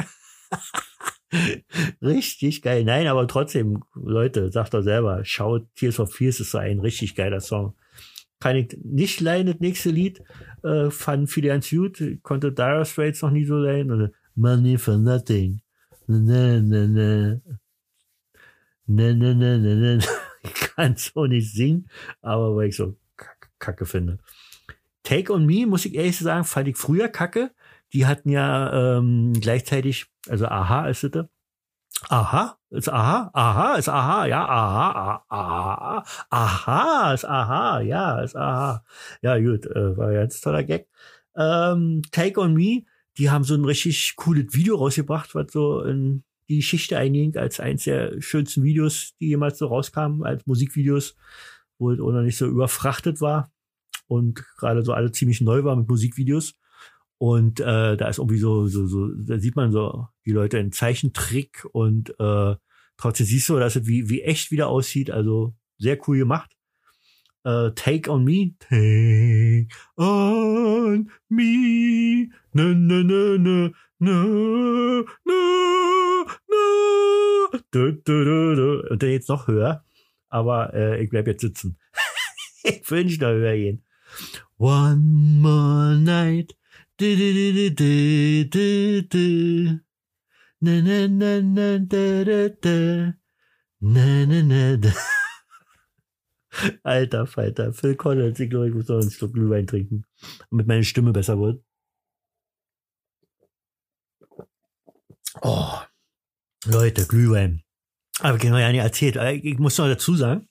richtig 2.02 2.62
geil. 2.62 2.84
Nein, 2.84 3.06
aber 3.06 3.26
trotzdem, 3.28 3.84
Leute, 3.94 4.50
sagt 4.50 4.74
doch 4.74 4.82
selber, 4.82 5.24
schaut, 5.24 5.66
Tears 5.74 5.96
for 5.96 6.06
Fears 6.06 6.40
ist 6.40 6.52
so 6.52 6.58
ein 6.58 6.80
richtig 6.80 7.14
geiler 7.14 7.40
Song. 7.40 7.74
Kann 8.40 8.56
ich 8.56 8.78
nicht 8.82 9.20
leiden, 9.20 9.52
das 9.52 9.60
nächste 9.60 9.90
Lied, 9.90 10.22
äh, 10.62 10.90
fand 10.90 11.28
viele 11.28 11.48
ganz 11.48 11.68
gut, 11.68 12.02
konnte 12.22 12.52
Dire 12.52 12.84
Straits 12.84 13.22
noch 13.22 13.30
nie 13.30 13.44
so 13.44 13.56
leiden, 13.56 13.92
oder 13.92 14.10
Money 14.34 14.78
for 14.78 14.96
Nothing. 14.96 15.60
Ne, 16.06 16.62
ne, 16.62 16.88
ne. 16.88 17.42
Ne, 18.86 19.14
ne, 19.14 19.34
ne, 19.34 19.58
ne, 19.58 19.74
ne. 19.74 19.98
Ich 20.42 20.54
kann 20.54 20.96
so 20.96 21.26
nicht 21.26 21.52
singen, 21.52 21.90
aber 22.22 22.54
weil 22.56 22.68
ich 22.68 22.76
so 22.76 22.96
kacke 23.58 23.84
finde. 23.84 24.18
Take 25.08 25.32
on 25.32 25.46
Me, 25.46 25.64
muss 25.66 25.86
ich 25.86 25.94
ehrlich 25.94 26.18
sagen, 26.18 26.44
fand 26.44 26.68
ich 26.68 26.76
früher 26.76 27.08
kacke. 27.08 27.50
Die 27.94 28.04
hatten 28.04 28.28
ja 28.28 28.98
ähm, 28.98 29.32
gleichzeitig, 29.40 30.04
also 30.28 30.44
Aha 30.44 30.86
ist 30.86 31.02
es. 31.02 31.24
Aha, 32.10 32.58
ist 32.68 32.90
Aha, 32.90 33.30
Aha, 33.32 33.76
ist 33.76 33.88
Aha, 33.88 34.26
ja, 34.26 34.46
Aha, 34.46 35.24
Aha, 35.30 36.04
Aha, 36.28 37.14
ist 37.14 37.24
Aha, 37.24 37.80
ja, 37.80 38.20
ist 38.20 38.36
Aha. 38.36 38.84
Ja, 39.22 39.38
gut, 39.38 39.64
äh, 39.64 39.96
war 39.96 40.08
ein 40.08 40.14
ganz 40.14 40.42
toller 40.42 40.62
Gag. 40.62 40.86
Ähm, 41.34 42.02
Take 42.12 42.38
on 42.38 42.52
Me, 42.52 42.84
die 43.16 43.30
haben 43.30 43.44
so 43.44 43.54
ein 43.54 43.64
richtig 43.64 44.14
cooles 44.16 44.52
Video 44.52 44.76
rausgebracht, 44.76 45.34
was 45.34 45.50
so 45.50 45.80
in 45.84 46.22
die 46.50 46.56
Geschichte 46.56 46.98
einging, 46.98 47.34
als 47.38 47.60
eins 47.60 47.84
der 47.84 48.20
schönsten 48.20 48.62
Videos, 48.62 49.14
die 49.20 49.28
jemals 49.28 49.56
so 49.56 49.68
rauskamen, 49.68 50.22
als 50.22 50.44
Musikvideos, 50.44 51.16
wo 51.78 51.92
es 51.92 51.98
auch 51.98 52.12
noch 52.12 52.20
nicht 52.20 52.36
so 52.36 52.46
überfrachtet 52.46 53.22
war 53.22 53.50
und 54.08 54.44
gerade 54.56 54.82
so 54.82 54.92
alle 54.92 55.12
ziemlich 55.12 55.40
neu 55.40 55.62
war 55.64 55.76
mit 55.76 55.88
Musikvideos. 55.88 56.54
Und 57.18 57.60
äh, 57.60 57.96
da 57.96 58.08
ist 58.08 58.18
irgendwie 58.18 58.38
so, 58.38 58.66
so, 58.66 58.86
so, 58.86 59.08
da 59.08 59.38
sieht 59.38 59.56
man 59.56 59.72
so 59.72 60.06
die 60.24 60.32
Leute 60.32 60.58
in 60.58 60.72
Zeichentrick 60.72 61.66
und 61.72 62.10
äh, 62.18 62.54
trotzdem 62.96 63.26
siehst 63.26 63.48
du, 63.48 63.58
dass 63.58 63.76
es 63.76 63.86
wie, 63.86 64.08
wie 64.08 64.22
echt 64.22 64.50
wieder 64.50 64.68
aussieht. 64.68 65.10
Also 65.10 65.54
sehr 65.78 65.98
cool 66.06 66.18
gemacht. 66.18 66.56
Äh, 67.44 67.72
Take 67.74 68.10
on 68.10 68.24
Me. 68.24 68.54
Take 68.58 69.68
on 69.96 71.10
me. 71.28 72.28
Na, 72.52 72.64
na, 72.74 73.02
na, 73.02 73.38
na, 73.38 73.72
na, 73.98 75.04
na, 75.24 76.24
na. 76.46 77.58
Du, 77.70 77.92
du, 77.92 78.24
du, 78.24 78.54
du. 78.54 78.88
Und 78.90 79.02
dann 79.02 79.10
jetzt 79.10 79.28
noch 79.28 79.48
höher. 79.48 79.84
Aber 80.28 80.72
äh, 80.74 81.02
ich 81.02 81.10
bleib 81.10 81.26
jetzt 81.26 81.40
sitzen. 81.40 81.78
ich 82.62 82.88
will 82.90 83.04
nicht 83.04 83.20
noch 83.20 83.28
höher 83.28 83.56
gehen. 83.56 83.82
One 84.58 85.40
more 85.40 85.94
night. 85.96 86.54
Du, 86.98 87.16
du, 87.16 89.02
du. 89.02 89.80
Na, 90.60 90.80
na, 90.82 91.06
na, 91.06 91.40
na, 91.40 91.78
da, 91.78 92.24
da, 92.24 92.48
da. 92.48 93.14
Na, 93.80 94.26
na, 94.26 94.42
na, 94.42 94.76
da. 94.76 94.90
Alter 96.82 97.26
Falter, 97.26 97.72
Phil 97.72 97.94
Collins, 97.94 98.40
ich 98.40 98.50
glaube, 98.50 98.68
ich 98.68 98.74
muss 98.74 98.88
noch 98.88 99.00
einen 99.00 99.10
Schluck 99.10 99.34
Glühwein 99.34 99.66
trinken, 99.66 100.04
damit 100.50 100.66
meine 100.66 100.84
Stimme 100.84 101.12
besser 101.12 101.38
wird. 101.38 101.62
Oh, 105.42 105.78
Leute, 106.64 107.06
Glühwein. 107.06 107.62
Aber 108.20 108.38
habe 108.38 108.60
ja 108.60 108.72
nicht 108.72 108.80
erzählt. 108.80 109.16
Ich 109.44 109.58
muss 109.58 109.78
noch 109.78 109.86
dazu 109.86 110.16
sagen, 110.16 110.48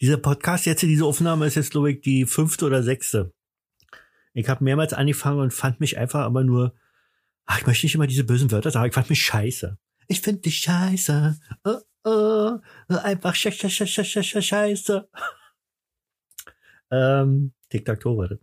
dieser 0.00 0.16
Podcast 0.16 0.66
jetzt, 0.66 0.82
diese 0.82 1.04
Aufnahme 1.04 1.46
ist 1.46 1.56
jetzt, 1.56 1.72
glaube 1.72 1.92
ich, 1.92 2.00
die 2.00 2.26
fünfte 2.26 2.64
oder 2.64 2.82
sechste. 2.82 3.32
Ich 4.32 4.48
habe 4.48 4.64
mehrmals 4.64 4.92
angefangen 4.92 5.40
und 5.40 5.52
fand 5.52 5.80
mich 5.80 5.98
einfach 5.98 6.20
aber 6.20 6.44
nur, 6.44 6.74
ach, 7.46 7.58
ich 7.60 7.66
möchte 7.66 7.86
nicht 7.86 7.94
immer 7.94 8.06
diese 8.06 8.24
bösen 8.24 8.50
Wörter 8.50 8.70
sagen, 8.70 8.88
ich 8.88 8.94
fand 8.94 9.10
mich 9.10 9.22
scheiße. 9.22 9.76
Ich 10.08 10.20
finde 10.20 10.42
dich 10.42 10.58
scheiße. 10.58 11.38
Oh, 11.64 11.78
oh, 12.04 12.58
einfach 12.88 13.34
sch 13.34 13.50
sch 13.50 13.68
sch 13.68 13.86
sch 13.86 14.04
sch 14.04 14.22
sch 14.22 14.42
scheiße. 14.42 15.08
ähm, 16.90 17.52
Tic-Tac-Toe, 17.68 18.16
warte. 18.16 18.40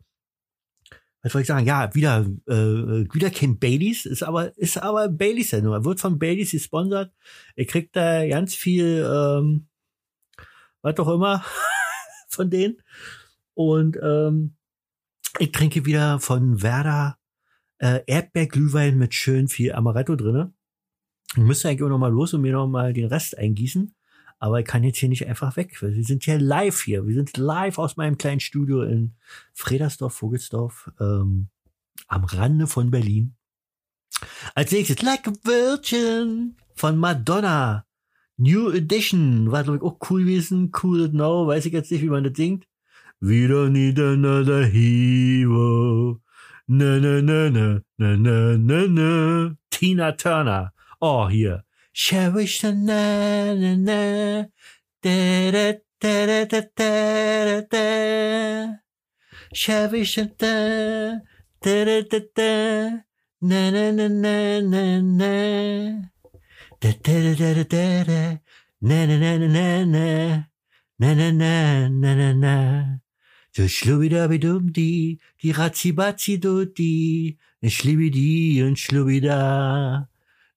was 1.22 1.32
soll 1.32 1.42
ich 1.42 1.48
sagen? 1.48 1.66
Ja, 1.66 1.94
wieder, 1.96 2.26
äh, 2.48 3.14
wieder 3.14 3.32
kein 3.32 3.60
Baileys, 3.60 4.06
ist 4.06 4.24
aber, 4.24 4.58
ist 4.58 4.78
aber 4.78 5.10
Baileys 5.10 5.52
ja 5.52 5.62
nur. 5.62 5.76
Er 5.76 5.86
wird 5.86 6.00
von 6.00 6.20
Baileys 6.20 6.52
gesponsert. 6.52 7.14
Er 7.56 7.66
kriegt 7.66 7.96
da 7.96 8.28
ganz 8.28 8.56
viel, 8.56 9.06
ähm, 9.10 9.68
was 10.82 10.98
auch 11.00 11.10
immer, 11.10 11.44
von 12.30 12.50
denen. 12.50 12.78
Und 13.54 13.98
ähm, 14.02 14.56
ich 15.40 15.52
trinke 15.52 15.86
wieder 15.86 16.20
von 16.20 16.62
Werder 16.62 17.18
äh, 17.80 18.02
Erdbeerglühwein 18.08 18.98
mit 18.98 19.14
schön 19.14 19.48
viel 19.48 19.74
Amaretto 19.74 20.16
drinne. 20.16 20.54
Müsste 21.36 21.70
eigentlich 21.70 21.84
auch 21.84 21.90
noch 21.90 21.98
mal 21.98 22.12
los 22.12 22.34
und 22.34 22.42
mir 22.42 22.54
noch 22.54 22.68
mal 22.68 22.94
den 22.94 23.08
Rest 23.08 23.38
eingießen. 23.38 23.94
Aber 24.40 24.60
ich 24.60 24.66
kann 24.66 24.84
jetzt 24.84 25.00
hier 25.00 25.10
nicht 25.10 25.28
einfach 25.28 25.56
weg. 25.58 25.82
Wir 25.82 26.04
sind 26.04 26.26
ja 26.26 26.38
live 26.38 26.82
hier. 26.82 27.08
Wir 27.08 27.16
sind 27.16 27.38
live 27.38 27.80
aus 27.80 27.98
meinem 27.98 28.18
kleinen 28.18 28.40
Studio 28.40 28.84
in 28.84 29.16
Fredersdorf, 29.54 30.14
Vogelsdorf, 30.14 30.92
ähm, 31.00 31.50
am 32.08 32.24
Rande 32.24 32.68
von 32.68 32.92
Berlin. 32.92 33.36
Als 34.54 34.72
nächstes 34.72 35.02
Like 35.02 35.28
a 35.28 35.34
Virgin 35.44 36.56
von 36.76 36.98
Madonna. 36.98 37.87
New 38.38 38.72
Edition. 38.72 39.52
War, 39.52 39.64
glaube 39.64 39.78
ich, 39.78 39.84
auch 39.84 39.98
cool 40.10 40.22
gewesen. 40.22 40.72
Cool 40.84 41.10
Now. 41.10 41.48
Weiß 41.48 41.66
ich 41.66 41.74
jetzt 41.74 41.92
nicht, 41.92 42.04
wie 42.04 42.10
man 42.10 42.24
das 42.24 42.34
singt. 42.36 42.66
We 43.20 43.48
don't 43.48 43.72
need 43.72 44.00
another 44.00 44.66
hero. 44.66 46.22
Na, 46.68 47.00
na, 47.00 47.22
na, 47.22 47.50
na, 47.50 47.82
na, 47.98 48.16
na, 48.16 48.58
na, 48.58 48.88
na. 48.88 49.56
Tina 49.72 50.12
Turner. 50.12 50.72
Oh, 51.02 51.28
hier. 51.28 51.64
Cherish 51.94 52.62
the 52.62 52.74
na, 52.74 53.56
na, 53.56 53.76
na. 53.76 54.46
Da, 55.02 55.52
da, 55.52 55.74
da, 56.00 56.46
da, 56.46 56.46
da, 56.46 56.62
da, 56.76 57.62
da. 57.62 58.74
Cherish 59.52 60.16
the 60.16 60.26
da, 60.38 61.20
da, 61.62 61.86
da, 61.86 62.02
da, 62.02 62.20
da. 62.36 63.04
Na, 63.42 63.72
na, 63.72 63.92
na, 63.92 64.08
na, 64.08 64.60
na, 64.62 65.02
na. 65.02 66.12
Schlubidabidumdi, 73.68 75.20
die 75.42 75.52
Razzibaziduti, 75.52 77.38
schlibidi 77.64 78.62
und 78.62 78.78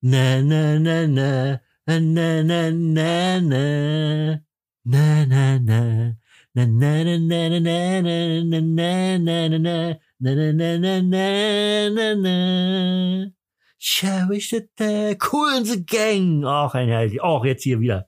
na, 0.02 0.42
na, 0.42 0.78
na, 0.78 1.06
na, 1.06 1.60
na, 1.86 2.00
na, 2.00 2.42
na, 2.42 2.70
na, 2.70 4.40
na, 4.84 5.26
na, 5.26 5.58
na. 5.58 6.16
Na 6.52 6.66
na 6.66 6.66
na 6.66 6.66
na 6.66 6.66
na 6.66 6.98
na 6.98 7.60
na 7.60 8.00
na 8.00 8.40
na 8.42 8.60
na 8.60 9.08
na 9.18 9.48
na 9.48 9.94
na 10.18 10.42
na 10.42 10.68
na 10.68 11.00
na 11.00 11.90
na 11.90 12.14
na 12.14 13.39
Cherish 13.80 14.50
the 14.50 14.68
day. 14.76 15.16
Cool 15.16 15.56
in 15.56 15.64
the 15.64 15.82
gang. 15.82 16.44
Auch 16.44 16.74
ein 16.74 16.88
Herrlich. 16.88 17.20
Auch 17.22 17.46
jetzt 17.46 17.62
hier 17.62 17.80
wieder. 17.80 18.06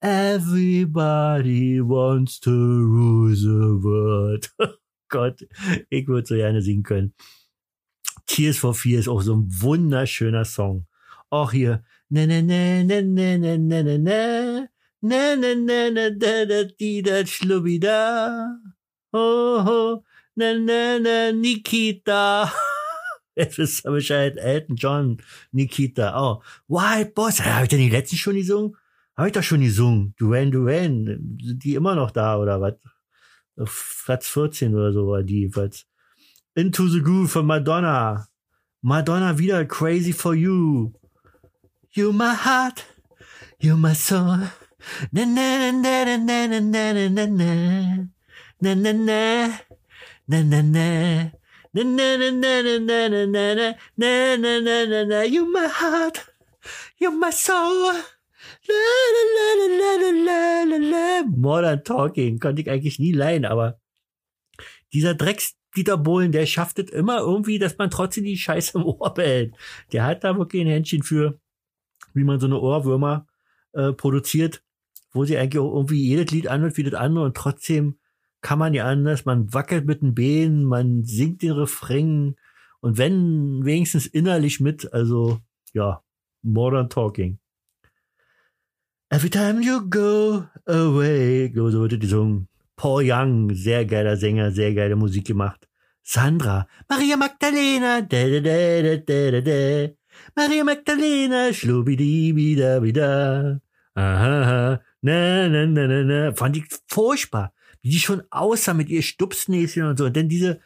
Everybody 0.00 1.80
wants 1.80 2.40
to 2.40 2.50
rule 2.50 3.32
the 3.36 3.78
world. 3.84 4.50
Gott, 5.08 5.46
ich 5.90 6.08
würde 6.08 6.26
so 6.26 6.34
gerne 6.34 6.60
singen 6.60 6.82
können. 6.82 7.14
Tears 8.26 8.58
for 8.58 8.74
Fears, 8.74 9.06
auch 9.06 9.22
so 9.22 9.36
ein 9.36 9.46
wunderschöner 9.48 10.44
Song. 10.44 10.86
Auch 11.30 11.52
hier. 11.52 11.84
Na 12.08 12.26
na 12.26 12.42
na 12.42 12.82
na 12.82 13.00
na 13.00 13.38
na 13.38 13.56
na 13.56 13.82
na 13.82 13.98
na 13.98 14.66
na 15.02 15.36
na 15.36 15.54
na 15.54 15.90
na 15.90 16.10
da 16.10 16.44
da 16.46 16.64
di 16.64 17.00
da 17.00 17.24
schlubbi 17.24 17.78
da. 17.78 18.56
Oh, 19.12 19.64
oh, 19.68 20.04
na 20.34 20.54
na 20.54 20.98
na 20.98 21.30
Nikita. 21.30 22.52
Jetzt 23.36 23.58
wisst 23.58 23.84
ihr 23.84 23.90
Bescheid. 23.90 24.36
Elton 24.36 24.76
John, 24.76 25.22
Nikita. 25.52 26.20
Oh, 26.20 26.42
White 26.68 27.12
Boss. 27.14 27.38
Ja, 27.38 27.56
hab 27.56 27.62
ich 27.62 27.68
denn 27.70 27.78
die 27.78 27.90
letzten 27.90 28.16
schon 28.16 28.36
gesungen? 28.36 28.76
Habe 29.16 29.28
ich 29.28 29.32
doch 29.32 29.42
schon 29.42 29.60
gesungen. 29.60 30.14
Duane 30.18 30.50
Duane. 30.50 31.18
Sind 31.42 31.64
die 31.64 31.74
immer 31.74 31.94
noch 31.94 32.10
da 32.10 32.36
oder 32.38 32.60
was? 32.60 32.74
Platz 34.04 34.28
14 34.28 34.74
oder 34.74 34.92
so 34.92 35.06
war 35.08 35.22
die 35.22 35.40
jedenfalls. 35.40 35.86
Into 36.54 36.88
the 36.88 37.00
Groove 37.00 37.30
von 37.30 37.46
Madonna. 37.46 38.26
Madonna 38.82 39.38
wieder 39.38 39.64
Crazy 39.64 40.12
for 40.12 40.34
You. 40.34 40.92
You 41.90 42.12
my 42.12 42.34
heart. 42.34 42.84
You 43.58 43.76
my 43.76 43.94
soul. 43.94 44.48
Na 45.12 45.24
na 45.24 45.70
na 45.70 45.72
na 45.72 46.16
na 46.16 46.46
na 46.46 46.60
na 46.60 46.92
na 46.92 47.08
na 47.08 47.26
na. 47.26 48.08
Na 48.60 48.74
na 48.74 48.92
na. 48.92 49.48
Na 50.26 50.42
na 50.42 50.62
na. 50.62 51.41
Na 51.74 51.84
na 51.84 52.16
na 52.18 52.30
na 52.30 52.60
na 52.62 52.78
na 52.78 53.08
na 53.08 53.26
na 53.26 53.74
na 53.96 54.36
na 54.36 54.60
na 54.60 54.84
na 54.84 55.04
na 55.04 55.22
You 55.22 55.46
my 55.50 55.66
heart. 55.66 56.20
You 56.98 57.10
my 57.12 57.30
soul. 57.30 57.94
Modern 61.26 61.82
Talking 61.82 62.38
konnte 62.38 62.60
ich 62.60 62.70
eigentlich 62.70 62.98
nie 62.98 63.12
leihen, 63.12 63.46
aber 63.46 63.80
dieser 64.92 65.14
Drecks 65.14 65.56
Dieter 65.74 65.96
Bohlen, 65.96 66.32
der 66.32 66.44
schafft 66.44 66.78
es 66.78 66.90
immer 66.90 67.20
irgendwie, 67.20 67.58
dass 67.58 67.78
man 67.78 67.90
trotzdem 67.90 68.24
die 68.24 68.36
Scheiße 68.36 68.76
im 68.76 68.84
Ohr 68.84 69.14
behält. 69.14 69.54
Der 69.92 70.04
hat 70.04 70.24
da 70.24 70.36
wirklich 70.36 70.60
ein 70.60 70.68
Händchen 70.68 71.02
für, 71.02 71.40
wie 72.12 72.24
man 72.24 72.38
so 72.38 72.46
eine 72.46 72.60
Ohrwürmer 72.60 73.26
äh, 73.72 73.92
produziert, 73.92 74.62
wo 75.12 75.24
sie 75.24 75.38
eigentlich 75.38 75.60
auch 75.60 75.74
irgendwie 75.74 76.06
jedes 76.06 76.30
Lied 76.30 76.48
anhört 76.48 76.76
wie 76.76 76.82
das 76.82 77.00
andere 77.00 77.24
und 77.24 77.34
trotzdem 77.34 77.98
kann 78.42 78.58
man 78.58 78.74
ja 78.74 78.84
anders. 78.84 79.24
Man 79.24 79.52
wackelt 79.54 79.86
mit 79.86 80.02
den 80.02 80.14
Beinen, 80.14 80.64
man 80.64 81.04
singt 81.04 81.42
den 81.42 81.52
Refrain 81.52 82.36
und 82.80 82.98
wenn 82.98 83.64
wenigstens 83.64 84.06
innerlich 84.06 84.60
mit, 84.60 84.92
also 84.92 85.38
ja, 85.72 86.02
Modern 86.42 86.90
Talking. 86.90 87.38
Every 89.08 89.30
time 89.30 89.62
you 89.62 89.88
go 89.88 90.44
away, 90.66 91.52
so 91.54 91.86
die 91.86 91.98
gesungen. 91.98 92.48
Paul 92.76 93.04
Young, 93.04 93.54
sehr 93.54 93.84
geiler 93.84 94.16
Sänger, 94.16 94.50
sehr 94.50 94.74
geile 94.74 94.96
Musik 94.96 95.26
gemacht. 95.26 95.68
Sandra, 96.02 96.66
Maria 96.88 97.16
Magdalena, 97.16 98.00
da 98.00 98.28
da 98.28 98.40
da 98.40 98.82
da 98.82 98.96
da 98.96 99.30
da 99.30 99.40
da. 99.40 99.88
Maria 100.34 100.64
Magdalena, 100.64 101.52
schlubidi 101.52 102.34
wieder 102.34 102.82
wieder. 102.82 103.60
Aha, 103.94 104.80
na 105.02 105.48
na 105.48 105.66
na 105.66 105.86
na 105.86 106.02
na. 106.02 106.34
Fand 106.34 106.56
ich 106.56 106.64
furchtbar, 106.88 107.52
wie 107.82 107.90
die 107.90 107.98
schon 107.98 108.22
aussah 108.30 108.74
mit 108.74 108.88
ihr 108.88 109.02
Stupsnäschen 109.02 109.84
und 109.84 109.98
so. 109.98 110.08
Dann 110.08 110.28
diese, 110.28 110.60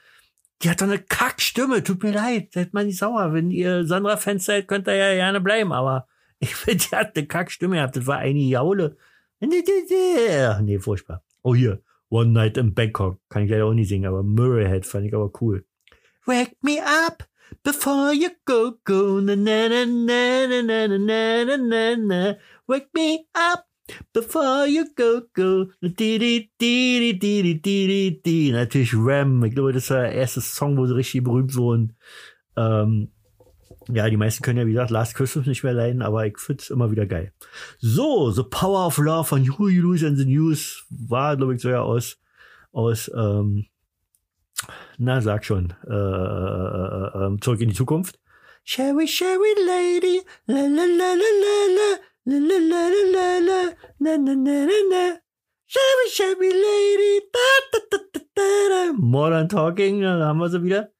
die 0.63 0.71
hat 0.71 0.81
doch 0.81 0.87
eine 0.87 0.99
Kackstimme. 0.99 1.83
Tut 1.83 2.03
mir 2.03 2.13
leid, 2.13 2.53
seid 2.53 2.75
mal 2.75 2.85
nicht 2.85 2.99
sauer. 2.99 3.33
Wenn 3.33 3.51
ihr 3.51 3.87
Sandra-Fans 3.87 4.45
seid, 4.45 4.69
könnt 4.69 4.87
ihr 4.87 4.97
ja 4.97 5.15
gerne 5.15 5.41
bleiben. 5.41 5.73
Aber 5.73 6.07
ich 6.39 6.55
finde, 6.55 6.85
die 6.85 6.97
hat 6.97 7.17
eine 7.17 7.27
Kackstimme 7.27 7.77
gehabt. 7.77 7.97
Das 7.97 8.07
war 8.07 8.19
eine 8.19 8.39
Jaule. 8.39 8.97
Nee, 9.41 10.79
furchtbar. 10.79 11.23
Oh, 11.43 11.55
hier. 11.55 11.83
One 12.09 12.31
Night 12.31 12.57
in 12.57 12.75
Bangkok. 12.75 13.19
Kann 13.29 13.45
ich 13.45 13.51
leider 13.51 13.67
auch 13.67 13.75
nicht 13.75 13.89
singen, 13.89 14.07
aber 14.07 14.23
Murrayhead 14.23 14.87
fand 14.87 15.07
ich 15.07 15.15
aber 15.15 15.31
cool. 15.41 15.65
Wake 16.27 16.57
me 16.63 16.79
up 16.83 17.27
before 17.63 18.13
you 18.13 18.31
go, 18.45 18.75
go. 18.85 19.21
Na, 19.21 19.37
na, 19.37 19.69
na, 19.69 19.85
na, 19.85 20.47
na, 20.47 20.63
na, 20.63 20.99
na, 20.99 21.45
na, 21.45 21.57
na, 21.57 21.97
na. 21.97 22.35
Wake 22.67 22.89
me 22.95 23.27
up 23.35 23.67
before 24.13 24.67
you 24.67 24.87
go, 24.97 25.23
go. 25.35 25.67
Di, 25.81 26.19
di, 26.19 26.51
di, 26.59 27.19
di, 27.19 27.19
di, 27.19 27.61
di, 27.61 27.61
di, 27.61 28.23
di. 28.23 28.53
Natürlich 28.53 28.95
Ram. 28.95 29.45
Ich 29.45 29.55
glaube, 29.55 29.73
das 29.73 29.91
war 29.91 30.03
der 30.03 30.13
erste 30.13 30.41
Song, 30.41 30.77
wo 30.77 30.87
sie 30.87 30.95
richtig 30.95 31.25
berühmt 31.25 31.55
wurden. 31.57 31.97
Ähm, 32.57 33.09
ja, 33.89 34.09
die 34.11 34.17
meisten 34.17 34.43
können 34.43 34.59
ja, 34.59 34.67
wie 34.67 34.73
gesagt, 34.73 34.91
Last 34.91 35.15
Christmas 35.15 35.47
nicht 35.47 35.63
mehr 35.63 35.73
leiden, 35.73 36.03
aber 36.03 36.27
ich 36.27 36.39
find's 36.39 36.71
immer 36.71 36.91
wieder 36.91 37.07
geil. 37.07 37.33
So, 37.79 38.31
The 38.31 38.43
Power 38.43 38.87
of 38.87 38.99
Love 38.99 39.25
von 39.25 39.45
Huey 39.45 39.79
Lewis 39.79 40.03
and 40.03 40.19
the 40.19 40.25
News 40.25 40.85
war, 40.91 41.37
glaube 41.37 41.55
ich, 41.55 41.61
so 41.61 41.69
ja 41.69 41.83
aus, 41.83 42.19
aus, 42.73 43.11
ähm, 43.15 43.67
na, 44.99 45.21
sag 45.21 45.45
schon, 45.45 45.75
äh, 45.87 45.93
äh, 45.93 47.35
äh, 47.35 47.41
zurück 47.41 47.61
in 47.61 47.69
die 47.69 47.75
Zukunft. 47.75 48.19
Sherry, 48.65 49.07
Sherry 49.07 49.55
Lady, 49.65 50.23
la 50.47 50.57
la 50.57 50.85
la 50.85 51.13
la 51.15 51.15
la 51.15 51.75
la, 51.77 51.99
la 52.27 52.39
la 52.39 52.59
la 52.59 52.89
la 53.15 53.39
la, 53.39 53.61
la 54.01 54.17
na 54.17 54.35
na 54.35 54.35
na 54.35 54.79
na. 54.91 55.17
Sherry, 55.69 56.09
Sherry 56.13 56.51
Lady, 56.51 57.21
da 57.33 57.49
da 57.73 57.79
da 57.91 57.99
da 58.35 58.69
da. 58.69 58.93
Modern 58.99 59.49
Talking, 59.49 60.01
da 60.01 60.27
haben 60.27 60.39
wir 60.39 60.49
sie 60.49 60.63
wieder. 60.63 60.91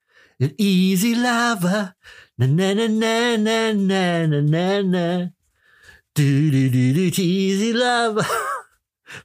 An 0.41 0.53
easy 0.59 1.15
lover, 1.15 1.95
na 2.37 2.47
na 2.47 2.75
na 2.75 2.87
na 2.87 3.37
na 3.37 3.73
na 3.73 4.27
na 4.27 4.41
na 4.43 4.83
na. 4.83 5.31
Du 6.15 6.51
du 6.51 6.71
du 6.71 6.93
du 6.93 7.23
easy 7.23 7.73
love. 7.73 8.25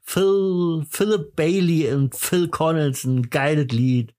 Phil, 0.03 0.85
Philip 0.89 1.35
Bailey 1.35 1.91
und 1.91 2.15
Phil 2.15 2.47
Collins, 2.47 3.03
ein 3.03 3.29
geiles 3.29 3.71
Lied. 3.71 4.13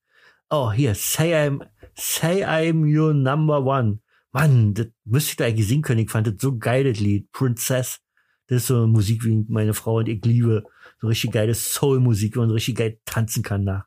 Oh, 0.50 0.70
hier, 0.70 0.94
Say 0.94 1.34
I'm, 1.34 1.62
Say 1.94 2.44
I'm 2.44 2.84
Your 2.84 3.14
Number 3.14 3.64
One. 3.64 4.01
Mann, 4.32 4.74
das 4.74 4.88
müsste 5.04 5.30
ich 5.30 5.36
da 5.36 5.44
eigentlich 5.44 5.68
singen 5.68 5.82
können. 5.82 6.00
Ich 6.00 6.10
fand 6.10 6.26
das 6.26 6.34
so 6.38 6.56
geiles 6.56 6.98
Lied. 7.00 7.30
Princess. 7.32 8.00
Das 8.48 8.62
ist 8.62 8.66
so 8.66 8.86
Musik, 8.86 9.24
wie 9.24 9.44
meine 9.48 9.74
Frau 9.74 9.96
und 9.96 10.08
ich 10.08 10.24
liebe. 10.24 10.64
So 11.00 11.06
richtig 11.06 11.32
geile 11.32 11.54
Soul-Musik, 11.54 12.36
wo 12.36 12.40
man 12.40 12.50
richtig 12.50 12.76
geil 12.76 12.98
tanzen 13.04 13.42
kann 13.42 13.64
nach. 13.64 13.86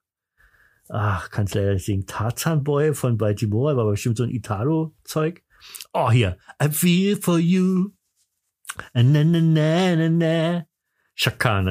ach, 0.90 1.30
kannst 1.30 1.56
leider 1.56 1.74
nicht 1.74 1.86
singen, 1.86 2.06
Tarzan 2.06 2.64
Boy 2.64 2.94
von 2.94 3.18
Baltimore, 3.18 3.76
war 3.76 3.90
bestimmt 3.90 4.18
so 4.18 4.24
ein 4.24 4.30
Italo-Zeug. 4.30 5.42
Oh, 5.94 6.12
hier, 6.12 6.38
I 6.62 6.70
feel 6.70 7.18
for 7.18 7.40
you. 7.40 7.92
Na, 8.94 9.04
na, 9.04 9.24
na, 9.24 9.96
na, 9.96 10.10
na. 10.10 10.66
Shakan, 11.18 11.66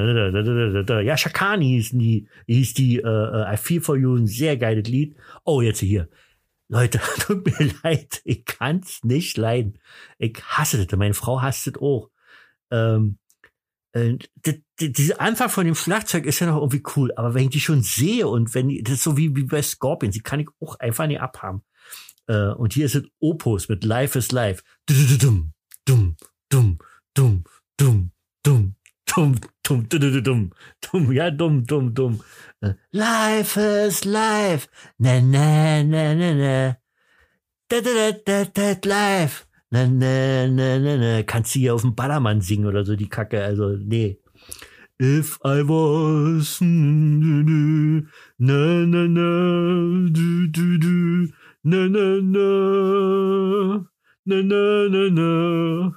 ja, 1.05 1.17
Shakani 1.19 1.67
hieß 1.67 1.91
die, 1.99 2.29
hieß 2.47 2.75
die 2.75 3.03
uh, 3.03 3.45
I 3.47 3.59
Feel 3.59 3.83
For 3.83 3.95
You, 3.95 4.17
ein 4.17 4.27
sehr 4.27 4.57
geiles 4.57 4.89
Lied. 4.89 5.17
Oh, 5.45 5.61
jetzt 5.61 5.81
hier. 5.81 6.09
Leute, 6.69 7.01
tut 7.21 7.47
mir 7.47 7.73
leid, 7.83 8.21
ich 8.25 8.45
kann's 8.45 9.05
nicht 9.05 9.37
leiden. 9.37 9.79
Ich 10.19 10.43
hasse 10.43 10.85
das, 10.85 10.99
meine 10.99 11.15
Frau 11.15 11.43
hasst 11.43 11.67
das 11.67 11.75
auch. 11.77 12.11
Ähm, 12.71 13.19
äh, 13.93 14.19
dieser 14.81 15.21
Anfang 15.21 15.49
von 15.49 15.65
dem 15.65 15.75
Schlagzeug 15.75 16.27
ist 16.27 16.41
ja 16.41 16.49
noch 16.49 16.57
irgendwie 16.57 16.83
cool, 16.97 17.13
aber 17.17 17.35
wenn 17.35 17.45
ich 17.45 17.51
die 17.51 17.61
schon 17.61 17.83
sehe 17.83 18.27
und 18.27 18.55
wenn 18.55 18.69
die, 18.69 18.83
das 18.83 18.95
ist 18.95 19.05
so 19.05 19.17
wie, 19.17 19.35
wie 19.37 19.45
bei 19.45 19.63
Scorpion, 19.63 20.13
sie 20.13 20.21
kann 20.21 20.41
ich 20.41 20.49
auch 20.61 20.79
einfach 20.81 21.07
nicht 21.07 21.21
abhaben. 21.21 21.63
Äh, 22.27 22.49
und 22.49 22.73
hier 22.73 22.87
ist 22.87 22.97
es 22.97 23.05
Opus 23.21 23.69
mit 23.69 23.85
Life 23.85 24.19
is 24.19 24.33
Life. 24.33 24.63
Dumm, 24.87 25.53
dumm, 25.85 26.17
dumm, 26.51 26.79
dumm, 27.15 27.45
dumm, 27.77 28.11
dumm, 28.43 28.77
dumm, 29.17 29.35
dumm, 29.63 29.89
dumm, 29.89 30.23
dumm, 30.23 30.51
dumm, 30.81 31.13
ja, 31.13 31.31
dumm, 31.31 31.65
dumm, 31.67 31.95
dumm. 31.95 32.21
Life 32.93 33.57
is 33.57 34.05
life, 34.05 34.69
na, 34.99 35.21
na, 35.21 35.83
na, 35.83 36.15
na, 36.15 36.35
na. 36.35 36.77
Da, 37.69 37.81
da, 37.81 38.13
da, 38.13 38.45
da, 38.45 38.75
da, 38.75 38.89
life. 38.89 39.47
Na, 39.71 39.87
na, 39.87 40.47
na, 40.47 40.79
na, 40.79 40.97
na. 40.97 41.23
Kannst 41.23 41.55
du 41.55 41.59
hier 41.59 41.75
auf 41.75 41.83
dem 41.83 41.95
Ballermann 41.95 42.41
singen 42.41 42.67
oder 42.67 42.85
so, 42.85 42.97
die 42.97 43.09
Kacke, 43.09 43.43
also, 43.45 43.77
nee. 43.77 44.19
If 44.99 45.39
I 45.45 45.63
was, 45.63 46.61
na, 46.61 47.43
na, 48.39 49.09
na, 49.09 50.09
du, 50.11 50.47
du, 50.49 50.79
du, 50.79 51.29
na, 51.65 51.89
na, 51.89 52.21
na, 52.23 52.49
na, 54.25 54.43
na, 54.43 54.89
na, 54.89 55.11
na. 55.11 55.93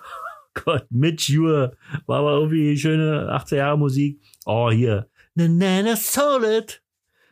Gott, 0.65 0.85
Mitch 0.89 1.29
Ure. 1.29 1.75
War 2.05 2.19
aber 2.19 2.33
irgendwie 2.33 2.77
schöne 2.77 3.31
80er 3.31 3.55
Jahre 3.55 3.77
Musik. 3.77 4.21
Oh, 4.45 4.69
hier. 4.71 5.07
Na, 5.35 5.47
na, 5.47 5.81
na, 5.83 5.95
solid. 5.95 6.81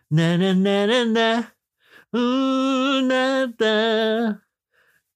Na, 0.10 0.38
na, 0.38 0.54
na, 0.54 0.86
na, 0.86 1.06
na. 1.06 1.48
Uh, 2.14 3.02
na, 3.02 3.48
na. 3.60 4.42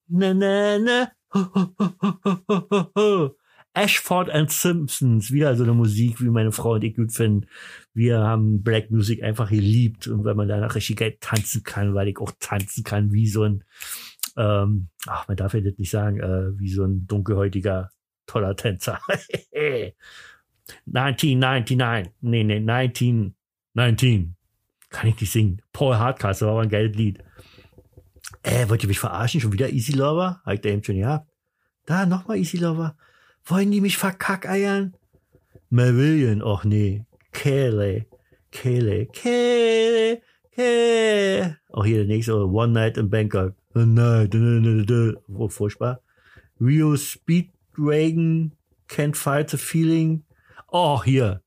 Na, 0.07 0.33
na, 0.33 0.79
na. 0.79 1.11
Ho, 1.33 1.51
ho, 1.53 2.89
ho. 2.95 3.35
Ashford 3.75 4.29
and 4.29 4.51
Simpsons, 4.51 5.31
wieder 5.31 5.55
so 5.55 5.63
eine 5.63 5.73
Musik, 5.73 6.19
wie 6.19 6.29
meine 6.29 6.51
Frau 6.51 6.73
und 6.73 6.83
ich 6.83 6.95
gut 6.95 7.13
finden. 7.13 7.45
Wir 7.93 8.19
haben 8.19 8.63
Black 8.63 8.89
Music 8.89 9.23
einfach 9.23 9.49
geliebt 9.49 10.07
und 10.07 10.25
weil 10.25 10.35
man 10.35 10.47
danach 10.47 10.75
richtig 10.75 10.97
geil 10.97 11.17
tanzen 11.21 11.63
kann, 11.63 11.93
weil 11.93 12.07
ich 12.07 12.17
auch 12.17 12.31
tanzen 12.39 12.83
kann 12.83 13.13
wie 13.13 13.27
so 13.27 13.43
ein, 13.43 13.63
ähm, 14.35 14.89
ach, 15.05 15.27
man 15.27 15.37
darf 15.37 15.53
ja 15.53 15.61
das 15.61 15.77
nicht 15.77 15.91
sagen, 15.91 16.19
äh, 16.19 16.59
wie 16.59 16.69
so 16.69 16.83
ein 16.83 17.05
dunkelhäutiger 17.05 17.91
toller 18.29 18.55
Tänzer. 18.55 18.99
1999. 20.85 22.13
Nee, 22.21 22.43
nee, 22.43 22.57
1919. 22.57 24.35
Kann 24.89 25.07
ich 25.07 25.19
nicht 25.19 25.31
singen. 25.31 25.61
Paul 25.73 25.97
Hardcastle 25.97 26.47
war 26.47 26.53
aber 26.53 26.63
ein 26.63 26.69
geiles 26.69 26.95
Lied. 26.95 27.23
Äh, 28.43 28.69
wollt 28.69 28.83
ihr 28.83 28.87
mich 28.87 28.99
verarschen? 28.99 29.41
Schon 29.41 29.53
wieder 29.53 29.69
Easy 29.69 29.93
Lover? 29.93 30.41
Hab 30.45 30.53
ich 30.53 30.61
da 30.61 30.69
eben 30.69 30.83
schon 30.83 30.97
gehabt. 30.97 31.29
Da, 31.85 32.05
nochmal 32.05 32.37
Easy 32.37 32.57
Lover. 32.57 32.95
Wollen 33.45 33.71
die 33.71 33.81
mich 33.81 33.97
verkackeiern? 33.97 34.95
Marillion, 35.69 36.41
och 36.41 36.65
nee. 36.65 37.05
Kelly. 37.31 38.05
Kelly. 38.51 39.07
Kelly. 39.11 40.21
Kelly. 40.55 41.55
Auch 41.71 41.85
hier 41.85 41.99
der 41.99 42.07
nächste, 42.07 42.47
One 42.47 42.73
Night 42.73 42.97
in 42.97 43.09
Bangkok. 43.09 43.53
A 43.75 43.85
night. 43.85 44.35
Oh, 45.33 45.47
furchtbar. 45.47 46.01
Rio 46.59 46.95
Speed 46.97 47.51
Reagan 47.79 48.51
can't 48.87 49.15
fight 49.15 49.47
the 49.49 49.57
feeling. 49.57 50.23
Oh, 50.71 50.97
hier. 50.97 51.41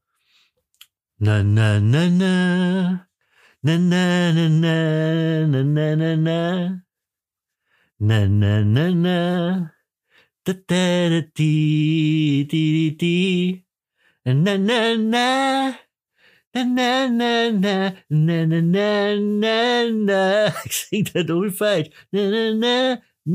Na, 1.20 1.42
na, 1.42 1.78
na, 1.78 2.08
na. 2.08 3.06
Na, 3.62 3.76
na, 3.76 4.32
na, 4.32 4.48
na, 4.48 5.46
na, 5.46 5.62
na, 5.62 5.94
na, 5.94 6.16
na. 6.16 6.82
Na, 8.00 8.26
na, 8.26 8.62
na, 8.64 8.90
na. 8.90 9.70
Da, 10.44 10.52
da, 10.66 11.08
da, 11.08 11.20
di, 11.34 12.44
di, 12.44 12.62
di, 12.72 12.90
di. 12.90 13.64
Na, 14.24 14.56
na, 14.56 14.96
na. 14.96 15.76
Na, 16.54 16.64
na, 16.64 17.06
na, 17.08 17.50
na, 17.50 17.92
na, 18.10 18.44
na, 18.44 18.60
na, 18.60 19.14
na, 19.16 19.90
na. 19.90 20.52
Ich 20.64 20.72
sing 20.72 21.04
das 21.04 21.14
irgendwie 21.14 21.50
falsch. 21.50 21.90
Na, 22.10 22.28
na, 22.30 22.54
na. 22.54 23.02
Na 23.24 23.34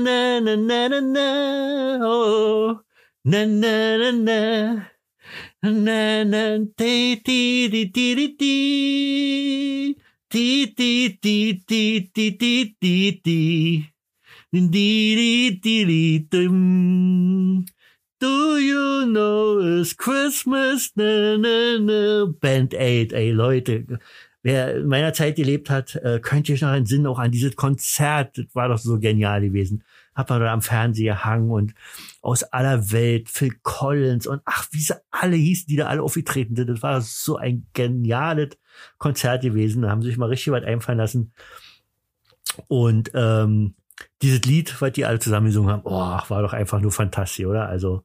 na 0.00 0.40
na 0.40 0.56
na 0.56 0.88
na 0.88 1.00
na 1.00 1.28
oh 2.02 2.82
na 3.24 3.46
na 3.46 3.94
na 3.94 4.10
na 4.10 4.38
na 5.62 6.24
na 6.24 6.66
ti 6.74 7.22
ti 7.22 7.70
ti 7.70 7.86
ti 7.94 8.26
ti 8.38 8.54
ti 10.30 10.74
ti 10.74 11.14
ti 11.22 11.62
ti 11.62 12.00
ti 12.10 12.30
ti 12.34 12.74
ti 12.80 12.94
ti 13.22 13.38
di 14.50 14.90
di 15.14 15.54
di 15.62 15.76
di 15.86 16.42
Do 18.20 18.58
you 18.58 19.06
know 19.06 19.60
it's 19.60 19.96
Christmas? 19.96 20.90
Na, 20.96 21.36
na, 21.36 21.78
na. 21.78 22.26
Band 22.26 22.74
Aid, 22.74 23.12
ey 23.12 23.30
Leute. 23.30 24.00
Wer 24.42 24.78
in 24.78 24.88
meiner 24.88 25.12
Zeit 25.12 25.36
gelebt 25.36 25.70
hat, 25.70 25.94
äh, 25.94 26.18
könnte 26.20 26.52
ich 26.52 26.60
noch 26.60 26.70
einen 26.70 26.86
Sinn 26.86 27.06
auch 27.06 27.20
an 27.20 27.30
dieses 27.30 27.54
Konzert. 27.54 28.36
Das 28.36 28.46
war 28.54 28.68
doch 28.68 28.78
so 28.78 28.98
genial 28.98 29.40
gewesen. 29.42 29.84
Hab 30.16 30.30
man 30.30 30.40
da 30.40 30.52
am 30.52 30.62
Fernseher 30.62 31.14
gehangen 31.14 31.50
und 31.50 31.74
aus 32.20 32.42
aller 32.42 32.90
Welt, 32.90 33.28
Phil 33.28 33.52
Collins 33.62 34.26
und 34.26 34.42
ach, 34.44 34.66
wie 34.72 34.80
sie 34.80 34.96
alle 35.12 35.36
hießen, 35.36 35.66
die 35.68 35.76
da 35.76 35.86
alle 35.86 36.02
aufgetreten 36.02 36.56
sind. 36.56 36.68
Das 36.68 36.82
war 36.82 37.00
so 37.00 37.36
ein 37.36 37.66
geniales 37.72 38.58
Konzert 38.98 39.42
gewesen. 39.42 39.82
Da 39.82 39.90
haben 39.90 40.02
sie 40.02 40.08
sich 40.08 40.18
mal 40.18 40.28
richtig 40.28 40.52
was 40.52 40.64
einfallen 40.64 40.98
lassen. 40.98 41.32
Und 42.66 43.12
ähm, 43.14 43.74
dieses 44.22 44.42
Lied, 44.42 44.80
was 44.80 44.92
die 44.92 45.04
alle 45.04 45.20
zusammen 45.20 45.46
gesungen 45.46 45.70
haben, 45.70 45.82
oh, 45.84 46.18
war 46.28 46.42
doch 46.42 46.52
einfach 46.52 46.80
nur 46.80 46.90
fantastisch, 46.90 47.46
oder? 47.46 47.68
Also 47.68 48.02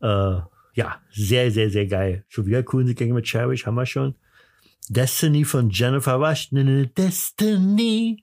äh, 0.00 0.40
ja, 0.74 1.00
sehr, 1.10 1.50
sehr, 1.50 1.70
sehr 1.70 1.86
geil. 1.86 2.24
Schon 2.28 2.46
wieder 2.46 2.62
coole 2.62 2.94
Gänge 2.94 3.14
mit 3.14 3.24
Cherish, 3.24 3.66
haben 3.66 3.76
wir 3.76 3.86
schon. 3.86 4.14
Destiny 4.88 5.44
von 5.44 5.70
Jennifer 5.70 6.14
Rush. 6.14 6.50
Destiny. 6.50 8.22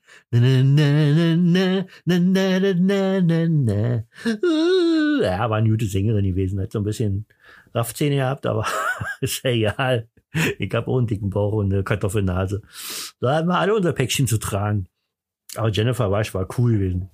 Ja, 5.21 5.49
war 5.49 5.57
eine 5.57 5.69
gute 5.69 5.85
Sängerin 5.85 6.25
gewesen. 6.25 6.61
Hat 6.61 6.71
so 6.71 6.79
ein 6.79 6.85
bisschen 6.85 7.25
Raffzähne 7.73 8.15
gehabt, 8.15 8.45
aber 8.45 8.65
ist 9.21 9.43
ja 9.43 9.51
egal. 9.51 10.07
Ich 10.57 10.73
habe 10.73 10.87
auch 10.87 10.97
einen 10.97 11.07
dicken 11.07 11.29
Bauch 11.29 11.53
und 11.53 11.73
eine 11.73 11.83
Kartoffelnase. 11.83 12.61
Da 13.19 13.35
haben 13.35 13.47
wir 13.47 13.59
alle 13.59 13.75
unser 13.75 13.93
Päckchen 13.93 14.27
zu 14.27 14.37
tragen. 14.37 14.87
Aber 15.55 15.69
Jennifer 15.69 16.05
Rush 16.05 16.33
war 16.33 16.47
cool 16.57 16.73
gewesen. 16.73 17.09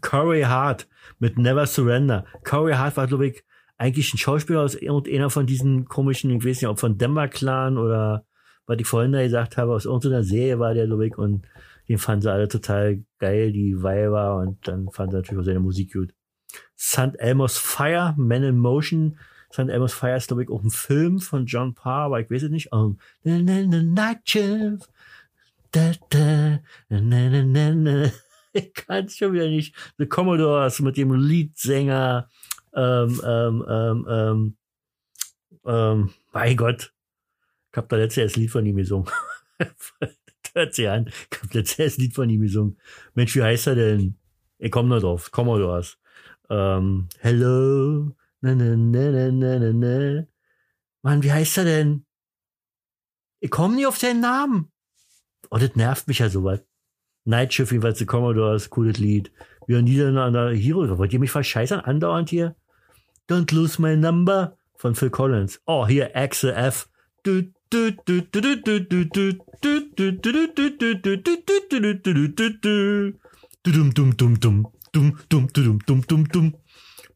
Corey 0.00 0.42
Hart 0.42 0.88
mit 1.18 1.38
Never 1.38 1.66
Surrender. 1.66 2.26
Corey 2.44 2.74
Hart 2.74 2.96
war, 2.96 3.06
glaube 3.06 3.28
ich, 3.28 3.44
eigentlich 3.78 4.14
ein 4.14 4.18
Schauspieler 4.18 4.62
aus 4.62 4.74
irgendeiner 4.74 5.30
von 5.30 5.46
diesen 5.46 5.84
komischen, 5.86 6.30
ich 6.30 6.44
weiß 6.44 6.62
nicht, 6.62 6.68
ob 6.68 6.78
von 6.78 6.98
Denver 6.98 7.28
Clan 7.28 7.78
oder 7.78 8.24
was 8.66 8.78
ich 8.80 8.86
vorhin 8.86 9.12
da 9.12 9.22
gesagt 9.22 9.56
habe, 9.56 9.74
aus 9.74 9.84
irgendeiner 9.84 10.24
Serie 10.24 10.58
war 10.58 10.74
der, 10.74 10.90
ich, 10.90 11.18
und 11.18 11.46
den 11.88 11.98
fanden 11.98 12.22
sie 12.22 12.32
alle 12.32 12.48
total 12.48 13.04
geil, 13.18 13.52
die 13.52 13.82
Weiber, 13.82 14.38
und 14.38 14.66
dann 14.66 14.88
fanden 14.90 15.12
sie 15.12 15.16
natürlich 15.18 15.40
auch 15.40 15.46
seine 15.46 15.60
Musik 15.60 15.92
gut. 15.92 16.12
St. 16.76 17.18
Elmo's 17.18 17.58
Fire, 17.58 18.14
Man 18.16 18.42
in 18.42 18.58
Motion. 18.58 19.18
St. 19.52 19.68
Elmo's 19.68 19.94
Fire 19.94 20.16
ist, 20.16 20.28
glaube 20.28 20.42
ich, 20.42 20.50
auch 20.50 20.62
ein 20.62 20.70
Film 20.70 21.20
von 21.20 21.46
John 21.46 21.74
Parr, 21.74 22.06
aber 22.06 22.20
ich 22.20 22.30
weiß 22.30 22.44
es 22.44 22.50
nicht. 22.50 22.72
Um, 22.72 22.98
Night 23.22 24.20
Shift. 24.24 24.90
Da, 25.70 25.92
da, 26.10 26.58
na, 26.88 27.00
na, 27.00 27.42
na, 27.44 27.74
na. 27.74 28.10
Ich 28.52 28.72
kann 28.72 29.04
es 29.04 29.18
schon 29.18 29.34
wieder 29.34 29.48
nicht. 29.48 29.74
The 29.98 30.06
Commodores 30.06 30.80
mit 30.80 30.96
dem 30.96 31.12
Leadsänger 31.12 32.30
ähm, 32.76 33.20
ähm, 33.24 33.64
ähm, 33.68 34.06
ähm, 34.08 34.56
ähm, 35.64 36.10
bei 36.32 36.54
Gott, 36.54 36.92
ich 37.72 37.76
habe 37.76 37.88
da 37.88 37.96
letztes 37.96 38.16
Jahr 38.16 38.26
das 38.26 38.36
Lied 38.36 38.50
von 38.50 38.66
ihm 38.66 38.76
gesungen. 38.76 39.10
Hört 40.54 40.74
sich 40.74 40.88
an. 40.88 41.10
Ich 41.30 41.42
habe 41.42 41.58
letztes 41.58 41.76
Jahr 41.76 41.88
das 41.88 41.96
Lied 41.98 42.14
von 42.14 42.30
ihm 42.30 42.42
gesungen. 42.42 42.78
Mensch, 43.14 43.34
wie 43.34 43.42
heißt 43.42 43.66
er 43.66 43.74
denn? 43.74 44.16
Ich 44.58 44.70
komme 44.70 44.88
noch 44.88 45.00
drauf. 45.00 45.30
Commodores. 45.30 45.98
Ähm, 46.48 47.08
hello. 47.18 48.12
Na, 48.40 48.54
na, 48.54 48.76
na, 48.76 49.30
na, 49.30 49.58
na, 49.58 49.72
na. 49.72 50.26
Mann, 51.02 51.22
wie 51.22 51.32
heißt 51.32 51.58
er 51.58 51.64
denn? 51.64 52.06
Ich 53.40 53.50
komme 53.50 53.76
nie 53.76 53.86
auf 53.86 53.98
seinen 53.98 54.20
Namen. 54.20 54.72
Oh, 55.50 55.58
das 55.58 55.76
nervt 55.76 56.08
mich 56.08 56.20
ja 56.20 56.28
so 56.28 56.44
was. 56.44 56.64
Nightshift, 57.24 57.72
jedenfalls 57.72 57.98
die 57.98 58.06
Commodores, 58.06 58.70
cooles 58.70 58.98
Lied. 58.98 59.32
Wir 59.66 59.82
Niederländer 59.82 60.50
Hero. 60.52 60.96
Wollt 60.98 61.12
ihr 61.12 61.18
mich 61.18 61.30
verscheißern 61.30 61.80
andauernd 61.80 62.30
hier? 62.30 62.56
Don't 63.28 63.52
Lose 63.52 63.82
My 63.82 63.96
Number 63.96 64.56
von 64.76 64.94
Phil 64.94 65.10
Collins. 65.10 65.60
Oh, 65.66 65.86
hier 65.86 66.14
Axel 66.14 66.52
F. 66.52 66.88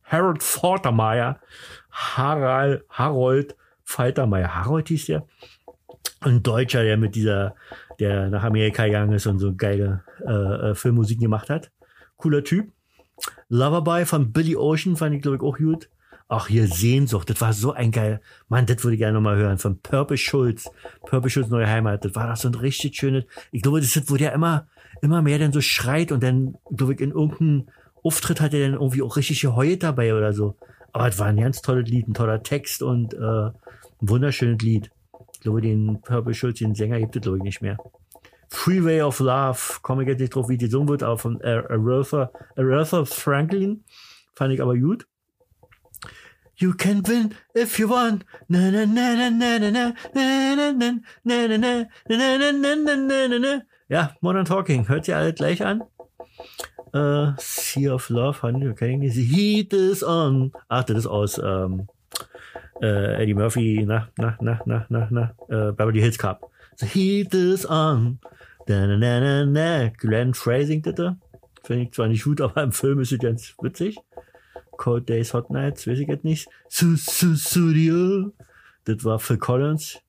Harold 0.03 0.43
Faltermeier, 0.43 1.41
Harald, 1.93 2.85
Harold 2.89 3.57
Faltermeier, 3.85 4.55
Harold 4.57 4.89
hieß 4.89 5.07
der. 5.07 5.27
Ein 6.19 6.43
Deutscher, 6.43 6.83
der 6.83 6.97
mit 6.97 7.15
dieser, 7.15 7.55
der 8.01 8.29
nach 8.29 8.43
Amerika 8.43 8.85
gegangen 8.85 9.13
ist 9.13 9.27
und 9.27 9.39
so 9.39 9.55
geile 9.55 10.03
äh, 10.27 10.75
Filmmusik 10.75 11.21
gemacht 11.21 11.49
hat. 11.49 11.71
Cooler 12.17 12.43
Typ. 12.43 12.73
Loverby 13.49 14.05
von 14.05 14.33
Billy 14.33 14.57
Ocean 14.57 14.97
fand 14.97 15.15
ich, 15.15 15.23
glaube 15.23 15.37
ich, 15.37 15.43
auch 15.43 15.57
gut. 15.57 15.89
Ach, 16.33 16.47
hier 16.47 16.69
Sehnsucht, 16.69 17.29
das 17.29 17.41
war 17.41 17.53
so 17.53 17.73
ein 17.73 17.91
geil, 17.91 18.21
Mann, 18.49 18.65
das 18.65 18.85
würde 18.85 18.95
ich 18.95 19.01
gerne 19.01 19.15
nochmal 19.15 19.37
hören, 19.37 19.59
von 19.59 19.81
Purple 19.81 20.17
Schulz, 20.17 20.71
Purple 21.05 21.29
Schulz 21.29 21.49
Neue 21.49 21.67
Heimat, 21.67 22.05
das 22.05 22.15
war 22.15 22.29
doch 22.29 22.37
so 22.37 22.47
ein 22.47 22.55
richtig 22.55 22.95
schönes, 22.95 23.25
ich 23.51 23.63
glaube, 23.63 23.81
das 23.81 23.97
ist, 23.97 24.09
wo 24.13 24.17
der 24.17 24.33
immer, 24.33 24.69
immer 25.03 25.23
mehr 25.23 25.41
dann 25.41 25.53
so 25.53 25.61
schreit 25.61 26.13
und 26.13 26.23
dann, 26.23 26.57
glaube 26.71 26.95
ich, 26.95 27.01
in 27.01 27.11
irgendeinem 27.11 27.67
Auftritt 28.05 28.41
hat 28.41 28.55
er 28.55 28.61
dann 28.61 28.75
irgendwie 28.75 29.03
auch 29.03 29.17
richtig 29.17 29.41
geheult 29.41 29.83
dabei 29.83 30.15
oder 30.15 30.33
so. 30.33 30.57
Aber 30.93 31.09
es 31.09 31.19
war 31.19 31.27
ein 31.27 31.37
ganz 31.37 31.63
tolles 31.63 31.89
Lied, 31.89 32.09
ein 32.09 32.15
toller 32.15 32.43
Text 32.43 32.83
und 32.83 33.13
äh, 33.15 33.19
ein 33.19 33.53
wunderschönes 34.01 34.63
Lied. 34.63 34.91
Ich 35.35 35.41
glaube, 35.41 35.61
den 35.61 36.01
Purple 36.03 36.35
Schulz, 36.35 36.59
den 36.59 36.77
Sänger 36.77 37.01
gibt 37.01 37.17
es, 37.17 37.23
glaube 37.23 37.39
ich, 37.39 37.43
nicht 37.45 37.61
mehr. 37.61 37.77
Freeway 38.49 39.03
of 39.03 39.21
Love, 39.21 39.81
komme 39.83 40.03
ich 40.03 40.09
jetzt 40.09 40.21
nicht 40.21 40.35
drauf, 40.35 40.49
wie 40.49 40.59
die 40.59 40.67
gesungen 40.67 40.89
wird, 40.89 41.03
aber 41.03 41.19
von 41.19 41.41
Aretha, 41.43 42.31
Aretha 42.57 43.05
Franklin, 43.05 43.85
fand 44.35 44.55
ich 44.55 44.61
aber 44.61 44.77
gut. 44.77 45.07
You 46.61 46.75
can 46.75 47.03
win 47.09 47.35
if 47.55 47.79
you 47.79 47.89
want. 47.89 48.23
Na 48.51 48.69
na 48.69 48.85
na 48.85 49.15
na 49.15 49.31
na 49.31 49.59
na 49.59 49.71
na 49.71 49.93
na 50.13 50.55
na 50.55 50.73
na 50.73 50.93
na 51.25 51.47
na 51.47 51.47
na 51.47 51.87
na 52.09 52.37
na 52.37 52.53
na 52.53 52.95
na 52.97 53.27
na 53.29 53.39
na 53.39 53.63
Ja, 53.89 54.11
Modern 54.21 54.45
Talking. 54.45 54.87
Hört 54.87 55.09
ihr 55.09 55.17
alle 55.17 55.33
gleich 55.33 55.65
an? 55.65 55.83
Uh, 56.93 57.33
sea 57.39 57.89
of 57.89 58.11
Love, 58.11 58.45
okay. 58.45 58.95
The 58.99 59.25
heat 59.25 59.73
is 59.73 60.03
on. 60.03 60.53
Ach, 60.69 60.85
das 60.85 60.99
ist 60.99 61.07
aus 61.07 61.39
ähm, 61.39 61.89
äh, 62.83 63.23
Eddie 63.23 63.35
Murphy, 63.35 63.85
na, 63.87 64.09
na, 64.19 64.37
na, 64.41 64.61
na, 64.67 64.87
na, 64.91 65.09
na, 65.11 65.35
äh, 65.49 65.73
Beverly 65.73 66.01
Hills 66.01 66.19
Cup. 66.19 66.51
The 66.79 66.87
heat 66.87 67.33
is 67.33 67.65
on. 67.65 68.19
Da, 68.67 68.87
na, 68.87 68.97
na, 68.99 69.21
na, 69.21 69.45
na. 69.47 69.89
Glenn 69.97 70.33
das 70.33 70.95
da. 70.95 71.17
Finde 71.65 71.85
ich 71.85 71.93
zwar 71.93 72.09
nicht 72.09 72.25
gut, 72.25 72.41
aber 72.43 72.63
im 72.63 72.73
Film 72.73 73.01
ist 73.01 73.13
es 73.13 73.19
ganz 73.19 73.55
witzig. 73.63 73.97
Cold 74.81 75.11
Days, 75.11 75.35
Hot 75.35 75.51
Nights, 75.51 75.87
weiß 75.87 75.99
ich 75.99 76.09
jetzt 76.09 76.25
nicht. 76.25 76.49
Su, 76.69 76.97
su, 76.97 77.37
Studio. 77.37 78.33
Das 78.85 79.05
war 79.05 79.19
Phil 79.19 79.37
Collins. 79.37 80.01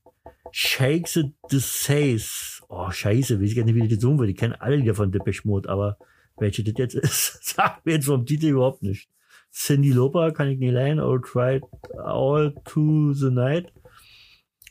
Shakes 0.51 1.19
the 1.49 1.59
Says. 1.59 2.61
Oh, 2.69 2.89
scheiße, 2.89 3.41
weiß 3.41 3.49
ich 3.49 3.57
jetzt 3.57 3.65
nicht, 3.65 3.75
wie 3.75 3.81
die 3.81 3.95
das 3.95 3.99
singen 3.99 4.17
würde. 4.17 4.31
Ich 4.31 4.37
kenne 4.37 4.61
alle 4.61 4.77
Lieder 4.77 4.95
von 4.95 5.11
Depeche 5.11 5.45
Mode, 5.45 5.67
aber 5.67 5.97
welche 6.37 6.63
das 6.63 6.75
jetzt 6.77 6.95
ist, 6.95 7.43
sagt 7.55 7.85
mir 7.85 7.95
jetzt 7.95 8.05
vom 8.05 8.25
Titel 8.25 8.47
überhaupt 8.47 8.81
nicht. 8.81 9.09
Cindy 9.51 9.91
Lauper 9.91 10.31
kann 10.31 10.47
ich 10.47 10.57
nicht 10.57 10.71
leihen. 10.71 11.01
All 11.01 11.19
Tried 11.19 11.63
All 11.97 12.55
to 12.63 13.11
the 13.11 13.29
Night. 13.29 13.73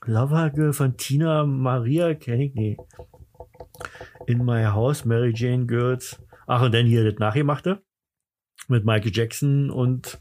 Lover 0.06 0.48
Girl 0.48 0.72
von 0.72 0.96
Tina 0.96 1.44
Maria 1.44 2.14
kenne 2.14 2.46
ich 2.46 2.54
nicht. 2.54 2.80
In 4.26 4.46
My 4.46 4.64
House, 4.64 5.04
Mary 5.04 5.34
Jane 5.36 5.66
Girls. 5.66 6.18
Ach, 6.46 6.62
und 6.62 6.72
dann 6.72 6.86
hier 6.86 7.04
das 7.04 7.18
Nachgemachte 7.18 7.82
mit 8.70 8.84
Michael 8.84 9.12
Jackson 9.14 9.70
und 9.70 10.18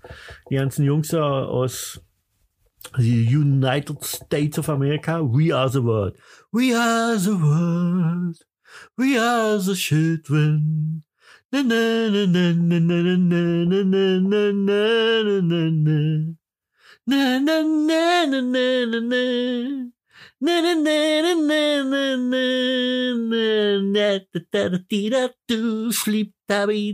die 0.50 0.56
ganzen 0.56 0.86
Jungs 0.86 1.14
aus 1.14 2.02
the 2.98 3.26
United 3.36 4.04
States 4.04 4.58
of 4.58 4.70
America. 4.70 5.22
We 5.22 5.54
are 5.54 5.70
the 5.70 5.84
world. 5.84 6.18
We 6.52 6.74
are 6.76 7.18
the 7.18 7.36
world. 7.36 8.38
We 8.98 9.18
are 9.18 9.60
the 9.60 9.76
children. 9.76 11.04
Na 11.52 11.64
na 11.64 12.10
na 12.10 12.26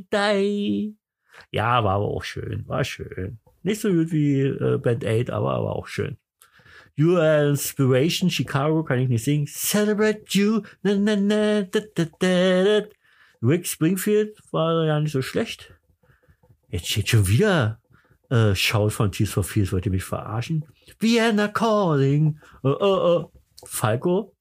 die 0.09 0.95
ja, 1.55 1.85
war 1.85 1.95
aber 1.95 2.09
auch 2.09 2.23
schön, 2.25 2.67
war 2.67 2.83
schön. 2.83 3.39
Nicht 3.63 3.79
so 3.79 3.89
gut 3.89 4.11
wie 4.11 4.41
äh, 4.41 4.77
Band 4.77 5.05
8, 5.05 5.29
aber, 5.29 5.53
aber 5.53 5.77
auch 5.77 5.87
schön. 5.87 6.17
You 6.95 7.15
are 7.15 7.49
Inspiration, 7.49 8.29
Chicago, 8.29 8.83
kann 8.83 8.99
ich 8.99 9.07
nicht 9.07 9.23
singen. 9.23 9.47
Celebrate 9.47 10.25
you, 10.31 10.63
na, 10.83 10.95
na, 10.95 11.15
na, 11.15 11.61
da, 11.61 11.79
da, 11.95 12.05
da, 12.19 12.63
da. 12.63 12.87
Rick 13.41 13.67
Springfield 13.67 14.37
war 14.51 14.85
ja 14.85 14.99
nicht 14.99 15.13
so 15.13 15.21
schlecht. 15.21 15.73
Jetzt 16.67 16.87
steht 16.87 17.07
schon 17.07 17.27
wieder 17.27 17.79
äh, 18.29 18.53
Shout 18.53 18.89
von 18.89 19.13
Tears 19.13 19.31
for 19.31 19.43
Fears, 19.45 19.71
wollt 19.71 19.85
ihr 19.85 19.93
mich 19.93 20.03
verarschen? 20.03 20.65
Vienna 20.99 21.47
Calling, 21.47 22.37
oh, 22.63 22.75
oh, 22.79 22.81
oh. 22.81 23.31
Falco. 23.65 24.33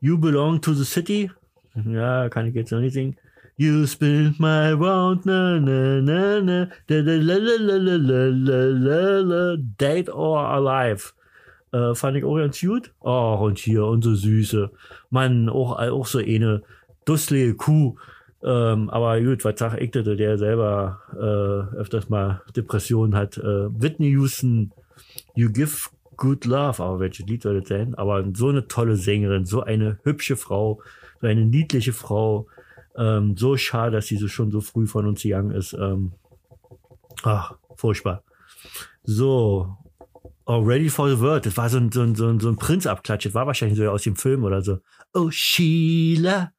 You 0.00 0.16
belong 0.16 0.62
to 0.62 0.72
the 0.72 0.84
city. 0.84 1.30
Ja, 1.74 2.30
kann 2.30 2.46
ich 2.46 2.54
jetzt 2.54 2.72
noch 2.72 2.80
nicht 2.80 2.94
singen. 2.94 3.16
You 3.56 3.86
spin 3.86 4.34
my 4.38 4.72
round, 4.72 5.24
na 5.26 5.60
na 5.60 6.00
na 6.00 6.40
na, 6.40 6.66
da, 6.88 7.02
da, 7.02 7.12
la, 7.22 7.36
la, 7.38 7.56
la, 7.60 7.76
la, 7.76 7.96
la, 7.96 8.60
la, 8.72 9.20
la, 9.20 9.56
dead 9.78 10.08
or 10.08 10.38
alive. 10.38 11.12
Äh, 11.72 11.94
fand 11.94 12.16
ich 12.16 12.24
auch 12.24 12.36
ganz 12.36 12.60
gut. 12.60 12.92
Ach, 13.04 13.40
und 13.40 13.58
hier 13.58 13.84
unsere 13.84 14.16
Süße. 14.16 14.70
Mann, 15.10 15.48
auch, 15.48 15.78
auch 15.78 16.06
so 16.06 16.18
eine 16.18 16.62
dusselige 17.04 17.54
Kuh. 17.54 17.94
Ähm, 18.42 18.90
aber 18.90 19.20
gut, 19.20 19.44
was 19.44 19.58
sag 19.58 19.80
ich 19.80 19.92
das, 19.92 20.04
der 20.04 20.36
selber 20.36 21.00
äh, 21.14 21.76
öfters 21.76 22.08
mal 22.08 22.42
Depressionen 22.56 23.14
hat. 23.14 23.38
Äh, 23.38 23.68
Whitney 23.80 24.10
Houston, 24.10 24.72
You 25.36 25.50
Give 25.50 25.90
Good 26.16 26.44
Love, 26.44 26.82
aber 26.82 27.00
welches 27.00 27.26
Lied 27.26 27.42
soll 27.42 27.60
das 27.60 27.68
sein? 27.68 27.94
Aber 27.94 28.24
so 28.34 28.48
eine 28.48 28.66
tolle 28.66 28.96
Sängerin, 28.96 29.44
so 29.44 29.62
eine 29.62 29.98
hübsche 30.02 30.36
Frau, 30.36 30.80
so 31.20 31.26
eine 31.26 31.44
niedliche 31.44 31.92
Frau, 31.92 32.46
ähm, 32.96 33.36
so 33.36 33.56
schade, 33.56 33.92
dass 33.92 34.06
sie 34.06 34.16
so 34.16 34.28
schon 34.28 34.50
so 34.50 34.60
früh 34.60 34.86
von 34.86 35.06
uns 35.06 35.22
gegangen 35.22 35.50
ist. 35.50 35.72
Ähm, 35.74 36.12
ach, 37.22 37.54
furchtbar. 37.76 38.22
So, 39.02 39.76
Oh, 40.46 40.60
Ready 40.60 40.90
for 40.90 41.08
the 41.08 41.18
World. 41.20 41.46
Das 41.46 41.56
war 41.56 41.70
so 41.70 41.78
ein, 41.78 41.90
so 41.90 42.02
ein, 42.02 42.14
so 42.14 42.28
ein, 42.28 42.38
so 42.38 42.50
ein 42.50 42.56
Prinzabklatsch. 42.56 43.24
Das 43.24 43.34
war 43.34 43.46
wahrscheinlich 43.46 43.78
so 43.78 43.88
aus 43.88 44.02
dem 44.02 44.14
Film 44.14 44.44
oder 44.44 44.60
so. 44.60 44.78
Oh, 45.14 45.30
Sheila. 45.30 46.52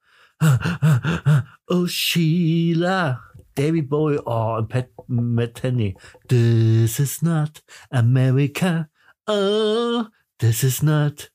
Oh, 1.68 1.88
Sheila. 1.88 3.22
David 3.56 3.90
Bowie. 3.90 4.20
Oh, 4.24 4.56
und 4.58 4.70
Pat 4.70 4.90
Metheny. 5.08 5.96
This 6.28 7.00
is 7.00 7.24
not 7.24 7.64
America. 7.90 8.90
Oh, 9.28 10.06
this 10.40 10.64
is 10.64 10.84
not 10.84 11.32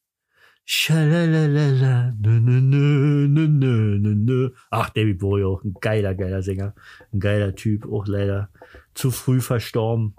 Schalalala, 0.73 2.15
nö, 2.21 2.39
nö, 2.39 2.61
nö, 2.61 3.27
nö, 3.27 3.99
nö, 3.99 4.15
nö. 4.15 4.51
Ach, 4.71 4.89
David 4.91 5.19
Bowie 5.19 5.43
auch 5.45 5.65
ein 5.65 5.75
geiler, 5.81 6.15
geiler 6.15 6.43
Sänger. 6.43 6.77
Ein 7.13 7.19
geiler 7.19 7.57
Typ, 7.57 7.93
auch 7.93 8.07
leider 8.07 8.51
zu 8.95 9.11
früh 9.11 9.41
verstorben. 9.41 10.15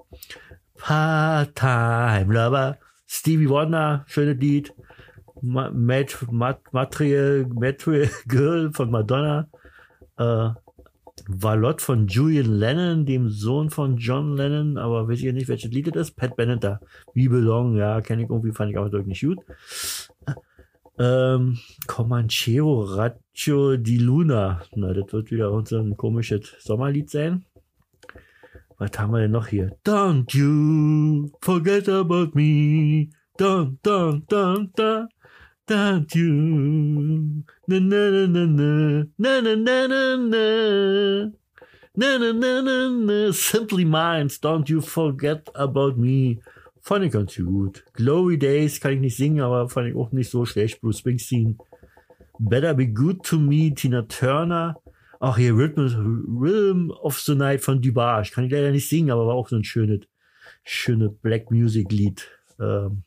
Part-Time 0.75 2.33
Lover. 2.33 2.79
Stevie 3.07 3.47
Wonder, 3.47 4.03
schönes 4.07 4.41
Lied. 4.41 4.73
Mat 5.41 5.73
Mat 5.73 6.59
Material, 6.73 7.45
Material 7.47 8.09
Girl 8.27 8.73
von 8.73 8.91
Madonna. 8.91 9.47
Äh, 10.17 10.49
Valot 11.27 11.81
von 11.81 12.07
Julian 12.07 12.51
Lennon, 12.59 13.05
dem 13.05 13.29
Sohn 13.29 13.69
von 13.69 13.95
John 13.95 14.35
Lennon, 14.35 14.77
aber 14.77 15.07
weiß 15.07 15.21
ich 15.21 15.33
nicht, 15.33 15.47
welches 15.47 15.71
Lied 15.71 15.95
das 15.95 16.09
ist. 16.09 16.17
Pat 16.17 16.33
da. 16.61 16.81
We 17.13 17.29
Belong, 17.29 17.77
ja, 17.77 18.01
kenne 18.01 18.23
ich 18.23 18.29
irgendwie, 18.29 18.51
fand 18.51 18.71
ich 18.71 18.77
aber 18.77 18.91
wirklich 18.91 19.21
gut. 19.21 19.39
Ähm, 20.99 21.57
Comanchero 21.87 22.81
Raggio 22.81 23.77
di 23.77 23.97
Luna. 23.97 24.61
Na, 24.75 24.93
das 24.93 25.11
wird 25.13 25.31
wieder 25.31 25.51
ein 25.51 25.97
komisches 25.97 26.55
Sommerlied 26.59 27.09
sein. 27.09 27.45
Was 28.77 28.97
haben 28.97 29.13
wir 29.13 29.21
denn 29.21 29.31
noch 29.31 29.47
hier? 29.47 29.77
Don't 29.85 30.35
you 30.35 31.31
forget 31.41 31.87
about 31.87 32.31
me. 32.33 33.09
Don't, 33.37 33.77
don't, 33.83 34.27
don't, 34.27 34.71
don't. 34.75 35.07
Don't 35.67 36.13
you. 36.15 37.43
Na, 37.67 37.79
na, 37.79 38.09
na, 38.09 38.25
na, 38.27 38.45
na. 38.45 39.03
Na, 39.17 39.41
na, 39.41 39.55
na, 39.55 39.87
na, 39.87 40.17
na. 40.17 41.31
Na, 41.95 42.17
na, 42.17 42.33
na, 42.33 42.61
na, 42.61 42.89
na. 42.89 43.31
Simply 43.31 43.85
Minds. 43.85 44.39
Don't 44.39 44.69
you 44.69 44.81
forget 44.81 45.47
about 45.55 45.97
me. 45.97 46.39
Fand 46.81 47.05
ich 47.05 47.11
ganz 47.11 47.35
gut. 47.35 47.83
Glory 47.93 48.37
Days 48.37 48.79
kann 48.79 48.93
ich 48.93 48.99
nicht 48.99 49.15
singen, 49.15 49.41
aber 49.41 49.69
fand 49.69 49.89
ich 49.89 49.95
auch 49.95 50.11
nicht 50.11 50.31
so 50.31 50.45
schlecht. 50.45 50.81
Bruce 50.81 50.99
Springsteen. 50.99 51.57
Better 52.39 52.73
Be 52.73 52.87
Good 52.87 53.23
to 53.23 53.37
Me, 53.37 53.73
Tina 53.73 54.01
Turner. 54.03 54.75
Ach, 55.19 55.37
hier 55.37 55.53
Rhythm, 55.55 56.39
Rhythm 56.41 56.89
of 56.89 57.19
the 57.19 57.35
Night 57.35 57.61
von 57.61 57.79
Dubage. 57.81 58.31
Kann 58.31 58.45
ich 58.45 58.51
leider 58.51 58.71
nicht 58.71 58.89
singen, 58.89 59.11
aber 59.11 59.27
war 59.27 59.35
auch 59.35 59.47
so 59.47 59.55
ein 59.55 59.63
schönes, 59.63 60.01
schöne 60.63 61.09
Black 61.09 61.51
Music 61.51 61.91
Lied. 61.91 62.27
Ähm, 62.59 63.03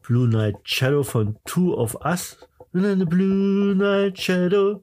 Blue 0.00 0.26
Night 0.26 0.56
Shadow 0.64 1.02
von 1.02 1.36
Two 1.44 1.74
of 1.74 1.96
Us. 2.02 2.38
Blue 2.72 3.74
Night 3.74 4.18
Shadow. 4.18 4.82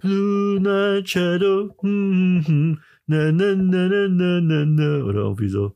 Blue 0.00 0.58
Night 0.58 1.06
Shadow. 1.06 1.74
Hm, 1.82 2.42
hm, 2.42 2.44
hm. 2.46 2.82
Na, 3.06 3.30
na, 3.32 3.54
na, 3.54 3.88
na, 3.88 4.08
na, 4.08 4.40
na, 4.40 4.64
na. 4.64 5.04
Oder 5.04 5.20
irgendwie 5.20 5.48
so. 5.48 5.74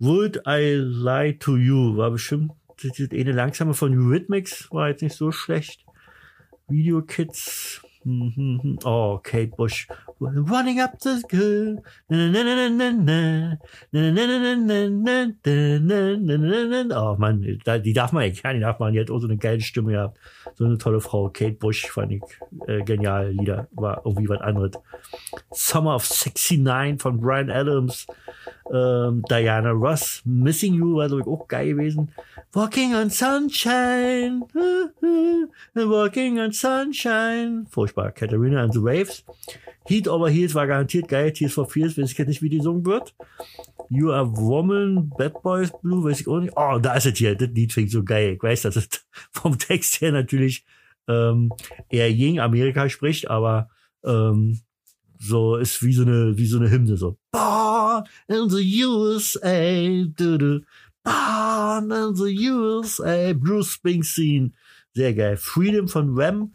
Would 0.00 0.38
I 0.46 0.78
Lie 0.80 1.32
to 1.40 1.56
You? 1.56 1.96
War 1.96 2.12
bestimmt 2.12 2.52
eine 3.10 3.32
langsame 3.32 3.74
von 3.74 3.92
Eurythmics. 3.92 4.70
War 4.70 4.90
jetzt 4.90 5.02
nicht 5.02 5.16
so 5.16 5.32
schlecht. 5.32 5.84
Video 6.68 7.02
Kids. 7.02 7.82
Oh, 8.84 9.18
Kate 9.22 9.56
Bush. 9.56 9.88
Running 10.20 10.80
up 10.80 11.00
the 11.00 11.20
girl. 11.28 11.82
Oh 16.90 17.16
Mann, 17.18 17.42
die 17.42 17.92
darf 17.92 18.12
man 18.12 18.22
ja, 18.22 18.52
die 18.52 18.60
darf 18.60 18.78
man. 18.78 18.92
Die 18.92 19.00
hat 19.00 19.10
auch 19.10 19.18
so 19.18 19.26
eine 19.26 19.36
geile 19.36 19.60
Stimme 19.60 19.92
gehabt. 19.92 20.18
So 20.54 20.64
eine 20.64 20.78
tolle 20.78 21.00
Frau. 21.00 21.28
Kate 21.30 21.56
Bush 21.56 21.86
fand 21.86 22.12
ich 22.12 22.22
äh, 22.68 22.82
genial. 22.82 23.32
Lieder 23.32 23.66
war 23.72 24.02
irgendwie 24.04 24.28
was 24.28 24.40
anderes. 24.40 24.72
Summer 25.50 25.96
of 25.96 26.08
69 26.08 27.02
von 27.02 27.20
Brian 27.20 27.50
Adams. 27.50 28.06
Ähm, 28.72 29.22
Diana 29.28 29.70
Ross. 29.70 30.22
Missing 30.24 30.74
You 30.74 30.96
war, 30.96 31.08
glaube 31.08 31.22
ich, 31.22 31.28
auch 31.28 31.48
geil 31.48 31.68
gewesen. 31.68 32.10
Walking 32.52 32.94
on 32.94 33.10
Sunshine. 33.10 34.42
Walking 35.74 36.38
on 36.38 36.52
Sunshine. 36.52 37.66
Furchtbar. 37.70 38.12
Katharina 38.12 38.62
and 38.62 38.72
the 38.72 38.82
Waves. 38.82 39.24
Heat 39.86 40.06
Over 40.06 40.28
Heels 40.28 40.54
war 40.54 40.66
garantiert 40.66 41.08
geil. 41.08 41.32
Tears 41.32 41.54
for 41.54 41.68
Fears, 41.68 41.96
weiß 41.96 42.10
ich 42.10 42.18
jetzt 42.18 42.28
nicht, 42.28 42.42
wie 42.42 42.50
die 42.50 42.58
gesungen 42.58 42.84
wird. 42.84 43.14
You 43.88 44.12
Are 44.12 44.36
Woman, 44.36 45.10
Bad 45.16 45.42
Boys 45.42 45.72
Blue, 45.80 46.04
weiß 46.04 46.20
ich 46.20 46.28
auch 46.28 46.40
nicht. 46.40 46.52
Oh, 46.56 46.78
da 46.78 46.94
ist 46.94 47.06
es 47.06 47.16
hier. 47.16 47.34
Das 47.34 47.48
Lied 47.48 47.72
klingt 47.72 47.90
so 47.90 48.04
geil. 48.04 48.34
Ich 48.34 48.42
weiß, 48.42 48.62
dass 48.62 48.76
es 48.76 48.88
vom 49.32 49.58
Text 49.58 50.00
her 50.00 50.12
natürlich 50.12 50.66
ähm, 51.08 51.52
eher 51.88 52.12
gegen 52.12 52.38
Amerika 52.38 52.88
spricht, 52.88 53.30
aber 53.30 53.70
ähm, 54.04 54.60
so 55.18 55.56
ist 55.56 55.82
wie 55.82 55.92
so 55.92 56.02
eine 56.02 56.36
wie 56.36 56.46
so 56.46 56.58
eine 56.58 56.70
Hymne 56.70 56.96
so. 56.96 57.18
Born 57.32 58.04
in 58.28 58.48
the 58.48 58.84
USA, 58.84 60.04
du, 60.16 60.38
du. 60.38 60.60
Born 61.02 61.90
in 61.90 62.14
the 62.14 62.50
USA, 62.50 63.32
Bruce 63.34 63.72
Springsteen, 63.72 64.54
sehr 64.94 65.14
geil. 65.14 65.36
Freedom 65.36 65.88
von 65.88 66.16
Wham 66.16 66.52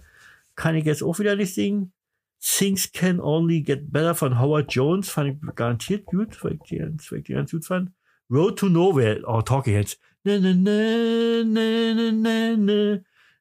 kann 0.55 0.75
ich 0.75 0.85
jetzt 0.85 1.03
auch 1.03 1.19
wieder 1.19 1.35
nicht 1.35 1.53
singen. 1.53 1.91
Things 2.39 2.91
Can 2.91 3.21
Only 3.21 3.61
Get 3.61 3.91
Better 3.91 4.15
von 4.15 4.37
Howard 4.37 4.73
Jones 4.73 5.09
fand 5.09 5.41
ich 5.41 5.55
garantiert 5.55 6.05
gut, 6.05 6.43
weil 6.43 6.55
ich 6.55 6.61
die, 6.69 6.79
weil 6.79 7.19
ich 7.19 7.25
die 7.25 7.33
ganz 7.33 7.51
gut 7.51 7.65
fand. 7.65 7.91
Road 8.29 8.59
to 8.59 8.67
Nowhere, 8.67 9.21
oh, 9.25 9.41
Talking 9.41 9.75
Heads. 9.75 9.97
Na, 10.23 10.37
na, 10.39 10.53
na, 10.53 11.43
na, 11.43 11.93
na, 11.93 12.11
na, 12.11 12.55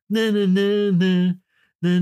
na, 0.08 0.30
na, 0.30 0.46
na, 0.46 0.90
na. 0.92 1.34
Na. 1.82 1.98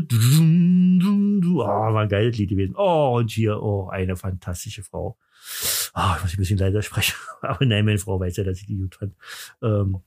Dum, 0.00 0.98
dum, 1.00 1.40
dum. 1.40 1.58
Oh, 1.58 1.66
war 1.66 2.02
ein 2.02 2.08
geiles 2.08 2.38
Lied 2.38 2.50
gewesen. 2.50 2.74
Oh, 2.76 3.16
und 3.18 3.30
hier, 3.32 3.60
oh, 3.60 3.88
eine 3.88 4.16
fantastische 4.16 4.84
Frau. 4.84 5.18
Oh, 5.94 6.14
ich 6.16 6.22
muss 6.22 6.34
ein 6.34 6.36
bisschen 6.36 6.58
leiser 6.58 6.82
sprechen. 6.82 7.16
Aber 7.42 7.64
nein, 7.66 7.84
meine 7.84 7.98
Frau 7.98 8.20
weiß 8.20 8.36
ja, 8.36 8.44
dass 8.44 8.60
ich 8.60 8.66
die 8.66 8.76
gut 8.76 8.94
fand. 8.94 9.14
Ähm, 9.60 9.98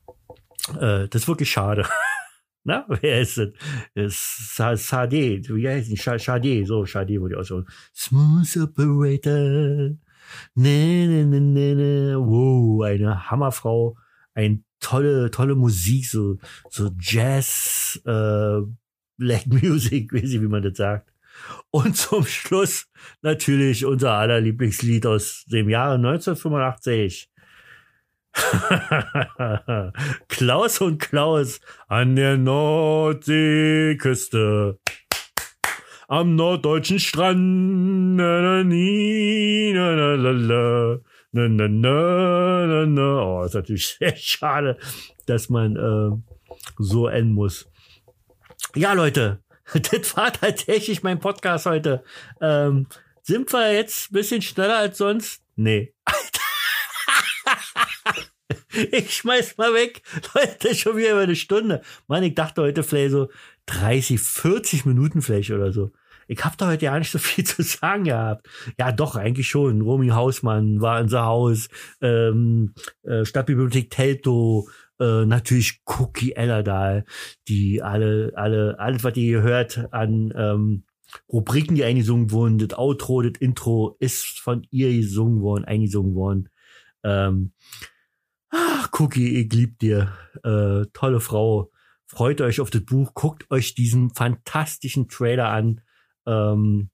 äh, 0.80 1.08
das 1.08 1.22
ist 1.22 1.28
wirklich 1.28 1.50
schade. 1.50 1.86
Na, 2.64 2.86
wer 2.88 3.20
ist 3.20 3.40
das? 3.94 4.86
Sade, 4.88 5.42
wie 5.48 5.68
heißt 5.68 5.90
die? 5.90 5.96
Sade, 5.96 6.64
so, 6.66 6.86
Sade 6.86 7.20
wurde 7.20 7.38
auch 7.38 7.44
so. 7.44 7.64
Smooth 7.94 8.56
Operator. 8.58 9.96
Ne, 10.54 11.06
ne, 11.06 11.26
ne, 11.26 11.40
ne, 11.40 11.74
ne. 11.74 12.16
Wow, 12.18 12.82
eine 12.84 13.30
Hammerfrau. 13.30 13.96
Ein 14.34 14.64
tolle, 14.80 15.30
tolle 15.30 15.54
Musik, 15.54 16.06
so, 16.06 16.38
so 16.68 16.90
Jazz, 16.98 18.00
äh, 18.04 18.60
Black 19.16 19.46
Music, 19.62 20.12
weiß 20.12 20.32
ich, 20.32 20.40
wie 20.40 20.48
man 20.48 20.62
das 20.62 20.76
sagt. 20.76 21.08
Und 21.70 21.96
zum 21.96 22.26
Schluss 22.26 22.88
natürlich 23.22 23.86
unser 23.86 24.12
aller 24.12 24.40
Lieblingslied 24.40 25.06
aus 25.06 25.44
dem 25.46 25.68
Jahre 25.68 25.94
1985. 25.94 27.30
Klaus 30.28 30.80
und 30.80 30.98
Klaus 30.98 31.60
an 31.88 32.16
der 32.16 32.36
Nordseeküste. 32.36 34.78
Am 36.08 36.34
norddeutschen 36.34 36.98
Strand. 36.98 38.16
Na, 38.16 38.40
na, 38.40 38.64
ni, 38.64 39.70
na, 39.74 39.94
na, 39.94 40.14
la, 40.14 40.30
la. 40.30 40.98
Na, 41.32 41.48
na, 41.48 41.68
na, 41.68 42.66
na, 42.66 42.86
na. 42.86 43.22
Oh, 43.22 43.44
ist 43.44 43.54
natürlich 43.54 43.88
sehr 43.98 44.16
schade, 44.16 44.76
dass 45.26 45.48
man 45.48 45.76
äh, 45.76 46.10
so 46.78 47.06
enden 47.06 47.34
muss. 47.34 47.70
Ja, 48.74 48.94
Leute, 48.94 49.40
das 49.72 50.16
war 50.16 50.32
tatsächlich 50.32 51.04
mein 51.04 51.20
Podcast 51.20 51.66
heute. 51.66 52.02
Ähm, 52.40 52.88
sind 53.22 53.52
wir 53.52 53.72
jetzt 53.72 54.10
ein 54.10 54.14
bisschen 54.14 54.42
schneller 54.42 54.78
als 54.78 54.98
sonst? 54.98 55.40
Nee. 55.54 55.94
ich 58.90 59.14
schmeiß 59.14 59.56
mal 59.56 59.72
weg. 59.72 60.02
Leute, 60.34 60.74
schon 60.74 60.96
wieder 60.96 61.12
über 61.12 61.20
eine 61.20 61.36
Stunde. 61.36 61.80
Mann, 62.08 62.24
ich 62.24 62.34
dachte 62.34 62.62
heute 62.62 62.82
vielleicht 62.82 63.12
so 63.12 63.30
30, 63.66 64.20
40 64.20 64.84
Minuten 64.84 65.22
vielleicht 65.22 65.52
oder 65.52 65.72
so. 65.72 65.92
Ich 66.30 66.44
habe 66.44 66.56
da 66.56 66.68
heute 66.68 66.84
ja 66.84 66.98
nicht 66.98 67.10
so 67.10 67.18
viel 67.18 67.44
zu 67.46 67.62
sagen 67.62 68.04
gehabt. 68.04 68.48
Ja, 68.78 68.92
doch, 68.92 69.16
eigentlich 69.16 69.48
schon. 69.48 69.82
Romy 69.82 70.08
Hausmann 70.08 70.80
war 70.80 71.00
unser 71.00 71.24
Haus, 71.24 71.68
ähm, 72.00 72.74
äh, 73.02 73.24
Stadtbibliothek 73.24 73.90
Telto, 73.90 74.68
äh, 75.00 75.24
natürlich 75.24 75.82
Cookie 75.86 76.32
Ellerdahl, 76.32 77.04
die 77.48 77.82
alle, 77.82 78.32
alle, 78.36 78.78
alles, 78.78 79.02
was 79.02 79.16
ihr 79.16 79.42
hört 79.42 79.92
an 79.92 80.32
ähm, 80.36 80.84
Rubriken, 81.28 81.74
die 81.74 81.84
eingesungen 81.84 82.30
wurden, 82.30 82.58
das 82.58 82.78
Outro, 82.78 83.22
das 83.22 83.40
Intro 83.40 83.96
ist 83.98 84.38
von 84.38 84.64
ihr 84.70 84.92
gesungen 84.92 85.40
worden, 85.40 85.64
eingesungen 85.64 86.14
worden. 86.14 86.48
Ähm, 87.02 87.52
Ach, 88.50 88.88
Cookie, 88.98 89.40
ich 89.40 89.52
lieb 89.52 89.78
dir. 89.78 90.12
Äh, 90.42 90.86
tolle 90.92 91.20
Frau. 91.20 91.70
Freut 92.06 92.40
euch 92.40 92.60
auf 92.60 92.70
das 92.70 92.84
Buch. 92.84 93.14
Guckt 93.14 93.48
euch 93.50 93.74
diesen 93.74 94.10
fantastischen 94.10 95.08
Trailer 95.08 95.48
an. 95.48 95.80
Ähm, 96.26 96.90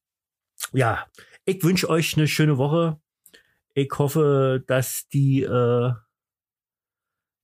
ja, 0.72 1.06
ich 1.44 1.62
wünsche 1.62 1.88
euch 1.88 2.16
eine 2.16 2.28
schöne 2.28 2.58
Woche. 2.58 3.00
Ich 3.74 3.90
hoffe, 3.98 4.64
dass 4.66 5.08
die, 5.08 5.42
äh, 5.42 5.92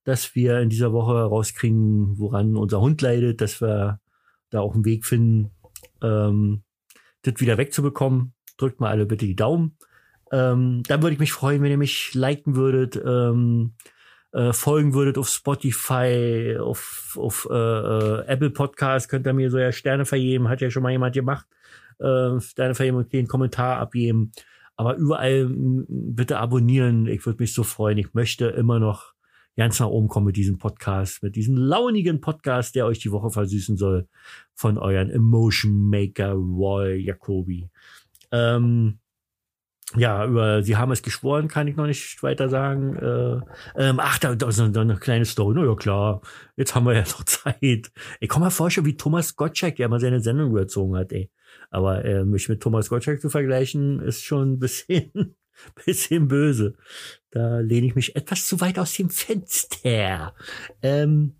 dass 0.03 0.35
wir 0.35 0.59
in 0.59 0.69
dieser 0.69 0.91
Woche 0.91 1.13
rauskriegen, 1.13 2.17
woran 2.17 2.57
unser 2.57 2.81
Hund 2.81 3.01
leidet, 3.01 3.39
dass 3.41 3.61
wir 3.61 3.99
da 4.49 4.59
auch 4.61 4.73
einen 4.73 4.85
Weg 4.85 5.05
finden, 5.05 5.51
ähm, 6.01 6.63
das 7.21 7.35
wieder 7.39 7.57
wegzubekommen. 7.57 8.33
Drückt 8.57 8.79
mal 8.79 8.89
alle 8.89 9.05
bitte 9.05 9.25
die 9.25 9.35
Daumen. 9.35 9.77
Ähm, 10.31 10.83
dann 10.87 11.01
würde 11.01 11.13
ich 11.13 11.19
mich 11.19 11.31
freuen, 11.31 11.61
wenn 11.61 11.71
ihr 11.71 11.77
mich 11.77 12.13
liken 12.13 12.55
würdet. 12.55 12.95
Ähm, 12.95 13.75
äh, 14.33 14.51
folgen 14.51 14.95
würdet 14.95 15.17
auf 15.17 15.29
Spotify, 15.29 16.57
auf, 16.59 17.17
auf 17.19 17.47
äh, 17.51 17.53
äh, 17.53 18.25
Apple 18.25 18.49
Podcast, 18.49 19.07
könnt 19.07 19.27
ihr 19.27 19.33
mir 19.33 19.51
so 19.51 19.59
ja 19.59 19.71
Sterne 19.71 20.05
vergeben, 20.05 20.49
hat 20.49 20.59
ja 20.59 20.71
schon 20.71 20.81
mal 20.81 20.91
jemand 20.91 21.13
gemacht. 21.13 21.45
Äh, 22.03 22.39
vergeben 22.39 22.97
und 22.97 23.13
den 23.13 23.27
Kommentar 23.27 23.77
abgeben. 23.77 24.31
Aber 24.75 24.95
überall 24.95 25.49
bitte 25.49 26.39
abonnieren. 26.39 27.07
Ich 27.07 27.25
würde 27.25 27.41
mich 27.41 27.53
so 27.53 27.63
freuen. 27.63 27.97
Ich 27.97 28.13
möchte 28.13 28.47
immer 28.47 28.79
noch 28.79 29.13
ganz 29.55 29.79
nach 29.79 29.87
oben 29.87 30.07
kommen 30.07 30.25
mit 30.27 30.35
diesem 30.35 30.57
Podcast, 30.57 31.21
mit 31.21 31.35
diesem 31.35 31.55
launigen 31.55 32.21
Podcast, 32.21 32.75
der 32.75 32.85
euch 32.85 32.99
die 32.99 33.11
Woche 33.11 33.29
versüßen 33.29 33.77
soll, 33.77 34.07
von 34.55 34.77
euren 34.77 35.09
Emotion 35.09 35.89
Maker 35.89 36.33
Roy 36.33 36.97
Jacobi. 36.97 37.69
Ähm, 38.31 38.99
ja, 39.95 40.25
über 40.25 40.63
Sie 40.63 40.75
haben 40.75 40.91
es 40.91 41.03
geschworen, 41.03 41.47
kann 41.47 41.67
ich 41.67 41.75
noch 41.75 41.85
nicht 41.85 42.23
weiter 42.23 42.49
sagen. 42.49 42.95
Äh, 42.95 43.41
ähm, 43.77 43.99
ach, 43.99 44.17
da, 44.17 44.33
da 44.33 44.47
ist 44.47 44.59
eine 44.59 44.95
kleine 44.95 45.25
Story. 45.25 45.53
Na 45.55 45.65
ja, 45.65 45.75
klar, 45.75 46.21
jetzt 46.55 46.73
haben 46.73 46.85
wir 46.85 46.93
ja 46.93 47.01
noch 47.01 47.23
Zeit. 47.25 47.91
Ich 48.19 48.29
komme 48.29 48.45
mal 48.45 48.49
vor, 48.49 48.71
schon 48.71 48.85
wie 48.85 48.97
Thomas 48.97 49.35
Gottschalk, 49.35 49.75
der 49.75 49.89
mal 49.89 49.99
seine 49.99 50.19
Sendung 50.19 50.49
überzogen 50.49 50.97
hat, 50.97 51.11
ey. 51.11 51.29
Aber 51.73 52.05
äh, 52.05 52.23
mich 52.23 52.49
mit 52.49 52.61
Thomas 52.61 52.89
Gottschalk 52.89 53.19
zu 53.19 53.29
vergleichen, 53.29 53.99
ist 53.99 54.23
schon 54.23 54.53
ein 54.53 54.59
bisschen, 54.59 55.35
bisschen 55.85 56.27
böse. 56.27 56.75
Da 57.31 57.59
lehne 57.59 57.87
ich 57.87 57.95
mich 57.95 58.15
etwas 58.15 58.45
zu 58.45 58.61
weit 58.61 58.77
aus 58.77 58.93
dem 58.93 59.09
Fenster. 59.09 60.35
Ähm, 60.81 61.35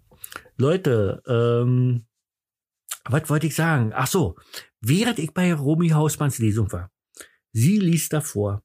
Leute, 0.57 1.21
ähm, 1.27 2.05
was 3.05 3.29
wollte 3.29 3.47
ich 3.47 3.55
sagen? 3.55 3.91
Ach 3.93 4.07
so, 4.07 4.35
während 4.81 5.19
ich 5.19 5.33
bei 5.33 5.53
Romy 5.53 5.89
Hausmanns 5.89 6.39
Lesung 6.39 6.71
war, 6.71 6.89
Sie 7.53 7.77
liest 7.77 8.11
davor. 8.11 8.63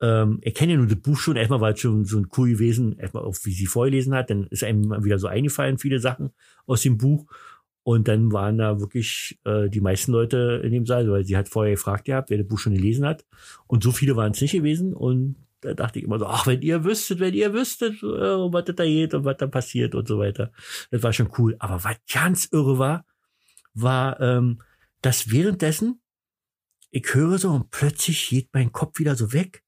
Ähm, 0.00 0.38
er 0.42 0.52
kennt 0.52 0.70
ja 0.70 0.78
nur 0.78 0.86
das 0.86 1.00
Buch 1.00 1.18
schon, 1.18 1.36
erstmal 1.36 1.60
weil 1.60 1.74
es 1.74 1.80
schon 1.80 2.04
so 2.04 2.18
ein 2.18 2.28
cool 2.36 2.50
gewesen, 2.50 2.98
erstmal 2.98 3.24
auch 3.24 3.36
wie 3.44 3.52
sie 3.52 3.66
vorgelesen 3.66 4.14
hat, 4.14 4.30
dann 4.30 4.46
ist 4.48 4.64
einem 4.64 5.04
wieder 5.04 5.18
so 5.18 5.28
eingefallen, 5.28 5.78
viele 5.78 6.00
Sachen 6.00 6.32
aus 6.66 6.82
dem 6.82 6.98
Buch. 6.98 7.26
Und 7.84 8.08
dann 8.08 8.32
waren 8.32 8.56
da 8.56 8.80
wirklich 8.80 9.38
äh, 9.44 9.68
die 9.68 9.82
meisten 9.82 10.10
Leute 10.10 10.62
in 10.64 10.72
dem 10.72 10.86
Saal, 10.86 11.10
weil 11.10 11.24
sie 11.24 11.36
hat 11.36 11.50
vorher 11.50 11.74
gefragt 11.74 12.06
gehabt, 12.06 12.30
wer 12.30 12.38
das 12.38 12.48
Buch 12.48 12.58
schon 12.58 12.74
gelesen 12.74 13.04
hat. 13.04 13.26
Und 13.66 13.84
so 13.84 13.92
viele 13.92 14.16
waren 14.16 14.32
es 14.32 14.40
nicht 14.40 14.52
gewesen. 14.52 14.94
Und 14.94 15.36
da 15.60 15.74
dachte 15.74 15.98
ich 15.98 16.06
immer 16.06 16.18
so, 16.18 16.26
ach, 16.26 16.46
wenn 16.46 16.62
ihr 16.62 16.84
wüsstet, 16.84 17.20
wenn 17.20 17.34
ihr 17.34 17.52
wüsstet, 17.52 18.02
äh, 18.02 18.06
was 18.06 18.64
da 18.64 18.84
geht 18.84 19.12
und 19.12 19.26
was 19.26 19.36
da 19.36 19.46
passiert 19.46 19.94
und 19.94 20.08
so 20.08 20.18
weiter. 20.18 20.50
Das 20.90 21.02
war 21.02 21.12
schon 21.12 21.30
cool. 21.36 21.56
Aber 21.58 21.84
was 21.84 21.96
ganz 22.10 22.48
irre 22.50 22.78
war, 22.78 23.04
war, 23.74 24.18
ähm, 24.18 24.62
dass 25.02 25.30
währenddessen 25.30 26.00
ich 26.90 27.12
höre 27.12 27.38
so 27.38 27.50
und 27.50 27.70
plötzlich 27.70 28.28
geht 28.28 28.48
mein 28.52 28.72
Kopf 28.72 28.98
wieder 28.98 29.16
so 29.16 29.32
weg. 29.32 29.62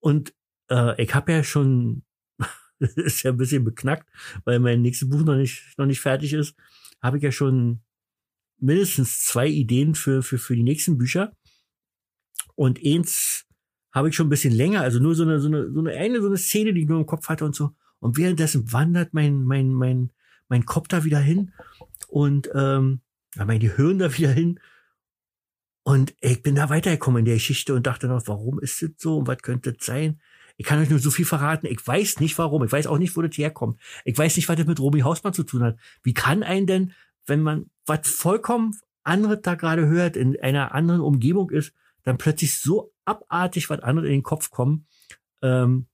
Und 0.00 0.32
äh, 0.70 1.02
ich 1.02 1.14
habe 1.14 1.32
ja 1.32 1.44
schon, 1.44 2.04
ist 2.78 3.24
ja 3.24 3.32
ein 3.32 3.36
bisschen 3.36 3.64
beknackt, 3.64 4.08
weil 4.44 4.58
mein 4.60 4.80
nächstes 4.80 5.10
Buch 5.10 5.22
noch 5.22 5.34
nicht, 5.34 5.76
noch 5.76 5.86
nicht 5.86 6.00
fertig 6.00 6.32
ist 6.32 6.56
habe 7.04 7.18
ich 7.18 7.22
ja 7.22 7.30
schon 7.30 7.82
mindestens 8.58 9.18
zwei 9.18 9.46
Ideen 9.46 9.94
für, 9.94 10.22
für, 10.22 10.38
für 10.38 10.56
die 10.56 10.62
nächsten 10.62 10.96
Bücher. 10.96 11.36
Und 12.54 12.80
eins 12.82 13.44
habe 13.92 14.08
ich 14.08 14.16
schon 14.16 14.26
ein 14.26 14.30
bisschen 14.30 14.54
länger, 14.54 14.80
also 14.80 15.00
nur 15.00 15.14
so 15.14 15.22
eine, 15.22 15.38
so 15.38 15.48
eine, 15.48 15.70
so 15.70 15.80
eine, 15.80 15.92
eine, 15.92 16.20
so 16.22 16.28
eine 16.28 16.38
Szene, 16.38 16.72
die 16.72 16.80
ich 16.80 16.88
nur 16.88 16.98
im 16.98 17.06
Kopf 17.06 17.28
hatte 17.28 17.44
und 17.44 17.54
so. 17.54 17.72
Und 17.98 18.16
währenddessen 18.16 18.72
wandert 18.72 19.12
mein, 19.12 19.44
mein, 19.44 19.74
mein, 19.74 20.12
mein 20.48 20.64
Kopf 20.64 20.88
da 20.88 21.04
wieder 21.04 21.20
hin 21.20 21.52
und 22.08 22.50
ähm, 22.54 23.02
mein 23.36 23.60
Gehirn 23.60 23.98
da 23.98 24.16
wieder 24.16 24.30
hin. 24.30 24.58
Und 25.82 26.14
ich 26.22 26.42
bin 26.42 26.54
da 26.54 26.70
weitergekommen 26.70 27.20
in 27.20 27.24
der 27.26 27.34
Geschichte 27.34 27.74
und 27.74 27.86
dachte 27.86 28.08
noch, 28.08 28.26
warum 28.26 28.60
ist 28.60 28.80
das 28.80 28.92
so 28.96 29.18
und 29.18 29.26
was 29.26 29.42
könnte 29.42 29.74
das 29.74 29.84
sein? 29.84 30.22
Ich 30.56 30.66
kann 30.66 30.78
euch 30.78 30.90
nur 30.90 30.98
so 30.98 31.10
viel 31.10 31.24
verraten. 31.24 31.66
Ich 31.66 31.84
weiß 31.84 32.20
nicht 32.20 32.38
warum. 32.38 32.64
Ich 32.64 32.72
weiß 32.72 32.86
auch 32.86 32.98
nicht, 32.98 33.16
wo 33.16 33.22
das 33.22 33.36
herkommt. 33.36 33.80
Ich 34.04 34.16
weiß 34.16 34.36
nicht, 34.36 34.48
was 34.48 34.56
das 34.56 34.66
mit 34.66 34.80
Romy 34.80 35.00
Hausmann 35.00 35.32
zu 35.32 35.42
tun 35.42 35.62
hat. 35.62 35.78
Wie 36.02 36.14
kann 36.14 36.42
ein 36.42 36.66
denn, 36.66 36.92
wenn 37.26 37.42
man 37.42 37.70
was 37.86 38.08
vollkommen 38.08 38.76
anderes 39.02 39.40
da 39.42 39.54
gerade 39.54 39.86
hört, 39.86 40.16
in 40.16 40.38
einer 40.40 40.74
anderen 40.74 41.00
Umgebung 41.00 41.50
ist, 41.50 41.72
dann 42.04 42.18
plötzlich 42.18 42.58
so 42.60 42.92
abartig 43.04 43.68
was 43.70 43.80
anderes 43.80 44.06
in 44.06 44.14
den 44.14 44.22
Kopf 44.22 44.50
kommen? 44.50 44.86
Ähm, 45.42 45.86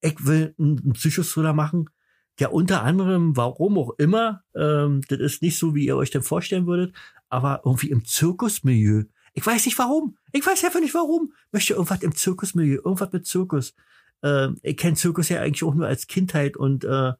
ich 0.00 0.24
will 0.24 0.54
einen 0.58 0.92
Psychothriller 0.92 1.52
machen, 1.52 1.90
der 2.38 2.52
unter 2.52 2.82
anderem, 2.82 3.36
warum 3.36 3.78
auch 3.78 3.98
immer, 3.98 4.44
ähm, 4.54 5.02
das 5.08 5.18
ist 5.18 5.42
nicht 5.42 5.58
so, 5.58 5.74
wie 5.74 5.86
ihr 5.86 5.96
euch 5.96 6.10
denn 6.10 6.22
vorstellen 6.22 6.66
würdet, 6.66 6.94
aber 7.28 7.62
irgendwie 7.64 7.90
im 7.90 8.04
Zirkusmilieu 8.04 9.04
ich 9.32 9.46
weiß 9.46 9.66
nicht 9.66 9.78
warum. 9.78 10.16
Ich 10.32 10.46
weiß 10.46 10.64
einfach 10.64 10.80
nicht 10.80 10.94
warum. 10.94 11.32
Möchte 11.52 11.74
irgendwas 11.74 12.02
im 12.02 12.14
Zirkusmilieu, 12.14 12.76
irgendwas 12.84 13.12
mit 13.12 13.26
Zirkus. 13.26 13.74
Äh, 14.22 14.48
ich 14.62 14.76
kenne 14.76 14.96
Zirkus 14.96 15.28
ja 15.28 15.40
eigentlich 15.40 15.64
auch 15.64 15.74
nur 15.74 15.86
als 15.86 16.06
Kindheit 16.06 16.56
und 16.56 16.84
äh, 16.84 17.12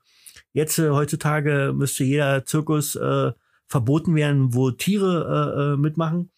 jetzt 0.53 0.79
äh, 0.79 0.91
heutzutage 0.91 1.73
müsste 1.75 2.05
jeder 2.05 2.45
Zirkus 2.45 2.97
äh, 2.97 3.33
verboten 3.67 4.15
werden, 4.15 4.55
wo 4.55 4.71
Tiere 4.71 5.55
äh, 5.57 5.75
äh, 5.75 5.77
mitmachen. 5.77 6.31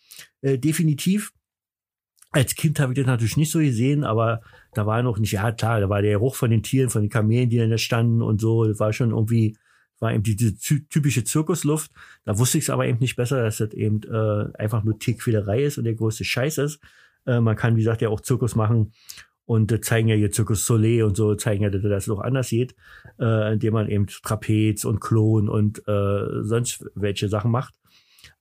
Äh, 0.42 0.58
definitiv. 0.58 1.32
Als 2.30 2.54
Kind 2.54 2.80
habe 2.80 2.92
ich 2.92 2.98
das 2.98 3.06
natürlich 3.06 3.36
nicht 3.36 3.50
so 3.50 3.58
gesehen, 3.58 4.04
aber 4.04 4.40
da 4.72 4.86
war 4.86 5.02
noch 5.02 5.18
nicht, 5.18 5.32
ja 5.32 5.52
klar, 5.52 5.80
da 5.80 5.88
war 5.90 6.00
der 6.00 6.12
Geruch 6.12 6.34
von 6.34 6.50
den 6.50 6.62
Tieren, 6.62 6.88
von 6.88 7.02
den 7.02 7.10
Kamelen, 7.10 7.50
die 7.50 7.58
da 7.58 7.78
standen 7.78 8.22
und 8.22 8.40
so, 8.40 8.64
das 8.64 8.80
war 8.80 8.92
schon 8.92 9.10
irgendwie 9.10 9.56
war 10.02 10.12
eben 10.12 10.22
diese 10.24 10.56
typische 10.56 11.24
Zirkusluft. 11.24 11.90
Da 12.24 12.38
wusste 12.38 12.58
ich 12.58 12.64
es 12.64 12.70
aber 12.70 12.86
eben 12.86 12.98
nicht 12.98 13.16
besser, 13.16 13.42
dass 13.42 13.58
das 13.58 13.72
eben 13.72 14.02
äh, 14.02 14.58
einfach 14.58 14.82
nur 14.82 14.98
Tierquälerei 14.98 15.62
ist 15.62 15.78
und 15.78 15.84
der 15.84 15.94
größte 15.94 16.24
Scheiß 16.24 16.58
ist. 16.58 16.80
Äh, 17.24 17.40
man 17.40 17.56
kann, 17.56 17.76
wie 17.76 17.80
gesagt, 17.80 18.02
ja 18.02 18.08
auch 18.08 18.20
Zirkus 18.20 18.56
machen 18.56 18.92
und 19.46 19.70
äh, 19.72 19.80
zeigen 19.80 20.08
ja 20.08 20.16
hier 20.16 20.32
Zirkus 20.32 20.66
Soleil 20.66 21.04
und 21.04 21.16
so, 21.16 21.34
zeigen 21.36 21.62
ja, 21.62 21.70
dass 21.70 21.82
das 21.82 22.06
noch 22.08 22.20
anders 22.20 22.50
geht, 22.50 22.74
äh, 23.18 23.52
indem 23.52 23.74
man 23.74 23.88
eben 23.88 24.06
Trapez 24.06 24.84
und 24.84 25.00
Klon 25.00 25.48
und 25.48 25.86
äh, 25.88 26.42
sonst 26.42 26.84
welche 26.94 27.28
Sachen 27.28 27.50
macht. 27.50 27.74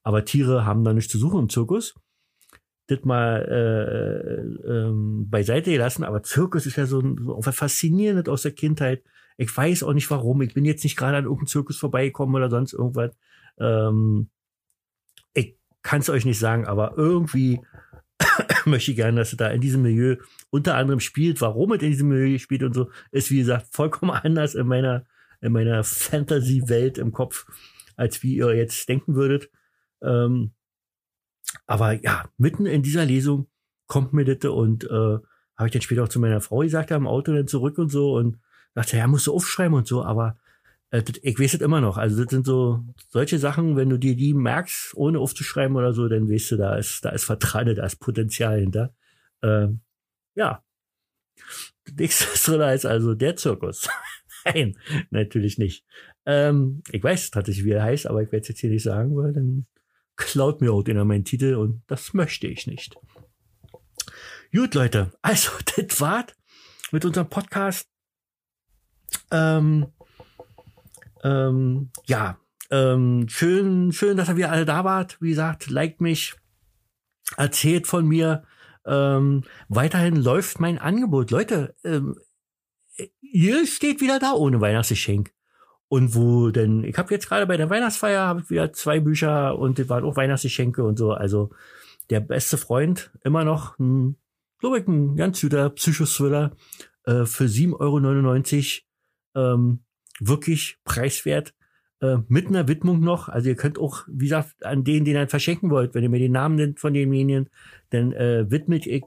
Aber 0.02 0.24
Tiere 0.24 0.66
haben 0.66 0.84
da 0.84 0.92
nichts 0.92 1.12
zu 1.12 1.18
suchen 1.18 1.40
im 1.40 1.48
Zirkus. 1.48 1.94
Das 2.88 3.04
mal 3.04 3.40
äh, 3.48 4.68
ähm, 4.68 5.30
beiseite 5.30 5.70
gelassen, 5.70 6.02
aber 6.02 6.24
Zirkus 6.24 6.66
ist 6.66 6.76
ja 6.76 6.86
so, 6.86 7.00
so 7.00 7.38
was 7.40 7.54
Faszinierendes 7.54 8.28
aus 8.28 8.42
der 8.42 8.52
Kindheit 8.52 9.04
ich 9.36 9.56
weiß 9.56 9.82
auch 9.82 9.92
nicht 9.92 10.10
warum. 10.10 10.42
Ich 10.42 10.54
bin 10.54 10.64
jetzt 10.64 10.84
nicht 10.84 10.96
gerade 10.96 11.16
an 11.16 11.24
irgendeinem 11.24 11.46
Zirkus 11.46 11.78
vorbeigekommen 11.78 12.34
oder 12.34 12.50
sonst 12.50 12.72
irgendwas. 12.72 13.16
Ähm, 13.58 14.30
ich 15.34 15.56
kann 15.82 16.00
es 16.00 16.10
euch 16.10 16.24
nicht 16.24 16.38
sagen, 16.38 16.66
aber 16.66 16.94
irgendwie 16.96 17.60
möchte 18.66 18.90
ich 18.90 18.96
gerne, 18.96 19.18
dass 19.18 19.32
es 19.32 19.36
da 19.38 19.48
in 19.48 19.60
diesem 19.60 19.82
Milieu 19.82 20.16
unter 20.50 20.76
anderem 20.76 21.00
spielt. 21.00 21.40
Warum 21.40 21.72
es 21.72 21.82
in 21.82 21.90
diesem 21.90 22.08
Milieu 22.08 22.38
spielt 22.38 22.62
und 22.62 22.74
so, 22.74 22.90
ist 23.10 23.30
wie 23.30 23.38
gesagt 23.38 23.66
vollkommen 23.70 24.10
anders 24.22 24.54
in 24.54 24.66
meiner, 24.66 25.04
in 25.40 25.52
meiner 25.52 25.84
Fantasy-Welt 25.84 26.98
im 26.98 27.12
Kopf, 27.12 27.46
als 27.96 28.22
wie 28.22 28.36
ihr 28.36 28.54
jetzt 28.54 28.88
denken 28.88 29.14
würdet. 29.14 29.50
Ähm, 30.02 30.52
aber 31.66 31.92
ja, 32.02 32.28
mitten 32.38 32.66
in 32.66 32.82
dieser 32.82 33.04
Lesung 33.04 33.48
kommt 33.86 34.12
mir 34.12 34.24
das 34.24 34.50
und 34.50 34.84
äh, 34.84 35.18
habe 35.56 35.66
ich 35.66 35.72
dann 35.72 35.82
später 35.82 36.04
auch 36.04 36.08
zu 36.08 36.20
meiner 36.20 36.40
Frau 36.40 36.60
gesagt, 36.60 36.92
am 36.92 37.06
Auto 37.06 37.32
dann 37.32 37.46
zurück 37.46 37.78
und 37.78 37.90
so 37.90 38.14
und 38.14 38.38
dachte, 38.74 38.96
ja, 38.96 39.06
musst 39.06 39.26
du 39.26 39.34
aufschreiben 39.34 39.74
und 39.74 39.86
so, 39.86 40.04
aber 40.04 40.38
äh, 40.90 41.02
ich 41.22 41.38
weiß 41.38 41.54
es 41.54 41.60
immer 41.60 41.80
noch. 41.80 41.98
Also 41.98 42.22
das 42.22 42.30
sind 42.30 42.46
so 42.46 42.84
solche 43.08 43.38
Sachen, 43.38 43.76
wenn 43.76 43.88
du 43.88 43.98
dir 43.98 44.14
die 44.14 44.34
merkst, 44.34 44.94
ohne 44.94 45.18
aufzuschreiben 45.18 45.76
oder 45.76 45.92
so, 45.92 46.08
dann 46.08 46.30
weißt 46.30 46.52
du, 46.52 46.56
da 46.56 46.76
ist, 46.76 47.04
da 47.04 47.10
ist 47.10 47.24
Vertrauen, 47.24 47.74
da 47.74 47.84
ist 47.84 47.96
Potenzial 47.96 48.60
hinter. 48.60 48.94
Ähm, 49.42 49.80
ja. 50.34 50.62
Nächstes 51.98 52.42
Thriller 52.44 52.74
ist 52.74 52.86
also 52.86 53.14
der 53.14 53.36
Zirkus. 53.36 53.88
Nein, 54.44 54.76
natürlich 55.10 55.58
nicht. 55.58 55.84
Ähm, 56.26 56.82
ich 56.90 57.02
weiß 57.02 57.30
tatsächlich, 57.30 57.64
wie 57.64 57.72
er 57.72 57.82
heißt, 57.82 58.06
aber 58.06 58.22
ich 58.22 58.30
werde 58.30 58.42
es 58.42 58.48
jetzt 58.48 58.60
hier 58.60 58.70
nicht 58.70 58.82
sagen, 58.82 59.16
weil 59.16 59.32
dann 59.32 59.66
klaut 60.16 60.60
mir 60.60 60.72
auch 60.72 60.82
den 60.82 61.04
meinen 61.06 61.24
Titel 61.24 61.54
und 61.54 61.82
das 61.86 62.14
möchte 62.14 62.46
ich 62.46 62.66
nicht. 62.66 62.96
Gut, 64.52 64.74
Leute, 64.74 65.12
also 65.22 65.50
das 65.76 66.00
war's 66.00 66.34
mit 66.90 67.04
unserem 67.04 67.28
Podcast. 67.28 67.91
Ähm, 69.30 69.86
ähm, 71.22 71.90
ja, 72.06 72.38
ähm, 72.70 73.28
schön, 73.28 73.92
schön, 73.92 74.16
dass 74.16 74.28
ihr 74.28 74.36
wieder 74.36 74.50
alle 74.50 74.64
da 74.64 74.84
wart. 74.84 75.18
Wie 75.20 75.30
gesagt, 75.30 75.70
liked 75.70 76.00
mich, 76.00 76.34
erzählt 77.36 77.86
von 77.86 78.06
mir. 78.06 78.44
Ähm, 78.84 79.44
weiterhin 79.68 80.16
läuft 80.16 80.58
mein 80.58 80.78
Angebot. 80.78 81.30
Leute, 81.30 81.74
ähm, 81.84 82.16
ihr 83.20 83.66
steht 83.66 84.00
wieder 84.00 84.18
da 84.18 84.32
ohne 84.32 84.60
Weihnachtsgeschenk. 84.60 85.32
Und 85.88 86.14
wo 86.14 86.50
denn, 86.50 86.84
ich 86.84 86.96
habe 86.96 87.12
jetzt 87.12 87.28
gerade 87.28 87.46
bei 87.46 87.58
der 87.58 87.68
Weihnachtsfeier 87.68 88.26
habe 88.26 88.40
ich 88.40 88.48
wieder 88.48 88.72
zwei 88.72 88.98
Bücher 88.98 89.58
und 89.58 89.78
das 89.78 89.90
waren 89.90 90.04
auch 90.04 90.16
Weihnachtsgeschenke 90.16 90.82
und 90.82 90.96
so. 90.96 91.12
Also 91.12 91.50
der 92.08 92.20
beste 92.20 92.56
Freund, 92.56 93.10
immer 93.24 93.44
noch 93.44 93.78
ein, 93.78 94.16
glaube 94.58 94.78
ich, 94.78 94.88
ein 94.88 95.16
ganz 95.16 95.42
guter 95.42 95.68
Psychothriller 95.68 96.56
äh, 97.04 97.26
für 97.26 97.44
7,99 97.44 97.74
Euro 97.78 98.91
ähm, 99.34 99.80
wirklich 100.20 100.78
preiswert. 100.84 101.54
Äh, 102.02 102.18
mit 102.28 102.48
einer 102.48 102.66
Widmung 102.66 102.98
noch. 103.00 103.28
Also 103.28 103.48
ihr 103.48 103.54
könnt 103.54 103.78
auch, 103.78 104.02
wie 104.08 104.24
gesagt, 104.24 104.66
an 104.66 104.82
den, 104.82 105.04
den 105.04 105.14
ihr 105.14 105.28
verschenken 105.28 105.70
wollt, 105.70 105.94
wenn 105.94 106.02
ihr 106.02 106.10
mir 106.10 106.18
den 106.18 106.32
Namen 106.32 106.56
nennt 106.56 106.80
von 106.80 106.92
demjenigen, 106.92 107.48
dann 107.90 108.10
äh, 108.12 108.50
widmet 108.50 108.86
ich 108.86 109.04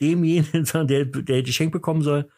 demjenigen, 0.00 0.64
der, 0.88 1.04
der 1.04 1.42
Geschenk 1.44 1.70
bekommen 1.72 2.02
soll. 2.02 2.28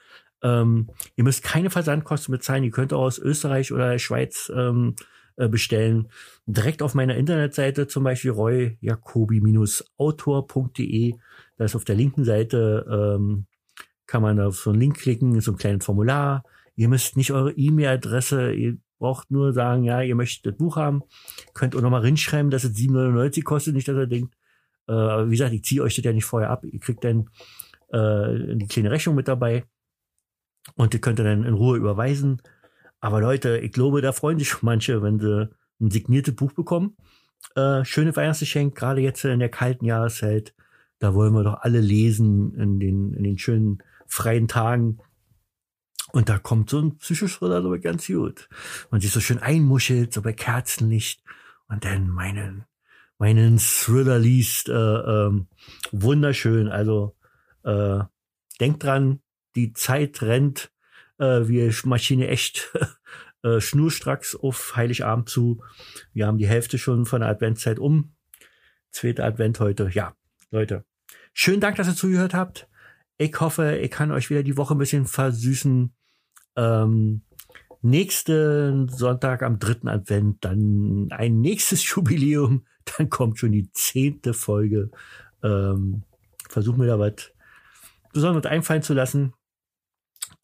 Ähm, 0.43 0.91
ihr 1.16 1.24
müsst 1.24 1.43
keine 1.43 1.70
Versandkosten 1.70 2.32
bezahlen. 2.32 2.65
Ihr 2.65 2.73
könnt 2.73 2.93
auch 2.93 3.05
aus 3.05 3.19
Österreich 3.19 3.73
oder 3.73 3.99
Schweiz 3.99 4.53
ähm, 4.55 4.97
äh, 5.37 5.49
bestellen. 5.49 6.09
Direkt 6.45 6.82
auf 6.82 6.93
meiner 6.95 7.16
Internetseite, 7.16 7.87
zum 7.87 8.05
Beispiel 8.05 8.32
royjacobi-autor.de. 8.32 11.15
Da 11.57 11.65
ist 11.65 11.74
auf 11.74 11.87
der 11.87 11.97
linken 11.97 12.24
Seite, 12.24 13.16
ähm, 13.19 13.47
kann 14.07 14.20
man 14.20 14.39
auf 14.41 14.57
so 14.57 14.69
einen 14.70 14.81
Link 14.81 14.99
klicken, 14.99 15.41
so 15.41 15.53
ein 15.53 15.57
kleines 15.57 15.87
Formular. 15.87 16.45
Ihr 16.76 16.88
müsst 16.88 17.16
nicht 17.16 17.32
eure 17.32 17.52
E-Mail-Adresse, 17.52 18.52
ihr 18.52 18.78
braucht 18.98 19.30
nur 19.30 19.52
sagen, 19.52 19.84
ja, 19.84 20.02
ihr 20.02 20.14
möchtet 20.14 20.52
das 20.52 20.59
Buch 20.59 20.76
haben. 20.76 21.02
Könnt 21.55 21.74
auch 21.74 21.80
nochmal 21.80 22.02
reinschreiben, 22.02 22.51
dass 22.51 22.64
es 22.64 22.76
7,99 22.76 23.42
kostet, 23.42 23.74
nicht, 23.74 23.88
dass 23.88 23.97
ihr 23.97 24.06
denkt, 24.06 24.34
äh, 24.86 24.92
wie 24.92 25.30
gesagt, 25.30 25.52
ich 25.52 25.64
ziehe 25.64 25.82
euch 25.82 25.97
das 25.97 26.05
ja 26.05 26.12
nicht 26.12 26.24
vorher 26.24 26.51
ab. 26.51 26.64
Ihr 26.64 26.80
kriegt 26.80 27.05
dann 27.05 27.30
äh, 27.92 28.56
die 28.56 28.66
kleine 28.66 28.90
Rechnung 28.90 29.14
mit 29.14 29.28
dabei 29.28 29.64
und 30.76 30.94
ihr 30.94 31.01
könnt 31.01 31.18
dann 31.18 31.44
in 31.44 31.55
Ruhe 31.55 31.76
überweisen. 31.76 32.42
Aber 33.01 33.20
Leute, 33.20 33.59
ich 33.59 33.72
glaube, 33.72 34.02
da 34.02 34.12
freuen 34.12 34.38
sich 34.38 34.62
manche, 34.62 35.02
wenn 35.02 35.18
sie 35.18 35.48
ein 35.80 35.90
signiertes 35.90 36.34
Buch 36.34 36.52
bekommen. 36.52 36.97
Äh, 37.55 37.84
schöne 37.84 38.14
Weihnachtsgeschenk, 38.14 38.74
gerade 38.74 39.01
jetzt 39.01 39.24
in 39.24 39.38
der 39.38 39.48
kalten 39.48 39.86
Jahreszeit. 39.86 40.55
Da 40.98 41.14
wollen 41.14 41.32
wir 41.32 41.42
doch 41.42 41.62
alle 41.62 41.80
lesen 41.80 42.55
in 42.55 42.78
den, 42.78 43.14
in 43.14 43.22
den 43.22 43.38
schönen 43.38 43.82
freien 44.06 44.48
Tagen. 44.48 44.98
Und 46.12 46.28
da 46.28 46.39
kommt 46.39 46.70
so 46.70 46.81
ein 46.81 46.99
Psychothriller 46.99 47.57
aber 47.57 47.78
ganz 47.78 48.07
gut. 48.07 48.49
Man 48.91 49.01
sich 49.01 49.11
so 49.11 49.20
schön 49.20 49.39
einmuschelt, 49.39 50.12
so 50.12 50.23
bei 50.23 50.32
Kerzenlicht 50.32 51.23
und 51.69 51.85
dann 51.85 52.09
meinen, 52.09 52.65
meinen 53.19 53.59
Thriller 53.59 54.19
liest. 54.19 54.69
Äh, 54.69 54.73
ähm, 54.73 55.49
wunderschön. 55.93 56.69
Also 56.69 57.16
äh, 57.62 58.01
denkt 58.61 58.82
dran, 58.82 59.20
die 59.55 59.73
Zeit 59.73 60.23
rennt, 60.23 60.73
äh, 61.19 61.49
wie 61.49 61.73
Maschine 61.85 62.28
echt 62.28 62.73
äh, 63.43 63.61
schnurstracks 63.61 64.35
auf 64.35 64.77
Heiligabend 64.77 65.28
zu. 65.28 65.62
Wir 66.12 66.27
haben 66.27 66.39
die 66.39 66.49
Hälfte 66.49 66.78
schon 66.78 67.07
von 67.07 67.20
der 67.20 67.31
Adventszeit 67.31 67.78
um. 67.78 68.15
Zweiter 68.91 69.24
Advent 69.24 69.61
heute. 69.61 69.89
Ja, 69.93 70.16
Leute. 70.51 70.85
Schönen 71.32 71.61
Dank, 71.61 71.77
dass 71.77 71.87
ihr 71.87 71.95
zugehört 71.95 72.35
habt. 72.35 72.69
Ich 73.19 73.39
hoffe, 73.39 73.77
ich 73.77 73.91
kann 73.91 74.11
euch 74.11 74.31
wieder 74.31 74.43
die 74.43 74.57
Woche 74.57 74.74
ein 74.74 74.78
bisschen 74.78 75.07
versüßen. 75.07 75.95
Ähm, 76.61 77.23
nächsten 77.81 78.89
Sonntag 78.89 79.43
am 79.43 79.59
dritten 79.59 79.89
Advent 79.89 80.45
dann 80.45 81.09
ein 81.11 81.41
nächstes 81.41 81.89
Jubiläum. 81.95 82.66
Dann 82.85 83.09
kommt 83.09 83.39
schon 83.39 83.53
die 83.53 83.70
zehnte 83.73 84.35
Folge. 84.35 84.91
Ähm, 85.43 86.03
versuchen 86.49 86.81
wir 86.81 86.87
da 86.87 86.99
was 86.99 87.32
Besonderes 88.12 88.47
einfallen 88.47 88.82
zu 88.82 88.93
lassen. 88.93 89.32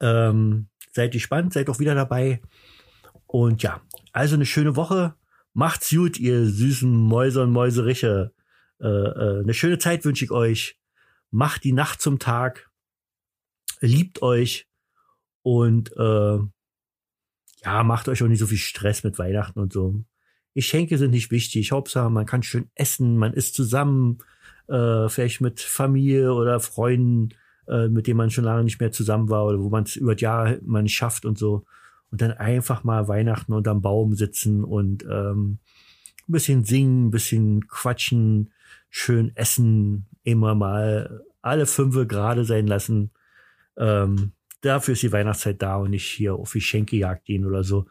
Ähm, 0.00 0.68
seid 0.92 1.12
gespannt, 1.12 1.52
seid 1.52 1.68
auch 1.68 1.78
wieder 1.78 1.94
dabei. 1.94 2.40
Und 3.26 3.62
ja, 3.62 3.82
also 4.12 4.36
eine 4.36 4.46
schöne 4.46 4.76
Woche. 4.76 5.14
Macht's 5.52 5.90
gut, 5.90 6.18
ihr 6.18 6.46
süßen 6.46 6.90
Mäuse 6.90 7.42
und 7.42 7.50
Mäuseriche. 7.50 8.32
Äh, 8.80 8.86
äh, 8.86 9.40
eine 9.42 9.54
schöne 9.54 9.78
Zeit 9.78 10.04
wünsche 10.04 10.24
ich 10.24 10.30
euch. 10.30 10.78
Macht 11.30 11.64
die 11.64 11.72
Nacht 11.72 12.00
zum 12.00 12.18
Tag. 12.18 12.70
Liebt 13.80 14.22
euch. 14.22 14.68
Und 15.46 15.96
äh, 15.96 16.38
ja, 17.62 17.84
macht 17.84 18.08
euch 18.08 18.20
auch 18.20 18.26
nicht 18.26 18.40
so 18.40 18.48
viel 18.48 18.58
Stress 18.58 19.04
mit 19.04 19.16
Weihnachten 19.16 19.60
und 19.60 19.72
so. 19.72 20.02
Geschenke 20.56 20.98
sind 20.98 21.12
nicht 21.12 21.30
wichtig. 21.30 21.70
Hauptsache, 21.70 22.10
man 22.10 22.26
kann 22.26 22.42
schön 22.42 22.68
essen, 22.74 23.16
man 23.16 23.32
ist 23.32 23.54
zusammen, 23.54 24.18
äh, 24.66 25.08
vielleicht 25.08 25.40
mit 25.40 25.60
Familie 25.60 26.34
oder 26.34 26.58
Freunden, 26.58 27.28
äh, 27.68 27.86
mit 27.86 28.08
denen 28.08 28.16
man 28.16 28.30
schon 28.30 28.42
lange 28.42 28.64
nicht 28.64 28.80
mehr 28.80 28.90
zusammen 28.90 29.28
war 29.28 29.46
oder 29.46 29.60
wo 29.60 29.68
man 29.68 29.84
es 29.84 29.94
über 29.94 30.16
das 30.16 30.20
Jahr 30.20 30.56
man 30.62 30.88
schafft 30.88 31.24
und 31.24 31.38
so. 31.38 31.64
Und 32.10 32.22
dann 32.22 32.32
einfach 32.32 32.82
mal 32.82 33.06
Weihnachten 33.06 33.52
unterm 33.52 33.82
Baum 33.82 34.16
sitzen 34.16 34.64
und 34.64 35.04
ähm, 35.04 35.60
ein 36.28 36.32
bisschen 36.32 36.64
singen, 36.64 37.06
ein 37.06 37.10
bisschen 37.12 37.68
quatschen, 37.68 38.52
schön 38.90 39.30
essen, 39.36 40.06
immer 40.24 40.56
mal 40.56 41.22
alle 41.40 41.66
fünfe 41.66 42.08
gerade 42.08 42.44
sein 42.44 42.66
lassen. 42.66 43.12
Ähm, 43.76 44.32
dafür 44.66 44.92
ist 44.92 45.02
die 45.02 45.12
Weihnachtszeit 45.12 45.60
da 45.62 45.76
und 45.76 45.90
nicht 45.90 46.06
hier 46.06 46.34
auf 46.34 46.52
Geschenkejagd 46.52 47.24
gehen 47.24 47.46
oder 47.46 47.64
so. 47.64 47.86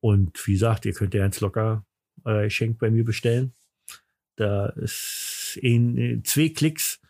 Und 0.00 0.46
wie 0.46 0.52
gesagt, 0.52 0.86
ihr 0.86 0.92
könnt 0.92 1.14
ja 1.14 1.20
ganz 1.20 1.40
locker 1.40 1.84
euer 2.24 2.44
Geschenk 2.44 2.78
bei 2.78 2.90
mir 2.90 3.04
bestellen. 3.04 3.52
Da 4.36 4.66
ist 4.66 5.58
in 5.60 6.22
zwei 6.24 6.48
Klicks 6.48 7.00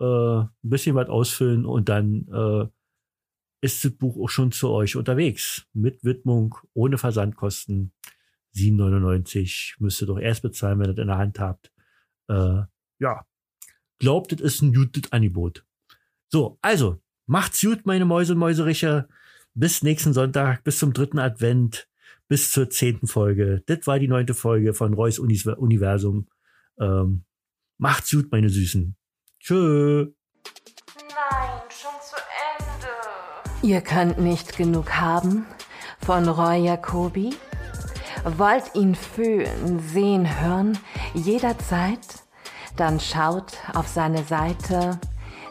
äh, 0.00 0.04
ein 0.04 0.50
bisschen 0.62 0.94
was 0.94 1.08
ausfüllen 1.08 1.64
und 1.64 1.88
dann 1.88 2.28
äh, 2.28 2.68
ist 3.60 3.84
das 3.84 3.92
Buch 3.92 4.16
auch 4.22 4.28
schon 4.28 4.52
zu 4.52 4.70
euch 4.70 4.96
unterwegs. 4.96 5.66
Mit 5.72 6.04
Widmung, 6.04 6.56
ohne 6.74 6.98
Versandkosten. 6.98 7.92
7,99 8.54 9.74
müsst 9.78 10.00
ihr 10.02 10.06
doch 10.06 10.18
erst 10.18 10.42
bezahlen, 10.42 10.78
wenn 10.78 10.90
ihr 10.90 10.94
das 10.94 11.02
in 11.02 11.08
der 11.08 11.18
Hand 11.18 11.38
habt. 11.40 11.72
Äh, 12.28 12.62
ja, 13.00 13.26
glaubt, 13.98 14.32
das 14.32 14.40
ist 14.40 14.62
ein 14.62 14.72
gutes 14.72 15.12
Angebot. 15.12 15.64
So, 16.28 16.58
also, 16.62 17.00
macht's 17.28 17.60
gut, 17.60 17.86
meine 17.86 18.04
Mäuse 18.04 18.32
und 18.32 18.40
Mäusericher. 18.40 19.08
Bis 19.54 19.82
nächsten 19.82 20.12
Sonntag, 20.12 20.64
bis 20.64 20.78
zum 20.78 20.92
dritten 20.92 21.18
Advent, 21.18 21.88
bis 22.26 22.50
zur 22.50 22.70
zehnten 22.70 23.06
Folge. 23.06 23.62
Das 23.66 23.86
war 23.86 23.98
die 23.98 24.08
neunte 24.08 24.34
Folge 24.34 24.74
von 24.74 24.94
Reus 24.94 25.18
Universum. 25.18 26.28
Ähm, 26.80 27.24
macht's 27.76 28.10
gut, 28.10 28.30
meine 28.32 28.48
Süßen. 28.48 28.96
Tschö. 29.40 30.06
Nein, 30.96 31.62
schon 31.68 31.90
zu 32.02 32.16
Ende. 32.58 33.66
Ihr 33.66 33.80
könnt 33.80 34.18
nicht 34.18 34.56
genug 34.56 34.90
haben 34.92 35.46
von 36.04 36.28
Roy 36.28 36.64
Jacobi? 36.64 37.34
Wollt 38.24 38.74
ihn 38.74 38.94
fühlen, 38.94 39.80
sehen, 39.80 40.40
hören, 40.40 40.78
jederzeit? 41.14 42.00
Dann 42.76 43.00
schaut 43.00 43.54
auf 43.74 43.88
seine 43.88 44.22
Seite 44.24 45.00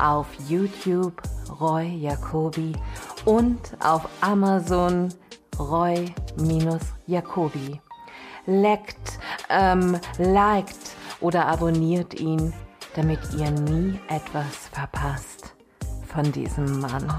auf 0.00 0.28
YouTube 0.48 1.20
Roy 1.60 1.86
Jacobi 1.86 2.72
und 3.24 3.58
auf 3.80 4.08
Amazon 4.20 5.08
Roy-Jacobi. 5.58 7.80
Leckt, 8.46 9.18
ähm, 9.48 9.98
liked 10.18 10.76
oder 11.20 11.46
abonniert 11.46 12.20
ihn, 12.20 12.52
damit 12.94 13.20
ihr 13.36 13.50
nie 13.50 13.98
etwas 14.08 14.68
verpasst 14.72 15.54
von 16.06 16.30
diesem 16.30 16.80
Mann. 16.80 17.10